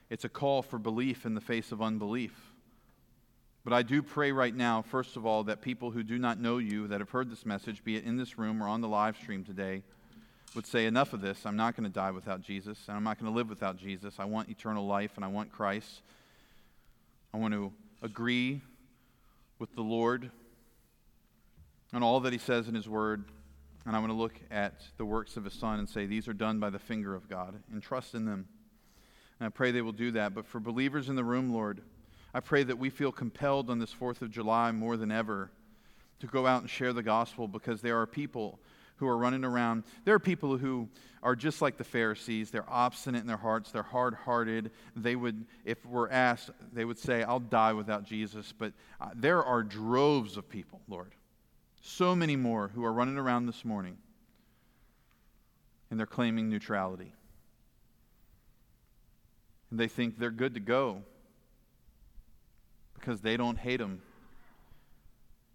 it's 0.09 0.25
a 0.25 0.31
call 0.31 0.63
for 0.63 0.79
belief 0.79 1.27
in 1.27 1.35
the 1.35 1.41
face 1.41 1.73
of 1.73 1.83
unbelief. 1.83 2.54
But 3.65 3.73
I 3.73 3.83
do 3.83 4.03
pray 4.03 4.31
right 4.31 4.55
now, 4.55 4.83
first 4.83 5.17
of 5.17 5.25
all, 5.25 5.45
that 5.45 5.63
people 5.63 5.91
who 5.91 6.03
do 6.03 6.19
not 6.19 6.39
know 6.39 6.59
you, 6.59 6.87
that 6.89 7.01
have 7.01 7.09
heard 7.09 7.31
this 7.31 7.47
message, 7.47 7.83
be 7.83 7.97
it 7.97 8.05
in 8.05 8.19
this 8.19 8.37
room 8.37 8.63
or 8.63 8.69
on 8.69 8.83
the 8.83 8.89
live 8.89 9.17
stream 9.17 9.43
today, 9.43 9.83
would 10.55 10.67
say, 10.67 10.85
Enough 10.85 11.15
of 11.15 11.23
this. 11.23 11.47
I'm 11.47 11.57
not 11.57 11.75
going 11.75 11.85
to 11.85 11.93
die 11.93 12.11
without 12.11 12.43
Jesus, 12.43 12.79
and 12.89 12.97
I'm 12.97 13.05
not 13.05 13.19
going 13.19 13.33
to 13.33 13.37
live 13.37 13.49
without 13.49 13.79
Jesus. 13.79 14.17
I 14.19 14.27
want 14.27 14.51
eternal 14.51 14.87
life, 14.87 15.13
and 15.17 15.25
I 15.25 15.29
want 15.29 15.51
Christ. 15.51 16.03
I 17.33 17.39
want 17.39 17.55
to 17.55 17.73
agree 18.03 18.61
with 19.59 19.75
the 19.75 19.83
Lord 19.83 20.31
on 21.95 22.03
all 22.03 22.21
that 22.21 22.35
He 22.35 22.39
says 22.39 22.69
in 22.69 22.75
His 22.75 22.89
Word. 22.89 23.25
And 23.87 23.97
I 23.97 23.99
want 23.99 24.11
to 24.11 24.17
look 24.17 24.35
at 24.51 24.83
the 24.99 25.05
works 25.07 25.39
of 25.39 25.45
His 25.45 25.55
Son 25.55 25.79
and 25.79 25.89
say, 25.89 26.05
These 26.05 26.29
are 26.29 26.35
done 26.35 26.61
by 26.61 26.69
the 26.69 26.79
finger 26.79 27.15
of 27.15 27.31
God, 27.31 27.55
and 27.73 27.83
trust 27.83 28.15
in 28.15 28.27
them. 28.27 28.47
And 29.41 29.47
I 29.47 29.49
pray 29.49 29.71
they 29.71 29.83
will 29.83 29.93
do 29.93 30.11
that. 30.13 30.35
But 30.35 30.47
for 30.47 30.61
believers 30.61 31.09
in 31.09 31.17
the 31.17 31.25
room, 31.25 31.51
Lord, 31.51 31.81
I 32.35 32.41
pray 32.41 32.65
that 32.65 32.77
we 32.77 32.91
feel 32.91 33.13
compelled 33.13 33.71
on 33.71 33.79
this 33.79 33.95
4th 33.95 34.21
of 34.21 34.31
July 34.31 34.73
more 34.73 34.97
than 34.97 35.13
ever 35.13 35.53
to 36.19 36.27
go 36.27 36.49
out 36.49 36.63
and 36.63 36.69
share 36.69 36.93
the 36.93 37.03
gospel 37.03 37.47
because 37.47 37.81
there 37.81 38.01
are 38.01 38.07
people 38.07 38.59
who 38.97 39.07
are 39.07 39.17
running 39.17 39.45
around. 39.45 39.85
There 40.05 40.17
are 40.17 40.21
people 40.21 40.57
who 40.57 40.89
are 41.23 41.37
just 41.37 41.63
like 41.63 41.77
the 41.77 41.85
Pharisees. 41.85 42.51
They're 42.51 42.69
obstinate 42.69 43.21
in 43.21 43.29
their 43.29 43.37
hearts. 43.37 43.71
They're 43.71 43.85
hard 43.85 44.15
hearted. 44.15 44.73
They 44.97 45.15
would, 45.15 45.47
if 45.65 45.87
we're 45.87 46.11
asked, 46.11 46.51
they 46.73 46.85
would 46.85 46.99
say, 46.99 47.23
I'll 47.23 47.39
die 47.39 47.73
without 47.73 48.05
Jesus. 48.05 48.53
But 48.57 48.73
uh, 49.01 49.11
there 49.15 49.45
are 49.45 49.63
droves 49.63 50.37
of 50.37 50.49
people, 50.49 50.81
Lord. 50.89 51.13
So 51.83 52.17
many 52.17 52.35
more 52.35 52.69
who 52.69 52.85
are 52.85 52.93
running 52.93 53.17
around 53.17 53.47
this 53.47 53.65
morning 53.65 53.97
and 55.91 56.01
they're 56.01 56.07
claiming 56.07 56.49
neutrality. 56.49 57.13
And 59.71 59.79
they 59.79 59.89
think 59.89 60.19
they're 60.19 60.31
good 60.31 60.55
to 60.55 60.61
go 60.61 61.03
because 63.05 63.21
they 63.21 63.37
don't 63.37 63.59
hate 63.59 63.79
them. 63.79 64.01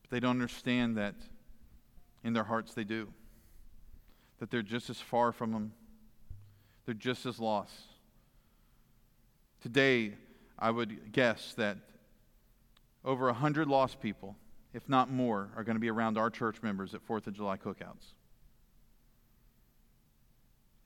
But 0.02 0.12
they 0.12 0.20
don't 0.20 0.32
understand 0.32 0.98
that 0.98 1.16
in 2.24 2.34
their 2.34 2.44
hearts 2.44 2.74
they 2.74 2.84
do 2.84 3.08
that 4.40 4.52
they're 4.52 4.62
just 4.62 4.90
as 4.90 5.02
far 5.02 5.32
from 5.32 5.52
Him, 5.52 5.74
they're 6.86 6.94
just 6.94 7.26
as 7.26 7.40
lost. 7.40 7.74
Today, 9.62 10.14
I 10.58 10.72
would 10.72 11.12
guess 11.12 11.54
that 11.56 11.78
over 13.04 13.26
100 13.26 13.68
lost 13.68 14.00
people, 14.00 14.38
if 14.74 14.88
not 14.88 15.12
more, 15.12 15.50
are 15.58 15.64
going 15.66 15.76
to 15.76 15.82
be 15.82 15.90
around 15.90 16.18
our 16.18 16.30
church 16.30 16.62
members 16.62 16.94
at 16.94 17.06
4th 17.06 17.28
of 17.28 17.34
July 17.34 17.58
cookouts. 17.58 18.14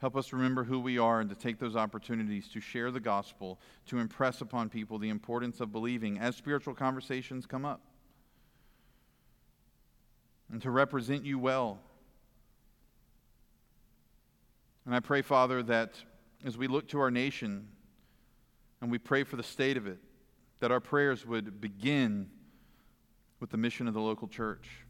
Help 0.04 0.18
us 0.18 0.34
remember 0.34 0.66
who 0.66 0.82
we 0.82 0.97
are 0.99 1.22
and 1.22 1.30
to 1.30 1.36
take 1.36 1.60
those 1.60 1.78
opportunities 1.78 2.49
to 2.49 2.60
share 2.60 2.91
the 2.91 2.99
gospel, 2.99 3.58
to 3.86 3.99
impress 3.99 4.41
upon 4.41 4.68
people 4.68 4.99
the 4.99 5.08
importance 5.08 5.62
of 5.62 5.72
believing 5.72 6.20
as 6.20 6.36
spiritual 6.36 6.74
conversations 6.74 7.45
come 7.45 7.64
up, 7.64 7.80
and 10.51 10.62
to 10.62 10.72
represent 10.72 11.24
you 11.24 11.39
well 11.39 11.80
and 14.86 14.93
I 14.93 14.99
pray, 14.99 15.22
Father, 15.22 15.64
that 15.64 15.93
as 16.43 16.58
we 16.58 16.68
look 16.68 16.89
to 16.89 16.99
our 16.99 17.10
nation 17.10 17.70
and 18.82 18.91
we 18.91 18.97
pray 18.97 19.24
for 19.24 19.38
the 19.38 19.43
state 19.43 19.78
of 19.78 19.88
it, 19.88 19.99
that 20.60 20.70
our 20.70 20.82
prayers 20.82 21.26
would 21.26 21.62
begin 21.62 22.30
with 23.39 23.51
the 23.51 23.58
mission 23.58 23.88
of 23.88 23.93
the 23.93 24.01
local 24.01 24.28
church. 24.28 24.83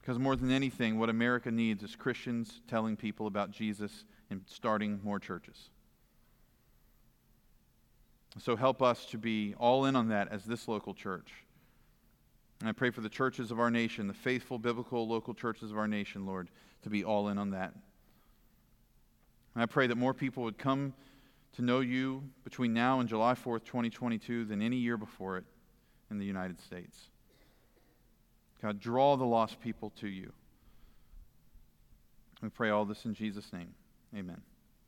Because 0.00 0.18
more 0.18 0.36
than 0.36 0.50
anything, 0.50 0.98
what 0.98 1.10
America 1.10 1.50
needs 1.50 1.82
is 1.82 1.94
Christians 1.94 2.62
telling 2.68 2.96
people 2.96 3.26
about 3.26 3.50
Jesus 3.50 4.04
and 4.30 4.42
starting 4.46 5.00
more 5.02 5.18
churches. 5.18 5.68
So 8.38 8.56
help 8.56 8.80
us 8.80 9.04
to 9.06 9.18
be 9.18 9.54
all 9.58 9.84
in 9.86 9.96
on 9.96 10.08
that 10.08 10.28
as 10.30 10.44
this 10.44 10.68
local 10.68 10.94
church. 10.94 11.32
And 12.60 12.68
I 12.68 12.72
pray 12.72 12.90
for 12.90 13.00
the 13.00 13.08
churches 13.08 13.50
of 13.50 13.58
our 13.58 13.70
nation, 13.70 14.06
the 14.06 14.14
faithful 14.14 14.58
biblical 14.58 15.08
local 15.08 15.34
churches 15.34 15.70
of 15.70 15.78
our 15.78 15.88
nation, 15.88 16.26
Lord, 16.26 16.48
to 16.82 16.90
be 16.90 17.04
all 17.04 17.28
in 17.28 17.38
on 17.38 17.50
that. 17.50 17.74
And 19.54 19.62
I 19.62 19.66
pray 19.66 19.86
that 19.88 19.96
more 19.96 20.14
people 20.14 20.44
would 20.44 20.58
come 20.58 20.94
to 21.54 21.62
know 21.62 21.80
you 21.80 22.22
between 22.44 22.72
now 22.72 23.00
and 23.00 23.08
July 23.08 23.34
4th, 23.34 23.64
2022, 23.64 24.44
than 24.44 24.62
any 24.62 24.76
year 24.76 24.96
before 24.96 25.38
it 25.38 25.44
in 26.10 26.18
the 26.18 26.24
United 26.24 26.60
States. 26.60 27.09
God, 28.62 28.80
draw 28.80 29.16
the 29.16 29.24
lost 29.24 29.60
people 29.60 29.92
to 30.00 30.08
you. 30.08 30.32
We 32.42 32.48
pray 32.48 32.70
all 32.70 32.84
this 32.84 33.04
in 33.04 33.14
Jesus' 33.14 33.52
name. 33.52 33.74
Amen. 34.16 34.40